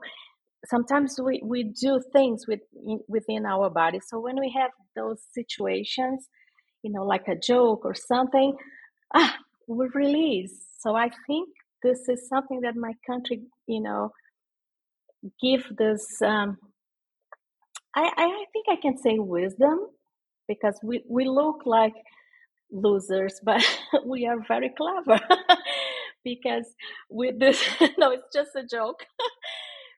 sometimes 0.67 1.19
we, 1.23 1.41
we 1.43 1.63
do 1.63 2.01
things 2.13 2.45
with, 2.47 2.61
within 3.07 3.45
our 3.45 3.69
body. 3.69 3.99
So 4.07 4.19
when 4.19 4.39
we 4.39 4.53
have 4.59 4.71
those 4.95 5.19
situations, 5.33 6.27
you 6.83 6.91
know, 6.91 7.03
like 7.05 7.27
a 7.27 7.35
joke 7.37 7.81
or 7.85 7.95
something, 7.95 8.55
ah, 9.15 9.35
we 9.67 9.87
release. 9.93 10.53
So 10.79 10.95
I 10.95 11.09
think 11.27 11.49
this 11.83 12.09
is 12.09 12.27
something 12.27 12.61
that 12.61 12.75
my 12.75 12.93
country, 13.07 13.43
you 13.67 13.81
know, 13.81 14.11
give 15.41 15.63
this. 15.77 16.05
Um, 16.23 16.57
I, 17.95 18.11
I 18.17 18.45
think 18.53 18.65
I 18.69 18.75
can 18.81 18.97
say 18.97 19.19
wisdom 19.19 19.79
because 20.47 20.79
we, 20.83 21.03
we 21.09 21.25
look 21.25 21.61
like 21.65 21.93
losers, 22.71 23.39
but 23.45 23.63
we 24.05 24.25
are 24.27 24.37
very 24.47 24.71
clever 24.77 25.19
because 26.23 26.65
with 27.09 27.39
this, 27.39 27.61
no, 27.97 28.11
it's 28.11 28.27
just 28.33 28.51
a 28.55 28.65
joke 28.65 29.05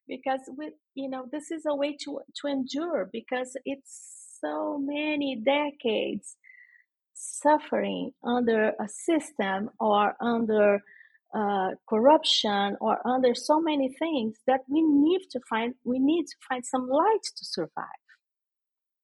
because 0.08 0.42
with 0.48 0.74
you 0.96 1.10
know 1.10 1.26
this 1.32 1.52
is 1.52 1.64
a 1.68 1.76
way 1.76 1.96
to 2.04 2.20
to 2.42 2.48
endure 2.48 3.10
because 3.12 3.56
it's 3.66 4.38
so 4.42 4.78
many 4.78 5.36
decades 5.46 6.36
suffering 7.14 8.12
under 8.24 8.70
a 8.80 8.88
system 8.90 9.70
or 9.80 10.16
under 10.22 10.82
uh, 11.36 11.72
corruption 11.90 12.78
or 12.80 13.06
under 13.08 13.34
so 13.34 13.60
many 13.60 13.94
things 13.98 14.38
that 14.48 14.62
we 14.70 14.82
need 14.82 15.22
to 15.32 15.40
find 15.50 15.74
we 15.84 16.00
need 16.00 16.26
to 16.26 16.36
find 16.48 16.66
some 16.66 16.88
light 16.88 17.24
to 17.24 17.46
survive 17.46 18.04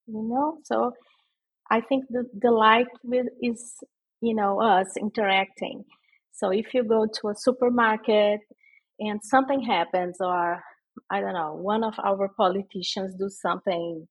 you 0.08 0.22
know 0.22 0.58
so 0.64 0.92
i 1.72 1.82
think 1.82 2.06
the, 2.10 2.24
the 2.42 2.52
light 2.52 2.88
with 3.04 3.26
is 3.42 3.74
you 4.22 4.36
know 4.36 4.62
us 4.62 4.96
interacting 4.98 5.84
so 6.32 6.52
if 6.52 6.74
you 6.74 6.84
go 6.84 7.06
to 7.06 7.30
a 7.30 7.36
supermarket 7.36 8.42
and 9.00 9.20
something 9.24 9.62
happens 9.62 10.18
or 10.20 10.62
I 11.10 11.22
don't 11.22 11.34
know, 11.34 11.54
one 11.54 11.84
of 11.84 11.94
our 12.04 12.30
politicians 12.30 13.16
do 13.16 13.30
something 13.30 14.08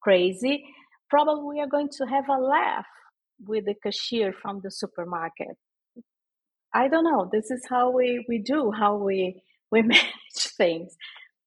crazy, 0.00 0.64
probably 1.10 1.56
we 1.56 1.60
are 1.60 1.66
going 1.66 1.88
to 1.98 2.06
have 2.06 2.28
a 2.28 2.38
laugh 2.40 2.86
with 3.46 3.66
the 3.66 3.74
cashier 3.82 4.32
from 4.32 4.60
the 4.62 4.70
supermarket. 4.70 5.56
I 6.74 6.88
don't 6.88 7.04
know. 7.04 7.28
This 7.32 7.50
is 7.50 7.62
how 7.68 7.90
we, 7.90 8.24
we 8.28 8.38
do, 8.38 8.72
how 8.72 8.96
we, 8.96 9.42
we 9.72 9.82
manage 9.82 10.04
things. 10.56 10.96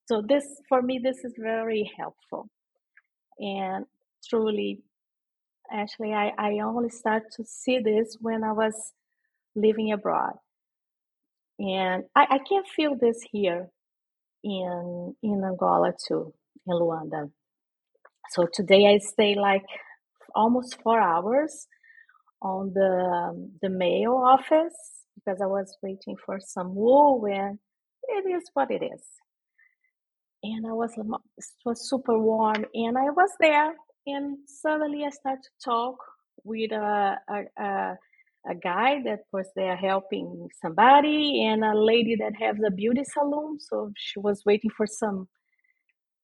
So 0.08 0.22
this, 0.28 0.46
for 0.70 0.82
me, 0.82 1.00
this 1.04 1.20
is 1.26 1.34
very 1.40 1.92
helpful. 1.98 2.50
And 3.40 3.86
truly, 4.30 4.82
actually, 5.72 6.14
I, 6.14 6.32
I 6.38 6.60
only 6.64 6.90
start 6.90 7.24
to 7.38 7.46
see 7.46 7.80
this 7.80 8.18
when 8.22 8.44
I 8.44 8.54
was 8.54 8.94
living 9.56 9.92
abroad. 9.94 10.34
And 11.60 12.06
I, 12.16 12.28
I 12.32 12.40
can't 12.40 12.68
feel 12.68 12.96
this 13.00 13.20
here 13.32 13.70
in 14.44 15.16
in 15.24 15.44
Angola 15.46 15.94
too, 16.08 16.34
in 16.68 16.74
Luanda. 16.76 17.32
So 18.32 18.48
today 18.54 18.88
I 18.88 19.00
stay 19.00 19.36
like 19.36 19.66
almost 20.36 20.82
four 20.84 21.02
hours 21.02 21.68
on 22.42 22.74
the 22.74 23.52
the 23.62 23.70
mail 23.70 24.14
office 24.14 25.01
because 25.26 25.42
I 25.42 25.48
was 25.48 25.78
waiting 25.84 26.18
for 26.26 26.40
some 26.42 26.76
wool 26.76 27.26
and 27.28 27.60
it 28.10 28.30
is 28.30 28.44
what 28.54 28.72
it 28.72 28.84
is. 28.84 29.04
And 30.44 30.68
I 30.68 30.74
was 30.74 30.94
it 30.98 31.06
was 31.66 31.90
super 31.90 32.20
warm 32.20 32.66
and 32.74 32.98
I 32.98 33.12
was 33.12 33.32
there 33.40 33.74
and 34.08 34.38
suddenly 34.48 35.06
I 35.06 35.10
started 35.12 35.44
to 35.44 35.52
talk 35.66 35.98
with 36.44 36.72
a, 36.72 37.18
a, 37.30 37.64
a 37.64 37.98
a 38.50 38.56
guy 38.56 39.02
that 39.06 39.20
was 39.34 39.48
there 39.56 39.76
helping 39.78 40.48
somebody 40.62 41.46
and 41.46 41.64
a 41.64 41.76
lady 41.76 42.16
that 42.16 42.34
has 42.40 42.58
a 42.68 42.72
beauty 42.72 43.04
salon 43.04 43.60
so 43.60 43.92
she 43.98 44.20
was 44.20 44.44
waiting 44.46 44.72
for 44.76 44.88
some 44.88 45.28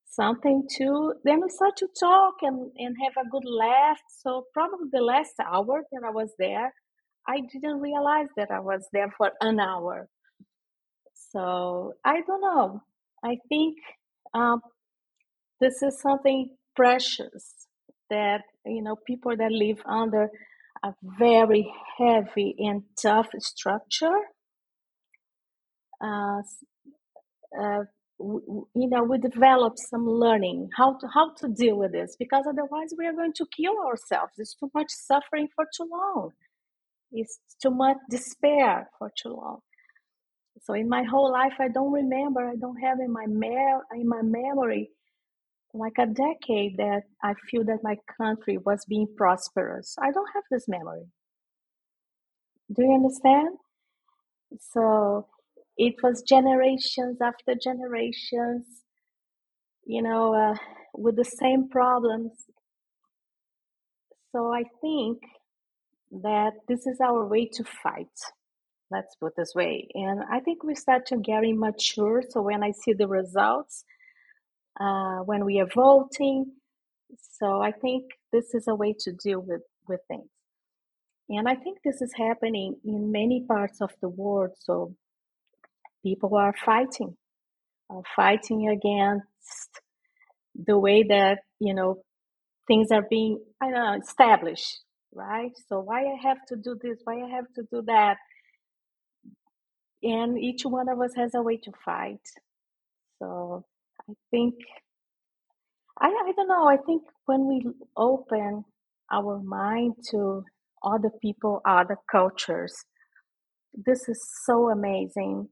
something 0.08 0.68
too 0.78 1.14
then 1.26 1.42
we 1.42 1.50
started 1.50 1.76
to 1.78 1.88
talk 2.00 2.36
and, 2.44 2.72
and 2.78 2.96
have 3.04 3.14
a 3.26 3.30
good 3.30 3.46
laugh 3.46 4.00
so 4.24 4.46
probably 4.54 4.88
the 4.92 5.02
last 5.02 5.34
hour 5.46 5.84
that 5.92 6.04
i 6.06 6.12
was 6.12 6.32
there 6.40 6.74
i 7.28 7.42
didn't 7.54 7.80
realize 7.82 8.30
that 8.38 8.52
i 8.52 8.60
was 8.60 8.88
there 8.94 9.14
for 9.18 9.32
an 9.42 9.60
hour 9.60 10.08
so 11.34 11.94
i 12.06 12.22
don't 12.28 12.42
know 12.42 12.82
i 13.26 13.38
think 13.50 13.78
um, 14.34 14.62
this 15.62 15.82
is 15.84 16.00
something 16.02 16.50
precious 16.76 17.68
that 18.12 18.44
you 18.66 18.84
know 18.84 18.98
people 19.08 19.36
that 19.38 19.52
live 19.52 19.80
under 19.88 20.30
a 20.86 20.94
very 21.20 21.72
heavy 21.98 22.56
and 22.60 22.84
tough 23.02 23.30
structure. 23.40 24.18
Uh, 26.04 26.42
uh, 27.62 27.84
you 28.20 28.90
know, 28.90 29.04
we 29.04 29.18
develop 29.20 29.74
some 29.78 30.08
learning 30.08 30.70
how 30.78 30.98
to 31.00 31.08
how 31.14 31.34
to 31.36 31.50
deal 31.50 31.78
with 31.78 31.92
this 31.94 32.16
because 32.20 32.46
otherwise 32.48 32.94
we 32.98 33.08
are 33.08 33.14
going 33.14 33.34
to 33.34 33.46
kill 33.56 33.76
ourselves. 33.88 34.34
It's 34.38 34.56
too 34.56 34.72
much 34.74 34.90
suffering 34.90 35.50
for 35.56 35.66
too 35.76 35.90
long. 35.92 36.32
It's 37.12 37.40
too 37.62 37.72
much 37.72 37.98
despair 38.10 38.90
for 39.00 39.12
too 39.22 39.30
long. 39.30 39.60
So 40.64 40.74
in 40.74 40.90
my 40.90 41.04
whole 41.04 41.32
life, 41.32 41.54
I 41.60 41.70
don't 41.70 41.92
remember. 41.92 42.48
I 42.50 42.56
don't 42.56 42.78
have 42.78 43.00
in 43.00 43.12
my 43.12 43.26
mer- 43.28 43.86
in 43.94 44.08
my 44.08 44.22
memory 44.24 44.92
like 45.74 45.98
a 46.00 46.08
decade 46.08 46.78
that 46.78 47.04
I 47.24 47.34
feel 47.50 47.64
that 47.66 47.80
my 47.84 47.98
country 48.18 48.58
was 48.58 48.86
being 48.88 49.08
prosperous. 49.18 49.96
I 50.02 50.12
don't 50.12 50.30
have 50.34 50.44
this 50.52 50.68
memory. 50.68 51.06
Do 52.74 52.84
you 52.84 52.94
understand? 52.94 53.58
So 54.60 55.28
it 55.78 55.96
was 56.04 56.22
generations 56.24 57.20
after 57.22 57.56
generations, 57.56 58.66
you 59.86 60.02
know, 60.02 60.34
uh, 60.36 60.56
with 60.94 61.16
the 61.16 61.26
same 61.26 61.70
problems. 61.70 62.32
So 64.32 64.54
I 64.54 64.64
think 64.82 65.20
that 66.12 66.54
this 66.68 66.88
is 66.88 67.00
our 67.02 67.26
way 67.26 67.48
to 67.54 67.64
fight. 67.64 68.08
let's 68.90 69.16
put 69.16 69.36
this 69.36 69.54
way. 69.56 69.88
And 69.94 70.22
I 70.32 70.40
think 70.40 70.64
we 70.64 70.76
start 70.76 71.06
to 71.08 71.18
getting 71.18 71.60
mature. 71.60 72.24
So 72.30 72.42
when 72.42 72.64
I 72.64 72.72
see 72.72 72.94
the 72.94 73.08
results, 73.08 73.84
uh, 74.80 75.20
when 75.20 75.46
we 75.46 75.60
are 75.60 75.68
voting, 75.74 76.54
so 77.40 77.62
I 77.62 77.72
think 77.72 78.06
this 78.32 78.54
is 78.54 78.68
a 78.68 78.76
way 78.76 78.96
to 79.00 79.12
deal 79.12 79.42
with, 79.42 79.62
with 79.88 80.02
things. 80.08 80.30
And 81.30 81.48
I 81.48 81.56
think 81.56 81.80
this 81.84 82.02
is 82.02 82.14
happening 82.16 82.78
in 82.86 83.12
many 83.12 83.44
parts 83.48 83.82
of 83.82 83.92
the 84.02 84.10
world. 84.10 84.52
So 84.60 84.96
people 86.04 86.36
are 86.36 86.54
fighting, 86.66 87.18
are 87.90 88.04
fighting 88.16 88.70
against 88.70 89.82
the 90.56 90.78
way 90.78 91.04
that, 91.04 91.40
you 91.60 91.74
know, 91.74 92.02
things 92.68 92.92
are 92.92 93.06
being, 93.10 93.40
know, 93.72 94.00
established, 94.02 94.80
right? 95.18 95.52
So 95.70 95.82
why 95.82 96.02
I 96.02 96.18
have 96.24 96.40
to 96.50 96.58
do 96.58 96.78
this? 96.82 97.00
Why 97.06 97.16
I 97.24 97.30
have 97.32 97.48
to 97.56 97.64
do 97.72 97.84
that? 97.88 98.18
And 100.04 100.40
each 100.40 100.64
one 100.66 100.90
of 100.90 101.02
us 101.02 101.12
has 101.18 101.34
a 101.36 101.44
way 101.44 101.58
to 101.58 101.72
fight. 101.86 102.22
So 103.20 103.66
I 104.10 104.14
think, 104.32 104.56
I, 106.02 106.08
I 106.08 106.34
don't 106.36 106.50
know, 106.50 106.68
I 106.68 106.78
think 106.86 107.04
when 107.26 107.48
we 107.48 107.66
open 107.98 108.66
our 109.12 109.42
mind 109.44 109.96
to 110.12 110.44
other 110.84 111.12
people, 111.22 111.62
other 111.68 111.98
cultures, 112.12 112.74
this 113.74 114.10
is 114.10 114.22
so 114.46 114.70
amazing. 114.70 115.50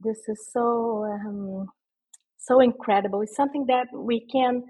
This 0.00 0.18
is 0.28 0.48
so 0.52 1.04
um, 1.04 1.68
so 2.38 2.60
incredible. 2.60 3.22
It's 3.22 3.36
something 3.36 3.66
that 3.68 3.86
we 3.94 4.26
can 4.32 4.64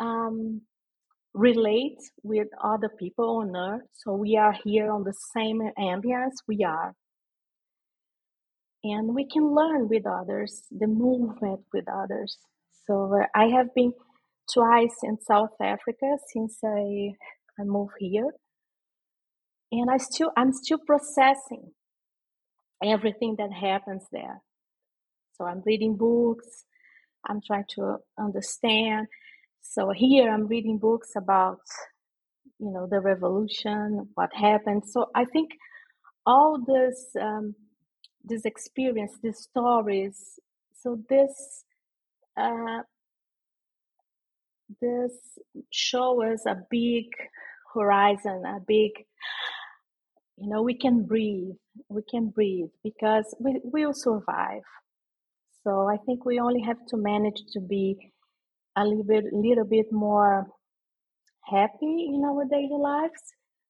um, 0.00 0.62
relate 1.34 1.98
with 2.22 2.48
other 2.62 2.88
people 2.88 3.38
on 3.38 3.56
earth. 3.56 3.86
So 3.92 4.14
we 4.14 4.36
are 4.36 4.54
here 4.64 4.90
on 4.92 5.04
the 5.04 5.14
same 5.34 5.60
ambience. 5.78 6.36
We 6.46 6.64
are. 6.64 6.94
And 8.84 9.14
we 9.14 9.26
can 9.26 9.54
learn 9.54 9.88
with 9.88 10.06
others, 10.06 10.64
the 10.70 10.88
movement 10.88 11.60
with 11.72 11.84
others. 11.88 12.36
So 12.86 13.14
uh, 13.14 13.26
I 13.34 13.46
have 13.46 13.74
been 13.74 13.92
twice 14.52 14.96
in 15.04 15.18
South 15.20 15.54
Africa 15.60 16.16
since 16.32 16.58
I, 16.64 17.12
I 17.60 17.64
moved 17.64 17.92
here. 17.98 18.30
And 19.70 19.90
I 19.90 19.98
still 19.98 20.32
I'm 20.36 20.52
still 20.52 20.78
processing 20.86 21.72
everything 22.84 23.36
that 23.38 23.52
happens 23.52 24.04
there. 24.12 24.42
So 25.36 25.46
I'm 25.46 25.62
reading 25.64 25.96
books, 25.96 26.64
I'm 27.28 27.40
trying 27.46 27.64
to 27.76 27.98
understand. 28.18 29.06
So 29.62 29.90
here 29.90 30.30
I'm 30.30 30.46
reading 30.48 30.78
books 30.78 31.12
about, 31.16 31.60
you 32.58 32.70
know, 32.70 32.86
the 32.90 33.00
revolution, 33.00 34.08
what 34.14 34.30
happened. 34.34 34.82
So 34.86 35.06
I 35.14 35.24
think 35.24 35.50
all 36.26 36.58
this, 36.66 37.06
um, 37.20 37.54
this 38.24 38.44
experience, 38.44 39.12
these 39.22 39.38
stories. 39.38 40.38
So 40.74 40.98
this, 41.08 41.64
uh, 42.36 42.82
this 44.80 45.12
show 45.70 46.22
us 46.22 46.44
a 46.46 46.56
big 46.70 47.06
horizon, 47.74 48.42
a 48.46 48.60
big, 48.66 48.90
you 50.36 50.48
know, 50.48 50.62
we 50.62 50.74
can 50.74 51.04
breathe. 51.04 51.54
We 51.88 52.02
can 52.10 52.28
breathe 52.28 52.70
because 52.84 53.34
we 53.40 53.60
will 53.62 53.94
survive. 53.94 54.62
So 55.64 55.88
I 55.88 55.96
think 56.04 56.24
we 56.24 56.40
only 56.40 56.60
have 56.62 56.84
to 56.88 56.96
manage 56.96 57.42
to 57.52 57.60
be 57.60 58.12
a 58.76 58.84
little 58.84 59.04
bit, 59.04 59.24
little 59.32 59.64
bit 59.66 59.86
more 59.92 60.46
happy 61.46 62.10
in 62.14 62.22
our 62.26 62.44
daily 62.46 62.78
lives. 62.78 63.22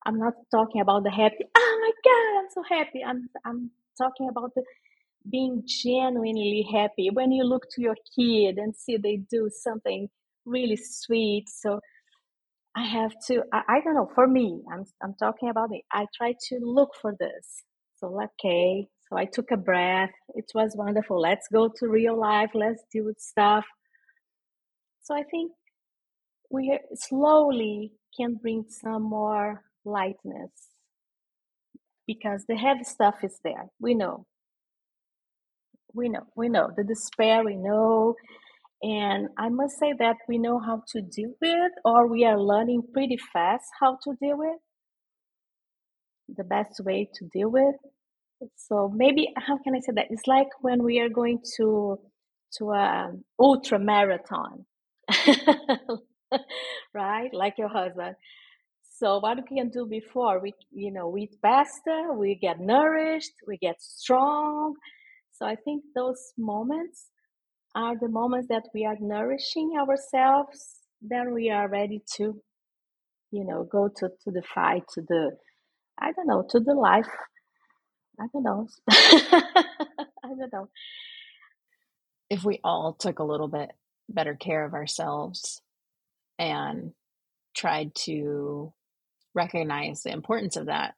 I'm 0.07 0.19
not 0.19 0.35
talking 0.51 0.81
about 0.81 1.05
the 1.05 1.11
happy. 1.11 1.45
Oh 1.57 1.79
my 1.83 1.93
God, 2.05 2.41
I'm 2.41 2.51
so 2.53 2.77
happy. 2.77 3.03
I'm 3.05 3.29
I'm 3.47 3.71
talking 3.99 4.29
about 4.31 4.53
the 4.57 4.63
being 5.31 5.65
genuinely 5.67 6.67
happy 6.73 7.11
when 7.13 7.33
you 7.33 7.45
look 7.45 7.65
to 7.73 7.83
your 7.83 7.97
kid 8.17 8.59
and 8.59 8.75
see 8.77 8.97
they 8.99 9.19
do 9.31 9.51
something 9.53 10.09
really 10.47 10.77
sweet. 10.77 11.47
So 11.49 11.81
I 12.77 12.85
have 12.87 13.13
to. 13.29 13.43
I, 13.53 13.63
I 13.69 13.81
don't 13.85 13.97
know. 13.97 14.11
For 14.15 14.29
me, 14.29 14.63
I'm 14.73 14.85
I'm 15.05 15.15
talking 15.21 15.51
about 15.51 15.71
me. 15.71 15.85
I 15.93 16.07
try 16.17 16.35
to 16.51 16.59
look 16.63 16.91
for 17.03 17.15
this. 17.21 17.65
So 17.99 18.19
okay, 18.41 18.89
so 19.11 19.19
I 19.19 19.27
took 19.27 19.53
a 19.53 19.59
breath. 19.59 20.11
It 20.37 20.47
was 20.55 20.73
wonderful. 20.77 21.21
Let's 21.21 21.49
go 21.53 21.71
to 21.79 21.89
real 21.89 22.19
life. 22.19 22.51
Let's 22.55 22.83
do 22.93 23.13
stuff. 23.19 23.67
So 25.13 25.19
I 25.19 25.25
think 25.25 25.53
we 26.51 26.79
slowly 26.95 27.93
can 28.19 28.37
bring 28.37 28.65
some 28.69 29.03
more 29.03 29.63
lightness 29.85 30.51
because 32.07 32.45
the 32.49 32.57
heavy 32.57 32.85
stuff 32.85 33.17
is 33.23 33.39
there. 33.45 33.69
We 33.79 33.95
know. 33.95 34.25
We 35.93 36.09
know. 36.09 36.23
We 36.35 36.49
know. 36.49 36.71
The 36.75 36.85
despair, 36.85 37.45
we 37.45 37.57
know. 37.57 38.15
And 38.83 39.29
I 39.39 39.51
must 39.51 39.79
say 39.79 39.93
that 39.99 40.17
we 40.29 40.39
know 40.39 40.59
how 40.59 40.83
to 40.93 41.03
deal 41.03 41.35
with, 41.43 41.73
or 41.85 42.09
we 42.09 42.25
are 42.25 42.41
learning 42.41 42.85
pretty 42.95 43.19
fast 43.33 43.65
how 43.81 43.99
to 44.05 44.15
deal 44.21 44.39
with 44.39 44.59
the 46.37 46.45
best 46.45 46.81
way 46.85 47.09
to 47.15 47.27
deal 47.35 47.51
with 47.51 47.75
so 48.57 48.91
maybe 48.95 49.29
how 49.37 49.59
can 49.59 49.75
I 49.75 49.81
say 49.81 49.93
that? 49.97 50.07
It's 50.11 50.27
like 50.27 50.49
when 50.61 50.83
we 50.83 51.01
are 51.01 51.09
going 51.09 51.41
to 51.57 51.99
to 52.59 52.71
a 52.73 53.13
ultra 53.39 53.79
marathon, 53.79 54.67
right? 56.95 57.31
Like 57.33 57.59
your 57.59 57.69
husband. 57.69 58.17
So 58.99 59.19
what 59.21 59.39
we 59.39 59.57
can 59.59 59.71
do 59.71 59.87
before 59.87 60.41
we, 60.41 60.55
you 60.73 60.93
know, 60.93 61.09
we 61.09 61.23
eat 61.25 61.37
faster, 61.43 62.13
we 62.15 62.37
get 62.37 62.61
nourished, 62.61 63.33
we 63.47 63.59
get 63.59 63.81
strong. 63.83 64.75
So 65.33 65.47
I 65.47 65.57
think 65.57 65.85
those 65.95 66.33
moments 66.39 67.09
are 67.75 67.97
the 67.99 68.09
moments 68.09 68.49
that 68.49 68.65
we 68.75 68.87
are 68.87 68.97
nourishing 69.01 69.73
ourselves. 69.79 70.81
Then 71.03 71.35
we 71.35 71.51
are 71.51 71.69
ready 71.69 72.03
to, 72.17 72.41
you 73.33 73.45
know, 73.47 73.65
go 73.65 73.89
to 73.89 74.09
to 74.25 74.31
the 74.33 74.43
fight, 74.55 74.85
to 74.95 75.03
the, 75.03 75.33
I 76.01 76.13
don't 76.13 76.29
know, 76.29 76.45
to 76.51 76.61
the 76.61 76.75
life 76.75 77.09
I 78.21 78.27
don't 78.33 78.45
know. 78.45 78.69
I 78.91 80.29
don't 80.29 80.53
know. 80.53 80.69
If 82.31 82.45
we 82.45 82.61
all 82.65 82.95
took 82.95 83.19
a 83.21 83.25
little 83.25 83.49
bit 83.49 83.71
better 84.15 84.35
care 84.35 84.65
of 84.65 84.75
ourselves 84.75 85.61
and 86.39 86.93
tried 87.55 87.95
to 87.95 88.73
recognize 89.35 90.03
the 90.03 90.13
importance 90.13 90.57
of 90.57 90.67
that 90.67 90.95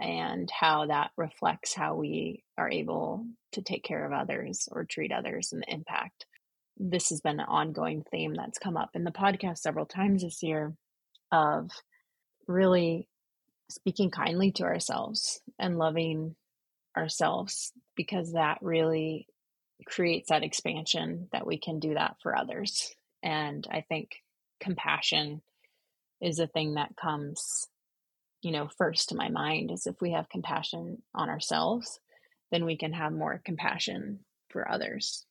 and 0.00 0.50
how 0.50 0.86
that 0.86 1.10
reflects 1.16 1.74
how 1.74 1.94
we 1.94 2.42
are 2.56 2.70
able 2.70 3.26
to 3.52 3.62
take 3.62 3.84
care 3.84 4.04
of 4.06 4.12
others 4.12 4.68
or 4.72 4.84
treat 4.84 5.12
others 5.12 5.52
and 5.52 5.62
the 5.62 5.72
impact. 5.72 6.26
This 6.78 7.10
has 7.10 7.20
been 7.20 7.40
an 7.40 7.46
ongoing 7.46 8.04
theme 8.10 8.34
that's 8.34 8.58
come 8.58 8.76
up 8.76 8.90
in 8.94 9.04
the 9.04 9.10
podcast 9.10 9.58
several 9.58 9.86
times 9.86 10.22
this 10.22 10.42
year 10.42 10.74
of 11.30 11.70
really 12.46 13.06
speaking 13.68 14.10
kindly 14.10 14.52
to 14.52 14.64
ourselves 14.64 15.40
and 15.58 15.78
loving 15.78 16.34
ourselves 16.96 17.72
because 17.94 18.32
that 18.32 18.58
really 18.62 19.26
creates 19.86 20.28
that 20.28 20.42
expansion 20.42 21.28
that 21.32 21.46
we 21.46 21.58
can 21.58 21.78
do 21.78 21.94
that 21.94 22.16
for 22.22 22.36
others. 22.36 22.94
And 23.22 23.66
I 23.70 23.82
think 23.82 24.22
compassion 24.60 25.42
is 26.20 26.38
a 26.38 26.46
thing 26.46 26.74
that 26.74 26.96
comes, 26.96 27.68
you 28.42 28.52
know, 28.52 28.68
first 28.78 29.08
to 29.08 29.14
my 29.14 29.28
mind 29.28 29.70
is 29.70 29.86
if 29.86 30.00
we 30.00 30.12
have 30.12 30.28
compassion 30.28 31.02
on 31.14 31.28
ourselves, 31.28 32.00
then 32.50 32.64
we 32.64 32.76
can 32.76 32.92
have 32.92 33.12
more 33.12 33.40
compassion 33.44 34.20
for 34.48 34.70
others. 34.70 35.24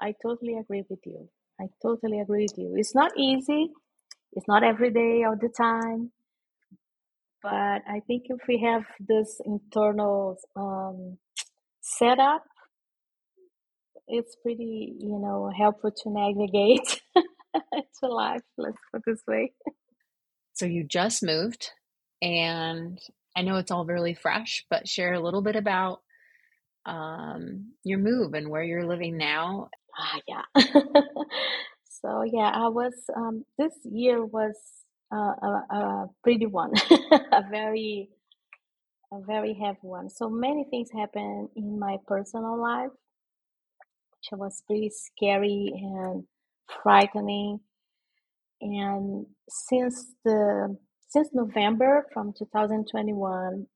I 0.00 0.14
totally 0.22 0.56
agree 0.56 0.84
with 0.88 1.00
you. 1.04 1.28
I 1.60 1.66
totally 1.82 2.20
agree 2.20 2.46
with 2.48 2.58
you. 2.58 2.74
It's 2.76 2.94
not 2.94 3.12
easy. 3.16 3.70
It's 4.32 4.46
not 4.46 4.62
every 4.62 4.90
day 4.90 5.24
all 5.24 5.36
the 5.36 5.48
time. 5.48 6.12
But 7.42 7.82
I 7.88 8.00
think 8.06 8.26
if 8.26 8.40
we 8.48 8.58
have 8.62 8.84
this 9.00 9.40
internal 9.44 10.38
um, 10.56 11.18
setup, 11.80 12.44
it's 14.08 14.36
pretty, 14.36 14.96
you 14.98 15.18
know, 15.18 15.50
helpful 15.56 15.90
to 15.90 16.10
navigate 16.10 17.00
to 18.00 18.08
life. 18.08 18.42
Let's 18.56 18.78
put 18.92 19.02
this 19.06 19.22
way. 19.26 19.52
So 20.54 20.66
you 20.66 20.84
just 20.84 21.22
moved, 21.22 21.70
and 22.20 22.98
I 23.36 23.42
know 23.42 23.56
it's 23.56 23.70
all 23.70 23.84
really 23.84 24.14
fresh, 24.14 24.64
but 24.70 24.88
share 24.88 25.12
a 25.12 25.20
little 25.20 25.42
bit 25.42 25.56
about 25.56 26.00
um, 26.86 27.72
your 27.84 27.98
move 27.98 28.34
and 28.34 28.48
where 28.48 28.62
you're 28.62 28.86
living 28.86 29.16
now. 29.16 29.68
Ah, 29.96 30.20
yeah. 30.26 30.42
so 31.88 32.22
yeah, 32.22 32.50
I 32.52 32.68
was. 32.68 32.94
Um, 33.14 33.44
this 33.58 33.74
year 33.84 34.24
was 34.24 34.56
a, 35.12 35.16
a, 35.16 36.06
pretty 36.22 36.46
one, 36.46 36.72
a 37.32 37.42
very, 37.50 38.10
a 39.12 39.20
very 39.20 39.54
heavy 39.54 39.78
one. 39.82 40.10
So 40.10 40.28
many 40.28 40.66
things 40.70 40.90
happened 40.90 41.48
in 41.56 41.78
my 41.78 41.96
personal 42.06 42.60
life, 42.60 42.90
which 44.18 44.38
was 44.38 44.62
pretty 44.66 44.90
scary 44.90 45.72
and 45.74 46.24
frightening. 46.82 47.60
And 48.60 49.26
since 49.48 50.14
the 50.24 50.76
since 51.08 51.30
November 51.32 52.06
from 52.12 52.34
2021, 52.38 53.66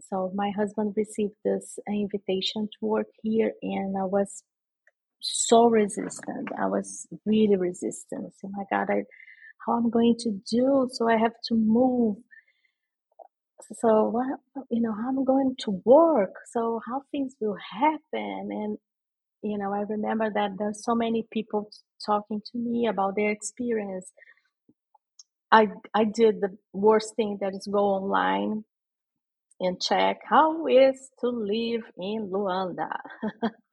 so 0.00 0.30
my 0.34 0.50
husband 0.50 0.94
received 0.96 1.34
this 1.44 1.78
invitation 1.88 2.68
to 2.68 2.86
work 2.86 3.06
here, 3.22 3.52
and 3.62 3.96
I 3.96 4.04
was 4.04 4.42
so 5.20 5.66
resistant. 5.66 6.48
I 6.60 6.66
was 6.66 7.06
really 7.24 7.56
resistant. 7.56 8.34
Oh 8.44 8.50
my 8.50 8.64
God, 8.70 8.90
I, 8.90 9.04
how 9.66 9.74
I'm 9.74 9.90
going 9.90 10.16
to 10.20 10.32
do? 10.50 10.88
So 10.92 11.08
I 11.08 11.16
have 11.16 11.34
to 11.48 11.54
move. 11.54 12.16
So 13.80 14.08
what, 14.08 14.66
you 14.70 14.82
know, 14.82 14.92
how 14.92 15.08
I'm 15.08 15.24
going 15.24 15.54
to 15.60 15.80
work? 15.84 16.34
So 16.52 16.80
how 16.86 17.02
things 17.12 17.34
will 17.40 17.56
happen? 17.72 18.48
And 18.50 18.78
you 19.42 19.58
know, 19.58 19.72
I 19.74 19.80
remember 19.82 20.30
that 20.34 20.52
there's 20.58 20.84
so 20.84 20.94
many 20.94 21.26
people 21.32 21.70
talking 22.04 22.40
to 22.52 22.58
me 22.58 22.86
about 22.88 23.16
their 23.16 23.30
experience. 23.30 24.12
I 25.52 25.68
I 25.94 26.04
did 26.04 26.40
the 26.40 26.56
worst 26.72 27.16
thing 27.16 27.38
that 27.40 27.54
is 27.54 27.68
go 27.70 27.80
online 27.80 28.64
and 29.60 29.80
check 29.80 30.18
how 30.28 30.66
is 30.66 31.10
to 31.20 31.28
live 31.28 31.82
in 31.98 32.30
Luanda. 32.32 32.90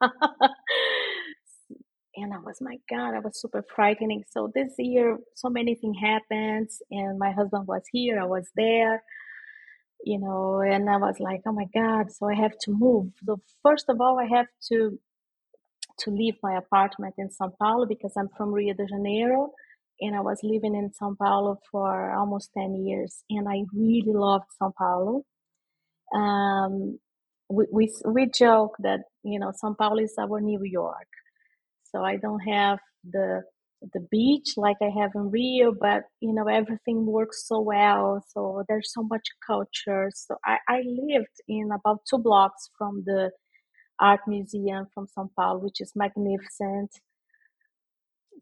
and 2.16 2.34
I 2.34 2.38
was 2.38 2.58
my 2.60 2.78
God, 2.90 3.14
I 3.14 3.20
was 3.20 3.40
super 3.40 3.64
frightening. 3.74 4.24
So 4.30 4.50
this 4.54 4.74
year, 4.78 5.18
so 5.34 5.50
many 5.50 5.74
things 5.76 5.96
happens, 6.02 6.82
and 6.90 7.18
my 7.18 7.32
husband 7.32 7.66
was 7.66 7.82
here, 7.92 8.20
I 8.20 8.26
was 8.26 8.48
there, 8.56 9.02
you 10.04 10.18
know, 10.20 10.60
and 10.60 10.88
I 10.90 10.96
was 10.98 11.16
like, 11.20 11.42
oh 11.46 11.52
my 11.52 11.66
God, 11.74 12.12
so 12.12 12.28
I 12.28 12.34
have 12.34 12.56
to 12.62 12.72
move. 12.72 13.12
So 13.26 13.40
first 13.62 13.86
of 13.88 14.00
all, 14.00 14.18
I 14.18 14.26
have 14.36 14.46
to 14.72 14.98
to 16.00 16.10
leave 16.10 16.36
my 16.42 16.56
apartment 16.56 17.14
in 17.18 17.28
São 17.30 17.52
Paulo 17.58 17.86
because 17.86 18.12
I'm 18.16 18.28
from 18.36 18.52
Rio 18.52 18.74
de 18.74 18.86
Janeiro, 18.88 19.50
and 20.00 20.16
I 20.16 20.20
was 20.20 20.40
living 20.42 20.74
in 20.74 20.90
São 20.90 21.16
Paulo 21.18 21.58
for 21.70 22.12
almost 22.12 22.50
ten 22.56 22.74
years, 22.86 23.24
and 23.30 23.48
I 23.48 23.64
really 23.74 24.12
loved 24.12 24.46
São 24.60 24.72
Paulo. 24.74 25.24
Um, 26.14 26.98
we, 27.50 27.66
we 27.72 27.92
we 28.06 28.26
joke 28.30 28.76
that 28.80 29.00
you 29.24 29.38
know 29.40 29.52
São 29.62 29.76
Paulo 29.76 30.00
is 30.02 30.14
our 30.18 30.40
New 30.40 30.62
York 30.64 31.08
so 31.84 32.04
I 32.04 32.16
don't 32.16 32.40
have 32.40 32.78
the 33.10 33.42
the 33.94 34.00
beach 34.10 34.50
like 34.56 34.76
I 34.82 34.90
have 35.00 35.12
in 35.14 35.30
Rio, 35.30 35.72
but 35.72 36.04
you 36.20 36.32
know 36.34 36.48
everything 36.48 37.06
works 37.06 37.46
so 37.48 37.60
well. 37.60 38.24
So 38.28 38.64
there's 38.68 38.92
so 38.92 39.02
much 39.02 39.26
culture. 39.46 40.10
So 40.14 40.36
I, 40.44 40.58
I 40.68 40.82
lived 40.86 41.38
in 41.48 41.70
about 41.72 42.00
two 42.10 42.18
blocks 42.18 42.70
from 42.78 43.02
the 43.06 43.30
art 44.00 44.20
museum 44.28 44.86
from 44.94 45.06
São 45.08 45.30
Paulo, 45.36 45.60
which 45.60 45.80
is 45.80 45.92
magnificent. 45.96 46.90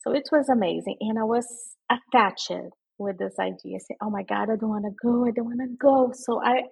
So 0.03 0.13
it 0.13 0.29
was 0.33 0.49
amazing, 0.49 0.97
and 1.01 1.19
I 1.19 1.25
was 1.25 1.47
attached 1.91 2.53
with 2.99 3.19
this 3.19 3.39
idea. 3.41 3.77
I 3.77 3.81
said, 3.81 3.97
"Oh 4.03 4.11
my 4.11 4.25
God, 4.25 4.51
I 4.51 4.57
don't 4.57 4.71
want 4.71 4.87
to 4.87 4.93
go. 5.03 5.27
I 5.27 5.33
don't 5.33 5.47
want 5.47 5.61
to 5.61 5.77
go." 5.79 6.13
So 6.15 6.43
I, 6.43 6.65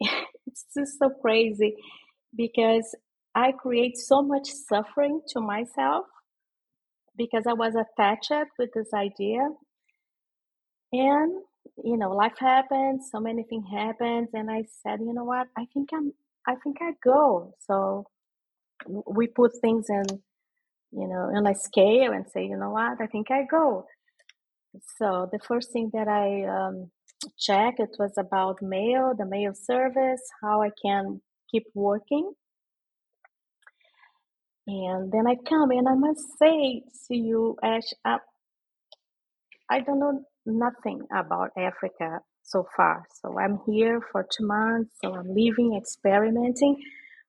it's 0.46 0.66
just 0.76 0.98
so 0.98 1.10
crazy 1.10 1.76
because 2.36 2.94
I 3.34 3.52
create 3.52 3.98
so 3.98 4.22
much 4.22 4.48
suffering 4.50 5.22
to 5.30 5.40
myself 5.40 6.06
because 7.16 7.44
I 7.48 7.54
was 7.54 7.74
attached 7.76 8.32
with 8.58 8.70
this 8.74 8.92
idea. 8.94 9.48
And, 10.92 11.32
you 11.84 11.98
know, 11.98 12.12
life 12.12 12.38
happens, 12.38 13.10
so 13.12 13.20
many 13.20 13.44
things 13.44 13.66
happens. 13.70 14.30
And 14.34 14.50
I 14.50 14.64
said, 14.82 15.00
you 15.00 15.14
know 15.14 15.24
what? 15.24 15.48
I 15.56 15.66
think 15.74 15.90
I'm, 15.94 16.12
I 16.48 16.56
think 16.64 16.78
I 16.80 16.92
go. 17.04 17.54
So 17.68 18.06
we 19.06 19.28
put 19.28 19.52
things 19.62 19.86
in, 19.90 20.04
you 20.92 21.08
know, 21.08 21.30
in 21.36 21.46
a 21.46 21.54
scale 21.54 22.12
and 22.12 22.26
say, 22.32 22.46
you 22.46 22.56
know 22.58 22.70
what? 22.70 23.00
I 23.00 23.06
think 23.06 23.30
I 23.30 23.44
go. 23.50 23.86
So 24.98 25.28
the 25.32 25.40
first 25.40 25.72
thing 25.72 25.90
that 25.94 26.08
I 26.08 26.44
um, 26.46 26.90
checked, 27.38 27.80
it 27.80 27.96
was 27.98 28.12
about 28.18 28.62
mail, 28.62 29.14
the 29.18 29.26
mail 29.26 29.52
service, 29.54 30.22
how 30.42 30.62
I 30.62 30.70
can 30.84 31.20
keep 31.50 31.64
working 31.74 32.32
and 34.66 35.12
then 35.12 35.28
I 35.28 35.36
come 35.48 35.72
and 35.72 35.88
I 35.88 35.94
must 35.94 36.22
say 36.40 36.82
to 37.08 37.16
you, 37.16 37.56
Ash, 37.62 37.92
I, 38.06 38.18
I 39.70 39.80
don't 39.80 40.00
know 40.00 40.22
nothing 40.46 41.02
about 41.14 41.50
Africa 41.58 42.20
so 42.50 42.66
far. 42.76 43.04
So 43.20 43.38
I'm 43.38 43.58
here 43.66 44.00
for 44.12 44.26
two 44.36 44.46
months, 44.46 44.94
so 45.02 45.14
I'm 45.14 45.28
living, 45.28 45.76
experimenting. 45.76 46.76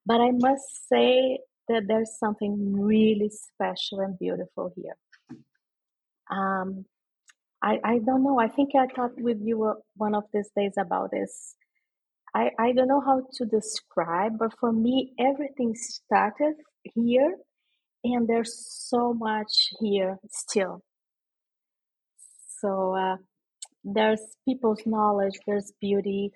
But 0.06 0.22
I 0.22 0.32
must 0.32 0.88
say 0.90 1.40
that 1.68 1.84
there's 1.88 2.18
something 2.20 2.74
really 2.74 3.30
special 3.30 4.00
and 4.00 4.18
beautiful 4.18 4.74
here. 4.76 4.98
Um, 6.30 6.86
I, 7.62 7.80
I 7.84 8.00
don't 8.00 8.24
know. 8.24 8.40
I 8.40 8.48
think 8.48 8.72
I 8.76 8.88
talked 8.88 9.20
with 9.20 9.38
you 9.42 9.76
one 9.96 10.16
of 10.16 10.24
these 10.34 10.50
days 10.56 10.74
about 10.80 11.12
this. 11.12 11.56
I, 12.34 12.50
I 12.58 12.72
don't 12.72 12.88
know 12.88 13.02
how 13.02 13.22
to 13.34 13.46
describe, 13.46 14.40
but 14.40 14.54
for 14.60 14.72
me, 14.72 15.14
everything 15.20 15.76
started 15.76 16.56
here 16.96 17.36
and 18.04 18.28
there's 18.28 18.56
so 18.90 19.14
much 19.14 19.70
here 19.80 20.18
still 20.32 20.82
so 22.62 22.96
uh, 22.96 23.18
there's 23.84 24.22
people's 24.48 24.82
knowledge 24.86 25.40
there's 25.48 25.74
beauty 25.82 26.32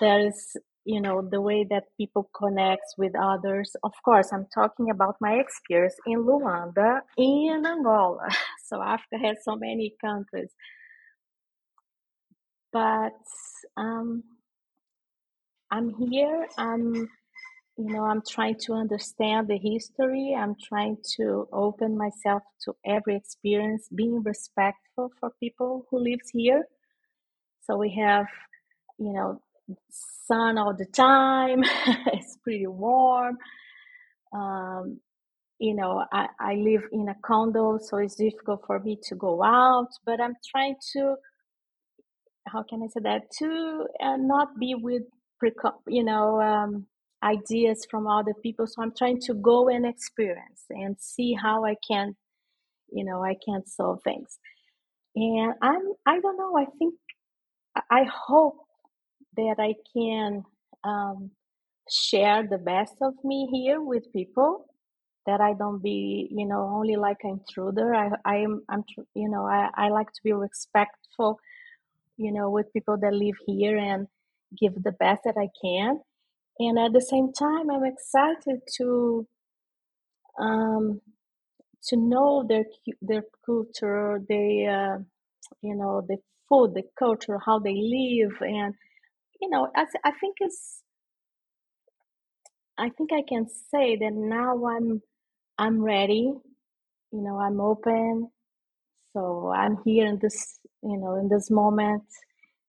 there's 0.00 0.56
you 0.84 1.00
know 1.00 1.22
the 1.22 1.40
way 1.40 1.66
that 1.70 1.84
people 1.98 2.30
connect 2.36 2.84
with 2.98 3.12
others. 3.20 3.74
Of 3.82 3.92
course 4.04 4.30
i'm 4.32 4.46
talking 4.54 4.90
about 4.90 5.16
my 5.20 5.34
experience 5.34 5.96
in 6.06 6.24
luanda 6.24 7.00
in 7.18 7.64
angola. 7.66 8.28
So 8.68 8.82
africa 8.82 9.18
has 9.24 9.38
so 9.44 9.56
many 9.56 9.94
countries. 10.00 10.50
But 12.72 13.14
um, 13.76 14.24
i'm 15.70 15.94
here 16.10 16.46
i'm 16.58 17.08
you 17.78 17.92
know 17.92 18.04
i'm 18.04 18.22
trying 18.28 18.56
to 18.66 18.74
understand 18.74 19.48
the 19.48 19.58
history. 19.58 20.36
I'm 20.38 20.56
trying 20.62 20.98
to 21.18 21.48
open 21.52 21.96
myself 21.96 22.42
to 22.64 22.74
every 22.86 23.16
experience 23.16 23.88
being 23.94 24.22
respectful 24.22 25.12
for 25.20 25.30
people 25.40 25.86
who 25.90 25.98
lives 26.00 26.30
here. 26.32 26.64
So 27.62 27.76
we 27.78 27.94
have 27.96 28.26
you 28.98 29.12
know 29.12 29.40
sun 30.26 30.58
all 30.58 30.74
the 30.76 30.86
time. 30.86 31.64
It's 32.14 32.38
pretty 32.44 32.66
warm. 32.66 33.38
Um, 34.32 35.00
you 35.58 35.74
know 35.74 36.04
I, 36.12 36.28
I 36.40 36.54
live 36.54 36.82
in 36.92 37.08
a 37.08 37.16
condo 37.24 37.78
so 37.78 37.98
it's 37.98 38.16
difficult 38.16 38.62
for 38.66 38.80
me 38.80 38.98
to 39.04 39.14
go 39.14 39.42
out 39.42 39.88
but 40.04 40.20
i'm 40.20 40.34
trying 40.50 40.76
to 40.92 41.16
how 42.48 42.62
can 42.62 42.82
i 42.82 42.86
say 42.88 43.00
that? 43.02 43.30
To 43.38 43.86
uh, 44.02 44.16
not 44.16 44.58
be 44.58 44.74
with 44.74 45.02
you 45.88 46.04
know 46.04 46.40
um, 46.40 46.86
ideas 47.22 47.86
from 47.90 48.06
other 48.06 48.34
people. 48.42 48.66
So 48.66 48.82
i'm 48.82 48.92
trying 48.96 49.20
to 49.22 49.34
go 49.34 49.68
and 49.68 49.86
experience 49.86 50.64
and 50.70 50.96
see 51.00 51.34
how 51.34 51.64
i 51.64 51.74
can 51.86 52.16
you 52.92 53.04
know 53.04 53.22
i 53.24 53.36
can 53.44 53.66
solve 53.66 54.00
things. 54.02 54.38
And 55.14 55.54
i'm 55.62 55.82
i 56.06 56.20
don't 56.20 56.36
know 56.36 56.56
i 56.56 56.66
think 56.78 56.94
i 57.90 58.04
hope 58.04 58.58
that 59.36 59.56
i 59.58 59.74
can 59.92 60.44
um, 60.84 61.30
share 61.90 62.46
the 62.46 62.58
best 62.58 62.94
of 63.00 63.14
me 63.24 63.48
here 63.52 63.80
with 63.80 64.12
people 64.12 64.66
that 65.26 65.40
i 65.40 65.52
don't 65.54 65.82
be 65.82 66.28
you 66.30 66.46
know 66.46 66.70
only 66.74 66.96
like 66.96 67.18
an 67.24 67.40
intruder. 67.40 67.94
I 67.94 68.10
i 68.24 68.36
am 68.36 68.62
i'm 68.68 68.84
you 69.14 69.28
know 69.28 69.46
i, 69.46 69.68
I 69.74 69.88
like 69.88 70.12
to 70.12 70.20
be 70.22 70.32
respectful 70.32 71.38
you 72.16 72.32
know 72.32 72.50
with 72.50 72.72
people 72.72 72.96
that 72.98 73.12
live 73.12 73.36
here 73.46 73.76
and 73.78 74.06
give 74.58 74.82
the 74.82 74.92
best 74.92 75.22
that 75.24 75.36
i 75.36 75.48
can 75.60 76.00
and 76.60 76.78
at 76.78 76.92
the 76.92 77.00
same 77.02 77.32
time 77.32 77.70
i'm 77.70 77.84
excited 77.84 78.60
to 78.76 79.26
um, 80.40 81.00
to 81.88 81.96
know 81.96 82.44
their 82.48 82.64
their 83.02 83.24
culture 83.46 84.20
they 84.28 84.66
uh, 84.66 84.98
you 85.62 85.76
know 85.76 86.02
the 86.08 86.18
food 86.48 86.74
the 86.74 86.84
culture 86.98 87.38
how 87.46 87.58
they 87.58 87.74
live 87.74 88.36
and 88.42 88.74
you 89.40 89.50
know 89.50 89.68
I, 89.76 89.86
I 90.04 90.12
think 90.20 90.36
it's 90.40 90.82
i 92.78 92.90
think 92.90 93.12
i 93.12 93.22
can 93.28 93.46
say 93.48 93.96
that 93.96 94.12
now 94.14 94.66
i'm 94.66 95.02
i'm 95.58 95.82
ready 95.82 96.32
you 97.12 97.22
know 97.22 97.38
i'm 97.40 97.60
open. 97.60 98.30
So 99.14 99.52
i'm 99.56 99.78
here 99.84 100.06
in 100.06 100.18
this 100.20 100.60
you 100.82 100.98
know 100.98 101.16
in 101.16 101.28
this 101.28 101.50
moment 101.50 102.04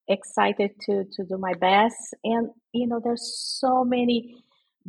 excited 0.10 0.72
to 0.82 1.06
to 1.14 1.24
do 1.26 1.38
my 1.38 1.54
best. 1.54 1.98
And 2.24 2.50
you 2.74 2.88
know 2.88 3.02
there's 3.04 3.58
so 3.60 3.84
many 3.84 4.36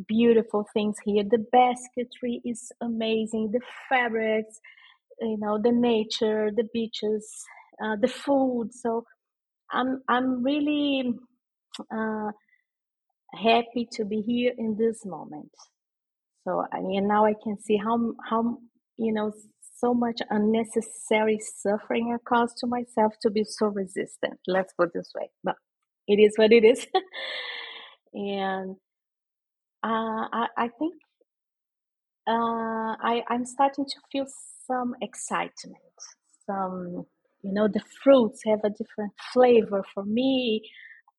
beautiful 0.07 0.67
things 0.73 0.97
here. 1.05 1.25
The 1.25 1.45
basketry 1.53 2.41
is 2.45 2.73
amazing. 2.81 3.51
The 3.53 3.61
fabrics 3.89 4.61
you 5.21 5.39
know 5.39 5.59
the 5.61 5.73
nature 5.73 6.51
the 6.55 6.69
beaches 6.73 7.29
uh, 7.83 7.97
the 8.01 8.09
food. 8.09 8.73
So 8.73 9.05
i'm 9.71 10.03
i'm 10.09 10.43
really 10.43 11.15
uh, 11.93 12.31
happy 13.35 13.89
to 13.93 14.05
be 14.05 14.21
here 14.21 14.53
in 14.57 14.77
this 14.77 15.05
moment. 15.05 15.53
So 16.45 16.65
i 16.73 16.81
mean 16.81 17.09
now 17.09 17.27
i 17.27 17.35
can 17.43 17.59
see 17.61 17.77
how 17.77 18.13
how 18.29 18.59
you 18.97 19.13
know 19.13 19.33
so 19.79 19.95
much 19.95 20.21
unnecessary 20.31 21.39
suffering 21.41 22.15
I 22.15 22.19
caused 22.29 22.59
to 22.59 22.67
myself 22.67 23.15
to 23.23 23.31
be 23.31 23.45
so 23.45 23.67
resistant. 23.67 24.39
Let's 24.47 24.73
put 24.75 24.93
this 24.93 25.11
way. 25.15 25.31
But 25.45 25.57
it 26.07 26.17
is 26.19 26.35
what 26.37 26.53
it 26.53 26.65
is. 26.65 26.87
and 28.15 28.77
uh, 29.85 30.27
I, 30.33 30.47
I 30.57 30.69
think 30.79 30.95
uh, 32.27 32.97
I, 33.01 33.23
I'm 33.29 33.47
starting 33.47 33.87
to 33.87 33.97
feel 34.13 34.27
some 34.67 34.95
excitement. 35.01 35.77
Some, 36.47 37.07
you 37.43 37.53
know, 37.53 37.69
the 37.69 37.83
fruits 38.03 38.41
have 38.47 38.61
a 38.65 38.71
different 38.71 39.13
flavor 39.33 39.85
for 39.95 40.05
me. 40.05 40.63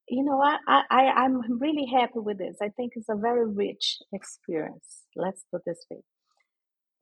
You 0.07 0.24
know, 0.24 0.41
I, 0.41 0.84
I, 0.89 1.05
I'm 1.18 1.60
really 1.60 1.86
happy 1.86 2.20
with 2.20 2.39
this. 2.39 2.57
I 2.62 2.70
think 2.70 2.93
it's 2.95 3.10
a 3.10 3.16
very 3.16 3.47
rich 3.47 3.99
experience. 4.12 5.03
Let's 5.16 5.45
put 5.51 5.64
this 5.66 5.86
way. 5.89 5.99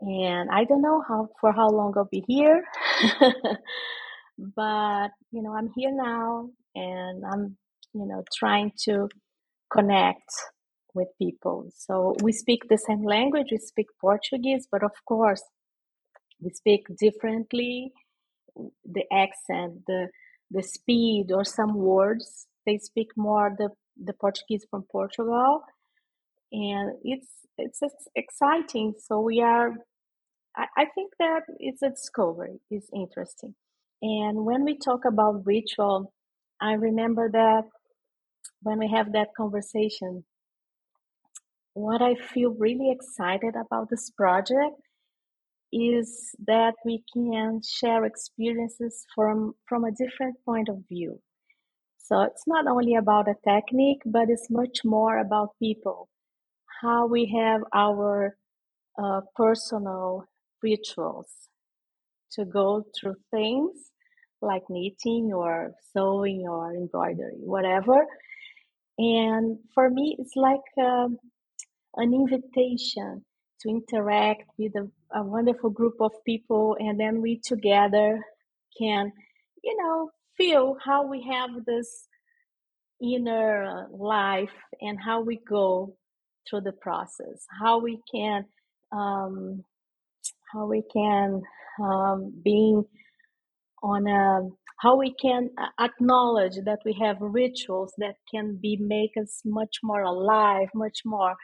And 0.02 0.50
I 0.52 0.64
don't 0.66 0.82
know 0.84 1.04
how 1.08 1.30
for 1.42 1.54
how 1.54 1.70
long 1.70 1.94
I'll 1.98 2.06
be 2.12 2.24
here, 2.28 2.64
but 4.38 5.10
you 5.32 5.44
know, 5.44 5.54
I'm 5.56 5.72
here 5.76 5.92
now, 5.94 6.50
and 6.76 7.24
I'm, 7.26 7.58
you 7.94 8.08
know, 8.08 8.24
trying 8.36 8.74
to 8.86 9.10
connect 9.74 10.30
with 10.96 11.10
people. 11.22 11.70
So 11.76 12.16
we 12.24 12.34
speak 12.34 12.70
the 12.70 12.78
same 12.78 13.04
language, 13.04 13.48
we 13.52 13.58
speak 13.58 13.88
Portuguese, 14.02 14.68
but 14.72 14.84
of 14.84 14.92
course, 15.08 15.44
we 16.42 16.52
speak 16.52 16.88
differently. 17.00 17.94
The 18.86 19.06
accent, 19.14 19.84
the 19.88 20.10
the 20.52 20.64
speed, 20.64 21.32
or 21.34 21.46
some 21.46 21.76
words 21.76 22.48
they 22.66 22.78
speak 22.80 23.10
more 23.18 23.56
the 23.58 23.70
the 24.04 24.14
Portuguese 24.14 24.66
from 24.70 24.84
Portugal, 24.92 25.64
and 26.52 26.94
it's 27.04 27.28
it's, 27.58 27.82
exciting. 28.16 28.94
So 29.00 29.22
we 29.22 29.42
are. 29.42 29.74
I, 30.56 30.66
I 30.78 30.86
think 30.94 31.14
that 31.20 31.42
it's 31.60 31.82
a 31.82 31.90
discovery. 31.90 32.60
It's 32.70 32.90
interesting. 32.94 33.56
And 34.02 34.46
when 34.46 34.64
we 34.64 34.78
talk 34.78 35.06
about 35.06 35.46
ritual, 35.46 36.14
I 36.62 36.74
remember 36.74 37.30
that 37.32 37.64
when 38.62 38.80
we 38.80 38.90
have 38.90 39.14
that 39.14 39.30
conversation 39.36 40.24
what 41.78 42.02
I 42.02 42.16
feel 42.16 42.56
really 42.58 42.90
excited 42.90 43.54
about 43.56 43.90
this 43.92 44.10
project 44.10 44.82
is 45.72 46.32
that 46.48 46.74
we 46.84 47.04
can 47.14 47.62
share 47.62 48.04
experiences 48.04 49.06
from 49.14 49.54
from 49.68 49.84
a 49.84 49.92
different 49.92 50.38
point 50.44 50.70
of 50.70 50.78
view. 50.90 51.22
So 52.00 52.22
it's 52.22 52.48
not 52.48 52.66
only 52.66 52.96
about 52.96 53.28
a 53.28 53.36
technique, 53.48 54.02
but 54.08 54.28
it's 54.30 54.50
much 54.50 54.80
more 54.84 55.20
about 55.20 55.50
people, 55.60 56.10
how 56.82 57.08
we 57.08 57.34
have 57.40 57.62
our 57.74 58.38
uh, 59.02 59.22
personal 59.36 60.26
rituals 60.62 61.32
to 62.32 62.46
go 62.46 62.84
through 63.00 63.16
things 63.32 63.72
like 64.42 64.64
knitting 64.70 65.32
or 65.34 65.74
sewing 65.94 66.46
or 66.48 66.74
embroidery, 66.74 67.38
whatever. 67.40 68.06
And 68.98 69.60
for 69.74 69.90
me, 69.90 70.16
it's 70.20 70.36
like 70.36 70.62
um, 70.80 71.18
an 71.96 72.14
invitation 72.14 73.26
to 73.62 73.70
interact 73.70 74.44
with 74.58 74.74
a, 74.76 74.88
a 75.20 75.24
wonderful 75.24 75.70
group 75.70 75.96
of 76.00 76.12
people 76.26 76.78
and 76.80 77.00
then 77.00 77.22
we 77.22 77.40
together 77.44 78.22
can 78.78 79.12
you 79.64 79.76
know 79.82 80.10
feel 80.38 80.78
how 80.84 81.08
we 81.08 81.28
have 81.32 81.50
this 81.66 82.08
inner 83.02 83.88
life 83.92 84.54
and 84.82 85.00
how 85.04 85.22
we 85.22 85.40
go 85.50 85.96
through 86.50 86.62
the 86.62 86.72
process 86.72 87.46
how 87.62 87.80
we 87.80 88.00
can 88.14 88.46
um, 88.92 89.64
how 90.54 90.66
we 90.66 90.84
can 90.94 91.42
um, 91.84 92.34
being 92.44 92.84
on 93.84 94.08
a 94.08 94.48
how 94.80 94.96
we 94.96 95.14
can 95.20 95.50
acknowledge 95.80 96.56
that 96.66 96.80
we 96.86 96.94
have 97.02 97.18
rituals 97.20 97.94
that 97.98 98.16
can 98.32 98.58
be 98.62 98.78
make 98.80 99.12
us 99.22 99.42
much 99.46 99.78
more 99.84 100.02
alive 100.02 100.70
much 100.74 101.00
more 101.06 101.36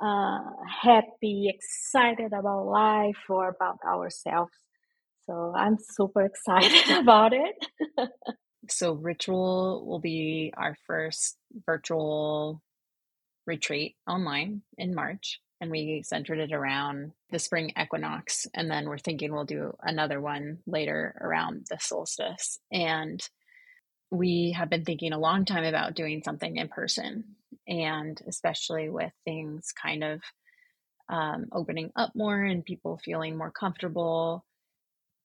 uh, 0.00 0.40
happy, 0.82 1.52
excited 1.54 2.32
about 2.32 2.66
life 2.66 3.18
or 3.28 3.48
about 3.48 3.78
ourselves. 3.86 4.52
So 5.26 5.52
I'm 5.54 5.76
super 5.78 6.22
excited 6.24 6.96
about 6.98 7.32
it. 7.32 7.54
so, 8.68 8.92
Ritual 8.92 9.86
will 9.86 10.00
be 10.00 10.52
our 10.56 10.76
first 10.86 11.36
virtual 11.66 12.62
retreat 13.46 13.96
online 14.06 14.62
in 14.78 14.94
March. 14.94 15.40
And 15.60 15.70
we 15.70 16.02
centered 16.04 16.38
it 16.38 16.52
around 16.52 17.12
the 17.30 17.38
spring 17.38 17.72
equinox. 17.80 18.46
And 18.54 18.70
then 18.70 18.88
we're 18.88 18.98
thinking 18.98 19.32
we'll 19.32 19.44
do 19.44 19.76
another 19.82 20.20
one 20.20 20.58
later 20.66 21.14
around 21.20 21.66
the 21.68 21.78
solstice. 21.78 22.58
And 22.72 23.22
we 24.10 24.54
have 24.56 24.70
been 24.70 24.84
thinking 24.84 25.12
a 25.12 25.18
long 25.18 25.44
time 25.44 25.64
about 25.64 25.94
doing 25.94 26.22
something 26.22 26.56
in 26.56 26.68
person 26.68 27.36
and 27.68 28.20
especially 28.26 28.88
with 28.88 29.12
things 29.24 29.72
kind 29.72 30.02
of 30.02 30.20
um, 31.08 31.46
opening 31.52 31.92
up 31.94 32.12
more 32.14 32.40
and 32.40 32.64
people 32.64 33.00
feeling 33.04 33.36
more 33.36 33.50
comfortable 33.50 34.44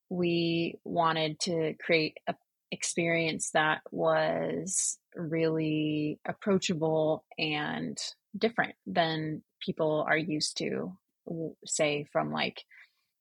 we 0.09 0.79
wanted 0.83 1.39
to 1.39 1.73
create 1.83 2.17
a 2.27 2.35
experience 2.71 3.51
that 3.51 3.81
was 3.91 4.97
really 5.15 6.19
approachable 6.27 7.23
and 7.37 7.97
different 8.37 8.75
than 8.85 9.41
people 9.61 10.05
are 10.07 10.17
used 10.17 10.57
to 10.57 10.95
say 11.65 12.05
from 12.11 12.31
like 12.31 12.63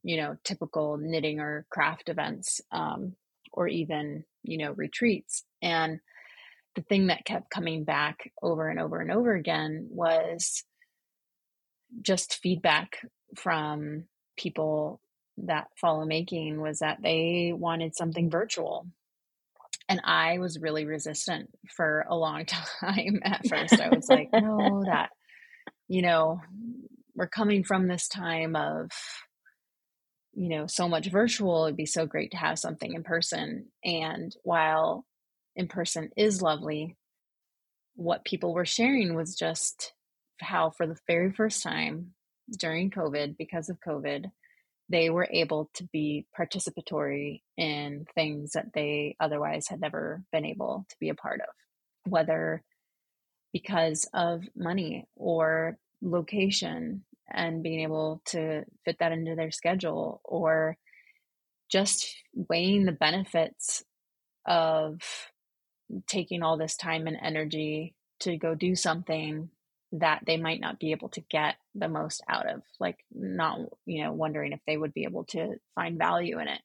you 0.03 0.19
know 0.19 0.37
typical 0.45 0.99
knitting 0.99 1.41
or 1.41 1.67
craft 1.71 2.09
events 2.09 2.61
um, 2.71 3.15
or 3.53 3.67
even 3.69 4.25
you 4.43 4.59
know 4.59 4.73
retreats. 4.73 5.45
And 5.63 6.01
the 6.75 6.83
thing 6.83 7.07
that 7.07 7.25
kept 7.25 7.51
coming 7.51 7.85
back 7.85 8.31
over 8.43 8.69
and 8.69 8.81
over 8.81 9.01
and 9.01 9.11
over 9.11 9.33
again 9.35 9.87
was 9.91 10.65
just 12.03 12.41
feedback 12.43 12.99
from 13.37 14.05
people 14.37 15.01
that 15.39 15.69
follow 15.81 16.05
making 16.05 16.61
was 16.61 16.81
that 16.81 16.99
they 17.03 17.53
wanted 17.55 17.95
something 17.95 18.31
virtual 18.31 18.87
and 19.89 20.01
i 20.05 20.39
was 20.39 20.61
really 20.61 20.85
resistant 20.85 21.51
for 21.77 22.05
a 22.09 22.17
long 22.17 22.45
time 22.81 23.21
at 23.23 23.47
first 23.47 23.81
i 23.81 23.89
was 23.89 24.09
like 24.09 24.29
no 24.33 24.83
that 24.87 25.11
you 25.89 26.03
know 26.03 26.41
we're 27.15 27.29
coming 27.29 27.65
from 27.65 27.87
this 27.87 28.09
time 28.09 28.57
of 28.57 28.91
you 30.33 30.49
know 30.49 30.67
so 30.67 30.89
much 30.89 31.11
virtual 31.11 31.65
it'd 31.65 31.77
be 31.77 31.87
so 31.87 32.07
great 32.07 32.33
to 32.33 32.37
have 32.37 32.59
something 32.59 32.95
in 32.95 33.05
person 33.05 33.67
and 33.85 34.35
while 34.43 35.05
in 35.57 35.69
person 35.69 36.11
is 36.17 36.43
lovely. 36.43 36.97
What 37.95 38.25
people 38.25 38.55
were 38.55 38.67
sharing 38.67 39.15
was 39.15 39.37
just 39.37 39.93
how, 40.41 40.71
for 40.71 40.87
the 40.87 40.99
very 41.07 41.33
first 41.33 41.63
time 41.63 42.15
during 42.59 42.91
COVID, 42.91 43.37
because 43.37 43.69
of 43.69 43.79
COVID, 43.87 44.31
they 44.89 45.11
were 45.11 45.29
able 45.31 45.71
to 45.75 45.85
be 45.85 46.27
participatory 46.39 47.43
in 47.57 48.07
things 48.15 48.53
that 48.53 48.73
they 48.75 49.17
otherwise 49.19 49.67
had 49.69 49.81
never 49.81 50.23
been 50.31 50.45
able 50.45 50.85
to 50.91 50.97
be 51.01 51.09
a 51.09 51.15
part 51.15 51.41
of, 51.41 52.11
whether 52.11 52.63
because 53.53 54.09
of 54.13 54.43
money 54.57 55.07
or 55.17 55.79
location 56.03 57.05
and 57.31 57.63
being 57.63 57.81
able 57.81 58.21
to 58.27 58.65
fit 58.85 58.99
that 58.99 59.13
into 59.13 59.35
their 59.35 59.51
schedule 59.51 60.21
or 60.25 60.77
just 61.71 62.15
weighing 62.35 62.85
the 62.85 62.93
benefits 62.93 63.83
of 64.47 65.01
taking 66.07 66.43
all 66.43 66.59
this 66.59 66.77
time 66.77 67.07
and 67.07 67.17
energy 67.21 67.95
to 68.21 68.37
go 68.37 68.55
do 68.55 68.75
something 68.75 69.49
that 70.01 70.23
they 70.27 70.37
might 70.37 70.61
not 70.61 70.81
be 70.81 70.91
able 70.91 71.09
to 71.11 71.21
get 71.31 71.55
the 71.75 71.89
most 71.89 72.23
out 72.29 72.49
of 72.49 72.63
like 72.81 72.99
not 73.13 73.59
you 73.87 74.03
know 74.03 74.13
wondering 74.13 74.53
if 74.53 74.61
they 74.67 74.77
would 74.77 74.93
be 74.93 75.05
able 75.05 75.25
to 75.25 75.55
find 75.75 75.99
value 75.99 76.39
in 76.41 76.49
it. 76.49 76.61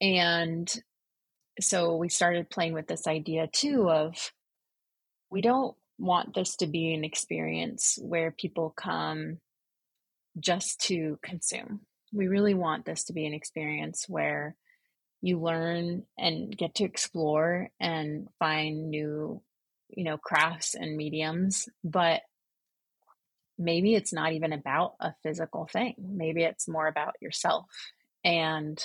And 0.00 0.82
so 1.60 1.96
we 1.96 2.08
started 2.08 2.50
playing 2.50 2.72
with 2.72 2.88
this 2.88 3.06
idea 3.06 3.46
too 3.46 3.88
of 3.88 4.32
we 5.30 5.40
don't 5.40 5.76
want 5.98 6.34
this 6.34 6.56
to 6.56 6.66
be 6.66 6.92
an 6.94 7.04
experience 7.04 7.98
where 8.02 8.32
people 8.32 8.74
come 8.76 9.38
just 10.38 10.80
to 10.80 11.18
consume. 11.22 11.80
We 12.12 12.26
really 12.26 12.54
want 12.54 12.84
this 12.84 13.04
to 13.04 13.12
be 13.12 13.26
an 13.26 13.34
experience 13.34 14.06
where 14.08 14.56
you 15.20 15.38
learn 15.40 16.02
and 16.18 16.56
get 16.56 16.74
to 16.76 16.84
explore 16.84 17.68
and 17.78 18.28
find 18.40 18.90
new 18.90 19.40
you 19.88 20.04
know 20.04 20.16
crafts 20.18 20.74
and 20.74 20.96
mediums 20.96 21.68
but 21.84 22.22
maybe 23.58 23.94
it's 23.94 24.12
not 24.12 24.32
even 24.32 24.52
about 24.52 24.94
a 25.00 25.14
physical 25.22 25.66
thing. 25.66 25.94
Maybe 25.98 26.42
it's 26.42 26.68
more 26.68 26.86
about 26.86 27.14
yourself. 27.20 27.66
And 28.24 28.82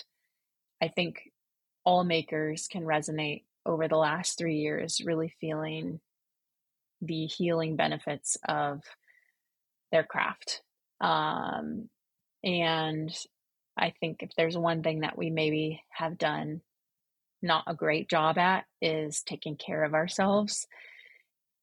i 0.82 0.88
think 0.90 1.32
all 1.84 2.04
makers 2.04 2.68
can 2.68 2.84
resonate 2.84 3.44
over 3.66 3.88
the 3.88 3.98
last 3.98 4.38
3 4.38 4.56
years 4.56 5.02
really 5.04 5.34
feeling 5.42 6.00
the 7.02 7.26
healing 7.26 7.76
benefits 7.76 8.38
of 8.48 8.82
their 9.92 10.04
craft. 10.04 10.62
Um, 11.00 11.90
and 12.44 13.16
I 13.78 13.94
think 14.00 14.24
if 14.24 14.32
there's 14.36 14.58
one 14.58 14.84
thing 14.84 15.02
that 15.02 15.18
we 15.18 15.30
maybe 15.30 15.84
have 15.90 16.18
done 16.18 16.62
not 17.42 17.64
a 17.68 17.76
great 17.76 18.10
job 18.10 18.38
at 18.38 18.66
is 18.82 19.22
taking 19.22 19.56
care 19.56 19.84
of 19.84 19.94
ourselves. 19.94 20.68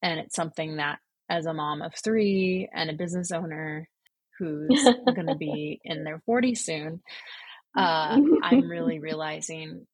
And 0.01 0.19
it's 0.19 0.35
something 0.35 0.77
that, 0.77 0.99
as 1.29 1.45
a 1.45 1.53
mom 1.53 1.81
of 1.81 1.93
three 1.95 2.69
and 2.73 2.89
a 2.89 2.93
business 2.93 3.31
owner 3.31 3.87
who's 4.39 4.83
going 5.05 5.27
to 5.27 5.35
be 5.35 5.79
in 5.83 6.03
their 6.03 6.21
40s 6.27 6.57
soon, 6.57 7.01
uh, 7.77 8.19
I'm 8.43 8.69
really 8.69 8.99
realizing 8.99 9.87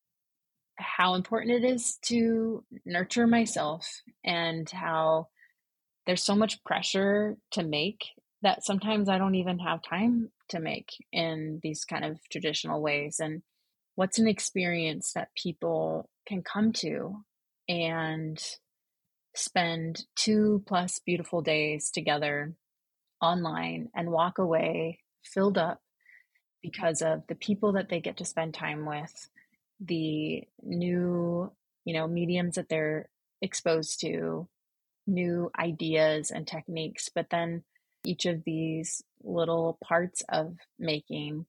how 0.78 1.14
important 1.14 1.64
it 1.64 1.68
is 1.68 1.98
to 2.04 2.64
nurture 2.86 3.28
myself 3.28 4.02
and 4.24 4.68
how 4.72 5.28
there's 6.06 6.24
so 6.24 6.36
much 6.36 6.64
pressure 6.64 7.38
to 7.52 7.64
make 7.64 8.00
that 8.42 8.66
sometimes 8.66 9.08
I 9.08 9.20
don't 9.20 9.36
even 9.36 9.60
have 9.60 9.84
time 9.84 10.32
to 10.50 10.60
make 10.60 10.90
in 11.12 11.60
these 11.62 11.86
kind 11.86 12.04
of 12.04 12.18
traditional 12.32 12.82
ways. 12.82 13.18
And 13.20 13.44
what's 13.96 14.20
an 14.20 14.28
experience 14.28 15.14
that 15.14 15.30
people 15.36 16.10
can 16.28 16.42
come 16.42 16.74
to 16.74 17.18
and 17.70 18.42
spend 19.36 20.06
two 20.16 20.64
plus 20.68 21.00
beautiful 21.06 21.42
days 21.42 21.90
together 21.90 22.54
online 23.22 23.90
and 23.96 24.12
walk 24.12 24.38
away 24.38 25.00
filled 25.24 25.58
up 25.58 25.82
because 26.62 27.02
of 27.02 27.26
the 27.28 27.36
people 27.36 27.74
that 27.74 27.90
they 27.90 28.00
get 28.00 28.18
to 28.18 28.26
spend 28.26 28.54
time 28.54 28.86
with, 28.86 29.30
the 29.80 30.44
new, 30.62 31.52
you 31.86 31.94
know, 31.94 32.08
mediums 32.08 32.56
that 32.56 32.70
they're 32.70 33.10
exposed 33.42 34.00
to, 34.02 34.48
new 35.08 35.50
ideas 35.58 36.32
and 36.32 36.48
techniques, 36.48 37.10
but 37.14 37.28
then 37.32 37.64
each 38.04 38.26
of 38.26 38.44
these 38.44 39.04
little 39.24 39.78
parts 39.84 40.24
of 40.30 40.56
making 40.80 41.46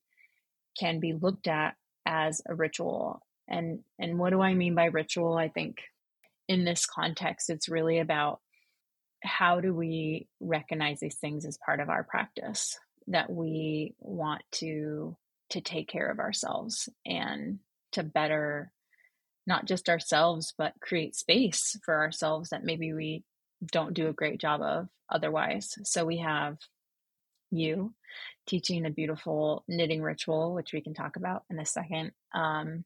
can 0.79 0.99
be 0.99 1.13
looked 1.13 1.47
at 1.47 1.75
as 2.05 2.41
a 2.47 2.55
ritual. 2.55 3.21
And 3.47 3.79
and 3.99 4.17
what 4.17 4.31
do 4.31 4.41
I 4.41 4.53
mean 4.53 4.75
by 4.75 4.85
ritual? 4.85 5.37
I 5.37 5.49
think 5.49 5.81
in 6.47 6.65
this 6.65 6.85
context 6.85 7.49
it's 7.49 7.69
really 7.69 7.99
about 7.99 8.39
how 9.23 9.61
do 9.61 9.73
we 9.73 10.27
recognize 10.39 10.99
these 10.99 11.17
things 11.17 11.45
as 11.45 11.57
part 11.65 11.79
of 11.79 11.89
our 11.89 12.03
practice 12.03 12.77
that 13.07 13.29
we 13.29 13.95
want 13.99 14.41
to 14.51 15.15
to 15.49 15.61
take 15.61 15.87
care 15.87 16.09
of 16.09 16.19
ourselves 16.19 16.89
and 17.05 17.59
to 17.91 18.03
better 18.03 18.71
not 19.45 19.65
just 19.65 19.89
ourselves 19.89 20.53
but 20.57 20.73
create 20.81 21.15
space 21.15 21.77
for 21.85 21.95
ourselves 21.95 22.49
that 22.49 22.63
maybe 22.63 22.93
we 22.93 23.23
don't 23.71 23.93
do 23.93 24.07
a 24.07 24.13
great 24.13 24.39
job 24.39 24.61
of 24.61 24.87
otherwise. 25.09 25.75
So 25.83 26.05
we 26.05 26.17
have 26.17 26.57
you 27.51 27.93
teaching 28.47 28.85
a 28.85 28.89
beautiful 28.89 29.63
knitting 29.67 30.01
ritual 30.01 30.53
which 30.53 30.73
we 30.73 30.81
can 30.81 30.93
talk 30.93 31.15
about 31.15 31.43
in 31.49 31.59
a 31.59 31.65
second. 31.65 32.11
Um, 32.33 32.83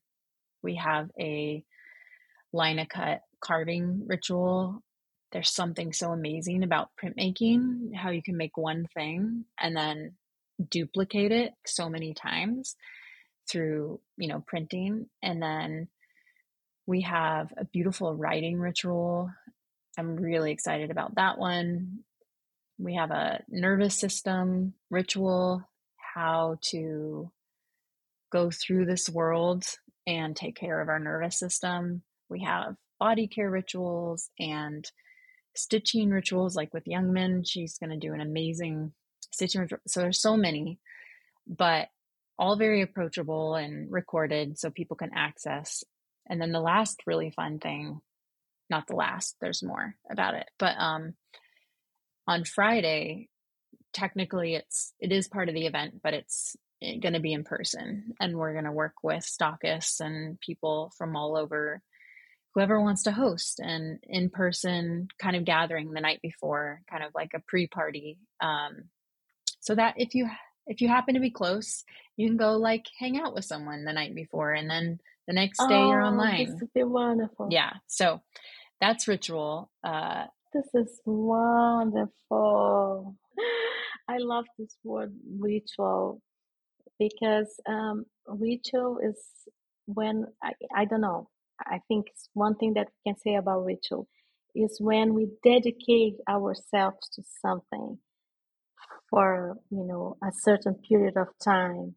we 0.61 0.75
have 0.75 1.09
a 1.19 1.63
Linocut 2.53 3.19
carving 3.41 4.03
ritual 4.07 4.81
there's 5.31 5.49
something 5.49 5.91
so 5.93 6.11
amazing 6.11 6.63
about 6.63 6.89
printmaking, 7.01 7.93
how 7.93 8.09
you 8.11 8.23
can 8.23 8.38
make 8.38 8.57
one 8.57 8.88
thing 8.93 9.45
and 9.59 9.75
then 9.75 10.13
duplicate 10.69 11.31
it 11.31 11.53
so 11.65 11.89
many 11.89 12.13
times 12.13 12.75
through, 13.49 13.99
you 14.17 14.27
know, 14.27 14.43
printing. 14.47 15.07
And 15.21 15.41
then 15.41 15.89
we 16.85 17.01
have 17.01 17.53
a 17.57 17.65
beautiful 17.65 18.15
writing 18.15 18.57
ritual. 18.57 19.29
I'm 19.97 20.15
really 20.15 20.51
excited 20.51 20.91
about 20.91 21.15
that 21.15 21.38
one. 21.38 21.99
We 22.79 22.95
have 22.95 23.11
a 23.11 23.43
nervous 23.49 23.95
system 23.95 24.75
ritual, 24.89 25.67
how 25.97 26.57
to 26.69 27.31
go 28.31 28.49
through 28.49 28.85
this 28.85 29.09
world 29.09 29.65
and 30.05 30.35
take 30.35 30.55
care 30.55 30.79
of 30.79 30.88
our 30.88 30.99
nervous 30.99 31.38
system. 31.38 32.03
We 32.29 32.43
have 32.43 32.75
body 32.99 33.27
care 33.27 33.49
rituals 33.49 34.29
and 34.39 34.89
stitching 35.55 36.09
rituals 36.09 36.55
like 36.55 36.73
with 36.73 36.87
young 36.87 37.11
men, 37.13 37.43
She's 37.43 37.77
going 37.77 37.89
to 37.89 37.97
do 37.97 38.13
an 38.13 38.21
amazing 38.21 38.93
stitching 39.31 39.61
ritual. 39.61 39.79
So 39.87 40.01
there's 40.01 40.21
so 40.21 40.37
many, 40.37 40.79
but 41.47 41.87
all 42.39 42.55
very 42.55 42.81
approachable 42.81 43.55
and 43.55 43.91
recorded 43.91 44.59
so 44.59 44.69
people 44.69 44.97
can 44.97 45.11
access. 45.15 45.83
And 46.29 46.39
then 46.41 46.51
the 46.51 46.59
last 46.59 47.01
really 47.07 47.31
fun 47.31 47.59
thing, 47.59 47.99
not 48.69 48.87
the 48.87 48.95
last, 48.95 49.35
there's 49.41 49.63
more 49.63 49.95
about 50.09 50.35
it, 50.35 50.47
but 50.59 50.75
um, 50.77 51.13
on 52.27 52.43
Friday, 52.43 53.29
technically 53.93 54.55
it's 54.55 54.93
it 54.99 55.11
is 55.11 55.27
part 55.27 55.49
of 55.49 55.55
the 55.55 55.65
event, 55.65 56.01
but 56.03 56.13
it's 56.13 56.55
eh, 56.81 56.97
going 56.97 57.13
to 57.13 57.19
be 57.19 57.33
in 57.33 57.43
person, 57.43 58.13
and 58.19 58.35
we're 58.35 58.53
going 58.53 58.65
to 58.65 58.71
work 58.71 58.95
with 59.03 59.23
stockists 59.23 60.01
and 60.01 60.39
people 60.39 60.91
from 60.97 61.15
all 61.15 61.37
over 61.37 61.81
whoever 62.57 62.81
wants 62.81 63.03
to 63.03 63.11
host 63.11 63.59
an 63.59 63.99
in-person 64.01 65.07
kind 65.19 65.35
of 65.35 65.45
gathering 65.45 65.91
the 65.91 66.01
night 66.01 66.19
before 66.23 66.81
kind 66.89 67.03
of 67.03 67.11
like 67.13 67.29
a 67.35 67.39
pre-party 67.47 68.17
um, 68.41 68.85
so 69.59 69.75
that 69.75 69.93
if 69.97 70.15
you 70.15 70.27
if 70.65 70.81
you 70.81 70.87
happen 70.87 71.13
to 71.13 71.19
be 71.19 71.29
close 71.29 71.83
you 72.15 72.27
can 72.27 72.35
go 72.35 72.53
like 72.57 72.87
hang 72.99 73.19
out 73.19 73.35
with 73.35 73.45
someone 73.45 73.85
the 73.85 73.93
night 73.93 74.15
before 74.15 74.53
and 74.53 74.67
then 74.67 74.99
the 75.27 75.33
next 75.33 75.59
day 75.59 75.75
oh, 75.75 75.91
you're 75.91 76.01
online. 76.01 76.45
this 76.45 76.59
would 76.59 76.73
be 76.73 76.81
wonderful. 76.83 77.47
Yeah 77.51 77.73
so 77.85 78.23
that's 78.81 79.07
ritual 79.07 79.69
uh, 79.83 80.23
this 80.51 80.65
is 80.73 80.99
wonderful. 81.05 82.09
I 84.09 84.17
love 84.17 84.45
this 84.57 84.75
word 84.83 85.13
ritual 85.39 86.23
because 86.97 87.59
um, 87.69 88.05
ritual 88.25 88.97
is 88.97 89.23
when 89.85 90.25
I, 90.41 90.53
I 90.75 90.85
don't 90.85 91.01
know 91.01 91.29
I 91.65 91.79
think 91.87 92.07
one 92.33 92.55
thing 92.55 92.73
that 92.75 92.87
we 92.87 93.11
can 93.11 93.19
say 93.19 93.35
about 93.35 93.65
ritual 93.65 94.07
is 94.55 94.77
when 94.79 95.13
we 95.13 95.27
dedicate 95.43 96.15
ourselves 96.29 97.09
to 97.13 97.23
something 97.41 97.97
for 99.09 99.57
you 99.69 99.83
know 99.85 100.17
a 100.23 100.31
certain 100.31 100.75
period 100.87 101.17
of 101.17 101.27
time. 101.43 101.95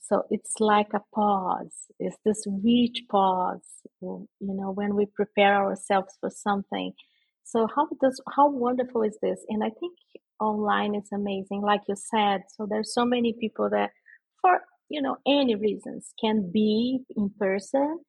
So 0.00 0.24
it's 0.30 0.54
like 0.60 0.88
a 0.94 1.00
pause. 1.14 1.86
It's 1.98 2.16
this 2.24 2.44
rich 2.64 3.02
pause 3.10 3.62
you 4.00 4.28
know 4.40 4.72
when 4.72 4.94
we 4.96 5.06
prepare 5.06 5.54
ourselves 5.56 6.14
for 6.20 6.30
something. 6.30 6.92
So 7.44 7.66
how 7.74 7.88
does 8.00 8.20
how 8.36 8.50
wonderful 8.50 9.02
is 9.02 9.18
this? 9.22 9.40
And 9.48 9.62
i 9.64 9.70
think 9.80 9.94
online 10.40 10.94
is 10.94 11.08
amazing 11.12 11.62
like 11.62 11.82
you 11.88 11.96
said. 11.96 12.42
So 12.56 12.66
there's 12.68 12.94
so 12.94 13.04
many 13.04 13.34
people 13.38 13.68
that 13.70 13.90
for 14.40 14.60
you 14.88 15.00
know 15.02 15.16
any 15.26 15.54
reasons 15.54 16.12
can 16.20 16.50
be 16.52 17.00
in 17.16 17.30
person 17.38 18.00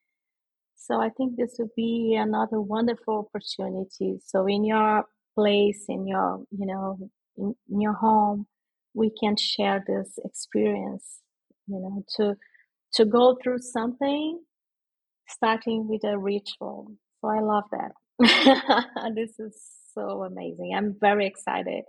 so 0.86 1.00
I 1.00 1.10
think 1.10 1.38
this 1.38 1.56
would 1.60 1.74
be 1.78 2.18
another 2.20 2.60
wonderful 2.60 3.26
opportunity. 3.26 4.20
So 4.26 4.46
in 4.48 4.66
your 4.66 5.06
place, 5.34 5.86
in 5.88 6.06
your, 6.06 6.44
you 6.52 6.66
know, 6.66 6.98
in, 7.38 7.56
in 7.72 7.80
your 7.80 7.94
home, 7.94 8.48
we 8.94 9.10
can 9.18 9.38
share 9.38 9.82
this 9.88 10.20
experience, 10.26 11.20
you 11.68 11.80
know, 11.80 12.04
to 12.18 12.36
to 12.96 13.06
go 13.06 13.38
through 13.42 13.60
something 13.60 14.42
starting 15.30 15.88
with 15.88 16.04
a 16.04 16.18
ritual. 16.18 16.92
So 17.22 17.30
I 17.30 17.40
love 17.40 17.64
that. 17.72 17.94
this 19.16 19.40
is 19.40 19.58
so 19.94 20.24
amazing. 20.24 20.74
I'm 20.76 20.98
very 21.00 21.26
excited 21.26 21.86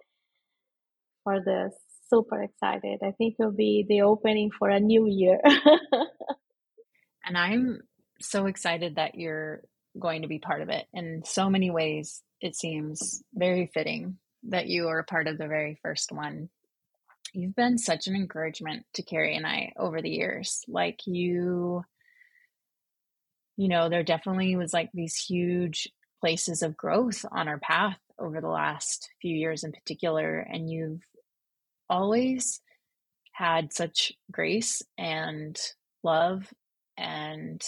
for 1.25 1.41
this. 1.45 1.75
Super 2.09 2.43
excited. 2.43 3.01
I 3.03 3.11
think 3.11 3.35
it'll 3.41 3.51
be 3.51 3.85
the 3.89 4.03
opening 4.03 4.51
for 4.57 4.69
a 4.69 4.79
new 4.79 5.07
year. 5.09 5.41
and 7.27 7.37
I'm 7.37 7.81
so 8.29 8.47
excited 8.47 8.97
that 8.97 9.15
you're 9.15 9.63
going 9.99 10.23
to 10.23 10.29
be 10.29 10.39
part 10.39 10.63
of 10.63 10.69
it. 10.69 10.87
In 10.93 11.23
so 11.25 11.49
many 11.49 11.71
ways, 11.71 12.23
it 12.41 12.57
seems 12.57 13.23
very 13.33 13.71
fitting 13.73 14.19
that 14.45 14.67
you 14.67 14.89
are 14.89 14.99
a 14.99 15.05
part 15.05 15.29
of 15.29 15.39
the 15.39 15.47
very 15.47 15.79
first 15.83 16.13
one. 16.13 16.49
You've 17.33 17.57
been 17.57 17.79
such 17.79 18.07
an 18.07 18.15
encouragement 18.15 18.85
to 18.95 19.03
Carrie 19.03 19.37
and 19.37 19.47
I 19.47 19.73
over 19.77 20.03
the 20.03 20.11
years. 20.11 20.63
Like 20.69 21.01
you, 21.07 21.85
you 23.57 23.69
know, 23.69 23.89
there 23.89 24.03
definitely 24.03 24.57
was 24.57 24.73
like 24.73 24.91
these 24.93 25.17
huge 25.17 25.89
places 26.21 26.63
of 26.63 26.77
growth 26.77 27.25
on 27.33 27.49
our 27.49 27.59
path 27.59 27.99
over 28.19 28.41
the 28.41 28.49
last 28.49 29.11
few 29.21 29.35
years 29.35 29.65
in 29.65 29.73
particular. 29.73 30.39
And 30.39 30.71
you've 30.71 31.03
always 31.89 32.61
had 33.33 33.73
such 33.73 34.13
grace 34.31 34.83
and 34.97 35.59
love 36.03 36.53
and 36.97 37.63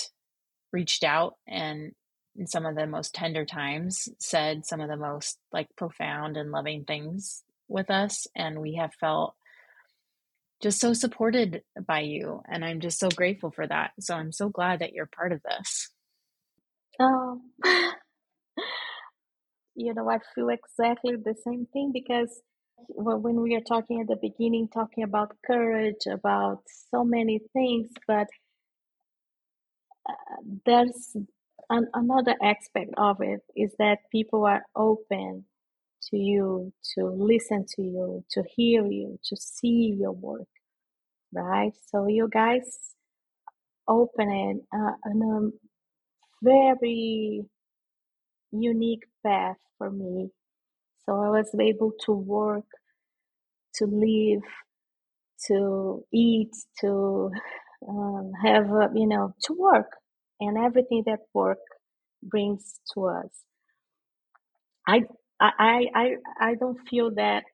reached 0.77 1.05
out 1.05 1.37
and 1.49 1.93
in 2.37 2.47
some 2.47 2.67
of 2.67 2.77
the 2.77 2.87
most 2.87 3.15
tender 3.15 3.47
times 3.47 4.11
said 4.19 4.67
some 4.67 4.83
of 4.83 4.89
the 4.89 4.97
most 4.97 5.39
like 5.53 5.69
profound 5.75 6.37
and 6.37 6.51
loving 6.51 6.85
things 6.85 7.43
with 7.67 7.91
us 7.91 8.27
and 8.37 8.61
we 8.61 8.75
have 8.75 8.93
felt 9.01 9.35
just 10.63 10.79
so 10.79 10.93
supported 10.93 11.63
by 11.87 12.01
you 12.01 12.43
and 12.47 12.63
i'm 12.63 12.81
just 12.81 12.99
so 12.99 13.09
grateful 13.09 13.51
for 13.51 13.67
that. 13.67 13.93
So 14.01 14.15
i'm 14.15 14.33
so 14.33 14.51
glad 14.51 14.81
that 14.81 14.93
you're 14.93 15.09
part 15.19 15.33
of 15.33 15.41
this. 15.49 15.89
Oh 17.01 17.41
you 19.75 19.95
know 19.95 20.11
i 20.11 20.19
feel 20.35 20.51
exactly 20.51 21.17
the 21.17 21.37
same 21.47 21.67
thing 21.73 21.91
because 21.93 22.43
when 22.89 23.41
we 23.41 23.55
are 23.55 23.67
talking 23.73 24.01
at 24.03 24.09
the 24.09 24.21
beginning 24.29 24.69
talking 24.69 25.05
about 25.05 25.37
courage 25.51 26.05
about 26.11 26.61
so 26.91 27.05
many 27.05 27.41
things 27.55 27.89
but 28.07 28.27
there's 30.65 31.17
an, 31.71 31.89
another 31.95 32.35
aspect 32.43 32.93
of 32.97 33.21
it 33.21 33.41
is 33.57 33.75
that 33.79 33.99
people 34.11 34.45
are 34.47 34.63
open 34.75 35.45
to 36.11 36.17
you, 36.17 36.73
to 36.95 37.07
listen 37.07 37.65
to 37.77 37.83
you, 37.83 38.25
to 38.31 38.43
hear 38.55 38.87
you, 38.87 39.19
to 39.25 39.37
see 39.37 39.97
your 39.99 40.13
work, 40.13 40.49
right? 41.33 41.73
So 41.91 42.07
you 42.07 42.29
guys 42.33 42.79
opened 43.89 44.63
uh, 44.73 44.93
a 45.05 45.51
very 46.43 47.45
unique 48.53 49.05
path 49.25 49.57
for 49.79 49.91
me. 49.91 50.31
So 51.05 51.13
I 51.21 51.31
was 51.31 51.55
able 51.59 51.93
to 52.05 52.13
work, 52.13 52.67
to 53.77 53.87
live, 53.87 54.43
to 55.47 56.05
eat, 56.13 56.53
to 56.81 57.31
um, 57.89 58.33
have, 58.43 58.71
uh, 58.73 58.89
you 58.95 59.07
know, 59.09 59.35
to 59.45 59.55
work 59.55 59.93
and 60.41 60.59
everything 60.59 61.05
that 61.07 61.21
work 61.35 61.59
brings 62.23 62.81
to 62.95 63.07
us. 63.07 63.31
I, 64.89 65.03
I, 65.41 65.87
I, 65.95 66.17
I 66.41 66.55
don't 66.55 66.79
feel 66.89 67.13
that 67.17 67.45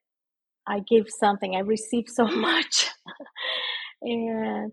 I 0.67 0.81
give 0.89 1.07
something. 1.11 1.57
I 1.57 1.61
receive 1.61 2.07
so 2.09 2.27
much. 2.29 2.91
and, 4.03 4.73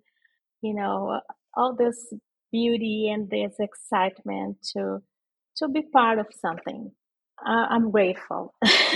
you 0.62 0.76
know, 0.76 1.22
all 1.56 1.76
this 1.76 2.14
beauty 2.52 3.10
and 3.14 3.30
this 3.30 3.56
excitement 3.60 4.58
to, 4.74 5.00
to 5.58 5.68
be 5.70 5.84
part 5.84 6.20
of 6.20 6.28
something. 6.42 6.92
I'm 7.46 7.92
grateful 7.92 8.54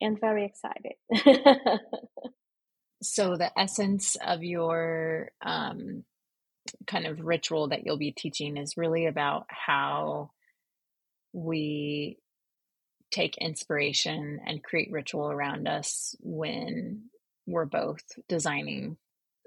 and 0.00 0.20
very 0.20 0.44
excited. 0.46 0.94
so 3.02 3.36
the 3.36 3.50
essence 3.58 4.16
of 4.24 4.42
your 4.42 5.30
um, 5.42 6.04
kind 6.86 7.06
of 7.06 7.20
ritual 7.20 7.68
that 7.68 7.84
you'll 7.84 7.98
be 7.98 8.12
teaching 8.12 8.56
is 8.56 8.76
really 8.76 9.06
about 9.06 9.46
how 9.48 10.30
we 11.32 12.18
take 13.10 13.36
inspiration 13.38 14.40
and 14.46 14.64
create 14.64 14.90
ritual 14.90 15.30
around 15.30 15.68
us 15.68 16.14
when 16.20 17.04
we're 17.46 17.66
both 17.66 18.02
designing 18.28 18.96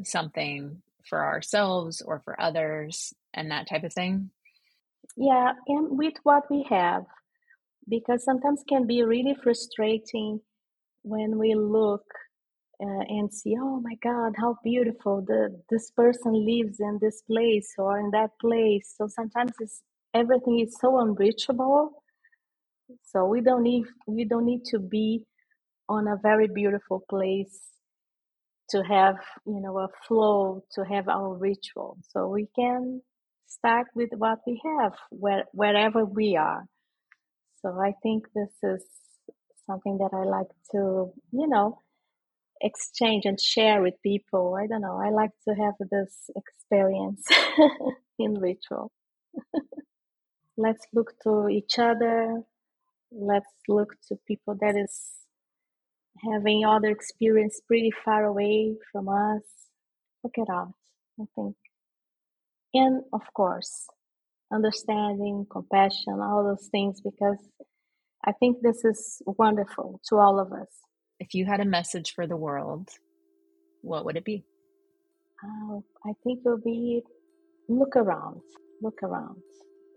something 0.04 0.82
for 1.08 1.26
ourselves 1.26 2.02
or 2.02 2.22
for 2.26 2.40
others 2.40 3.14
and 3.34 3.52
that 3.52 3.68
type 3.68 3.84
of 3.84 3.94
thing? 3.94 4.30
Yeah 5.16 5.54
and 5.68 5.98
with 5.98 6.16
what 6.24 6.44
we 6.50 6.66
have 6.70 7.06
because 7.88 8.24
sometimes 8.24 8.64
can 8.68 8.88
be 8.88 9.04
really 9.04 9.36
frustrating 9.42 10.42
when 11.04 11.38
we 11.38 11.54
look 11.54 12.04
uh, 12.84 13.04
and 13.10 13.34
see 13.34 13.56
oh 13.60 13.80
my 13.82 13.96
god 14.04 14.34
how 14.38 14.58
beautiful 14.64 15.24
the 15.28 15.50
this 15.70 15.92
person 15.92 16.34
lives 16.34 16.80
in 16.80 17.00
this 17.02 17.22
place 17.24 17.74
or 17.78 18.00
in 18.00 18.12
that 18.12 18.32
place. 18.42 18.94
So 18.98 19.08
sometimes 19.08 19.54
it's 19.60 19.82
everything 20.14 20.60
is 20.60 20.76
so 20.80 21.00
unreachable. 21.00 22.04
So 23.04 23.26
we 23.26 23.42
don't 23.42 23.64
need 23.64 23.86
we 24.08 24.26
don't 24.26 24.46
need 24.46 24.66
to 24.68 24.80
be 24.80 25.26
on 25.90 26.08
a 26.08 26.18
very 26.22 26.48
beautiful 26.48 27.04
place 27.10 27.62
to 28.70 28.84
have 28.84 29.18
you 29.46 29.62
know 29.62 29.78
a 29.80 29.90
flow 30.08 30.64
to 30.74 30.84
have 30.86 31.08
our 31.10 31.36
ritual. 31.36 31.98
So 32.10 32.28
we 32.28 32.48
can 32.56 33.02
start 33.48 33.88
with 33.96 34.10
what 34.18 34.40
we 34.48 34.62
have 34.66 34.94
where, 35.12 35.46
wherever 35.54 36.06
we 36.06 36.36
are. 36.38 36.66
So 37.62 37.70
i 37.82 37.94
think 38.04 38.26
this 38.36 38.54
is 38.64 38.84
something 39.68 39.98
that 40.00 40.12
i 40.14 40.24
like 40.24 40.50
to 40.72 41.12
you 41.32 41.48
know 41.48 41.80
exchange 42.62 43.26
and 43.26 43.40
share 43.40 43.82
with 43.82 43.96
people. 44.04 44.56
I 44.60 44.68
don't 44.68 44.82
know. 44.82 45.00
I 45.04 45.10
like 45.10 45.32
to 45.48 45.56
have 45.56 45.76
this 45.92 46.30
experience 46.36 47.24
in 48.20 48.36
ritual. 48.40 48.92
Let's 50.58 50.86
look 50.94 51.14
to 51.24 51.50
each 51.50 51.80
other. 51.80 52.42
Let's 53.12 53.52
look 53.68 53.96
to 54.08 54.18
people 54.28 54.56
that 54.62 54.76
is 54.78 55.12
having 56.32 56.66
other 56.66 56.90
experience 56.90 57.62
pretty 57.68 57.92
far 57.92 58.26
away 58.26 58.76
from 58.92 59.10
us. 59.10 59.44
Look 60.24 60.36
it 60.38 60.50
out, 60.50 60.74
I 61.20 61.26
think. 61.36 61.56
And 62.74 63.04
of 63.14 63.22
course, 63.34 63.88
understanding, 64.52 65.46
compassion, 65.52 66.20
all 66.22 66.44
those 66.44 66.68
things, 66.68 67.02
because 67.02 67.40
I 68.26 68.32
think 68.34 68.62
this 68.62 68.84
is 68.86 69.22
wonderful 69.26 70.02
to 70.10 70.18
all 70.18 70.40
of 70.40 70.52
us 70.52 70.70
if 71.20 71.34
you 71.34 71.46
had 71.46 71.60
a 71.60 71.66
message 71.66 72.14
for 72.14 72.28
the 72.28 72.36
world, 72.36 72.90
what 73.82 74.06
would 74.06 74.18
it 74.18 74.26
be? 74.26 74.44
Uh, 75.44 75.80
I 76.06 76.14
think 76.24 76.40
it 76.46 76.50
would 76.50 76.64
be 76.64 77.04
look 77.68 77.96
around, 77.96 78.42
look 78.82 79.02
around, 79.04 79.42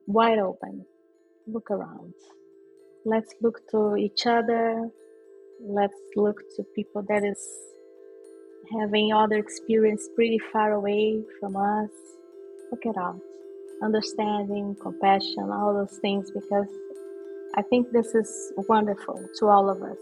wide 0.07 0.39
open, 0.39 0.85
look 1.47 1.71
around. 1.71 2.15
Let's 3.05 3.35
look 3.41 3.69
to 3.71 3.97
each 3.97 4.27
other. 4.27 4.89
Let's 5.61 5.97
look 6.17 6.41
to 6.57 6.65
people 6.75 7.05
that 7.09 7.25
is 7.25 7.39
having 8.79 9.13
other 9.13 9.37
experience 9.37 10.09
pretty 10.15 10.39
far 10.53 10.73
away 10.73 11.23
from 11.41 11.57
us. 11.57 11.91
Look 12.71 12.83
out. 12.97 13.19
Understanding, 13.83 14.77
compassion, 14.83 15.51
all 15.51 15.73
those 15.73 15.99
things, 15.99 16.31
because 16.31 16.69
I 17.55 17.63
think 17.63 17.93
this 17.93 18.15
is 18.15 18.53
wonderful 18.69 19.25
to 19.39 19.47
all 19.47 19.71
of 19.71 19.83
us 19.83 19.97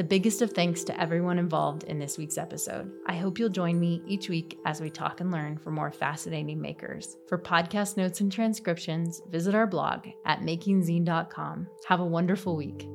The 0.00 0.04
biggest 0.04 0.40
of 0.40 0.52
thanks 0.52 0.82
to 0.84 0.98
everyone 0.98 1.38
involved 1.38 1.84
in 1.84 1.98
this 1.98 2.16
week's 2.16 2.38
episode. 2.38 2.90
I 3.04 3.16
hope 3.16 3.38
you'll 3.38 3.50
join 3.50 3.78
me 3.78 4.02
each 4.06 4.30
week 4.30 4.58
as 4.64 4.80
we 4.80 4.88
talk 4.88 5.20
and 5.20 5.30
learn 5.30 5.58
from 5.58 5.74
more 5.74 5.90
fascinating 5.90 6.58
makers. 6.58 7.18
For 7.26 7.36
podcast 7.36 7.98
notes 7.98 8.22
and 8.22 8.32
transcriptions, 8.32 9.20
visit 9.28 9.54
our 9.54 9.66
blog 9.66 10.06
at 10.24 10.40
makingzine.com. 10.40 11.68
Have 11.86 12.00
a 12.00 12.06
wonderful 12.06 12.56
week. 12.56 12.88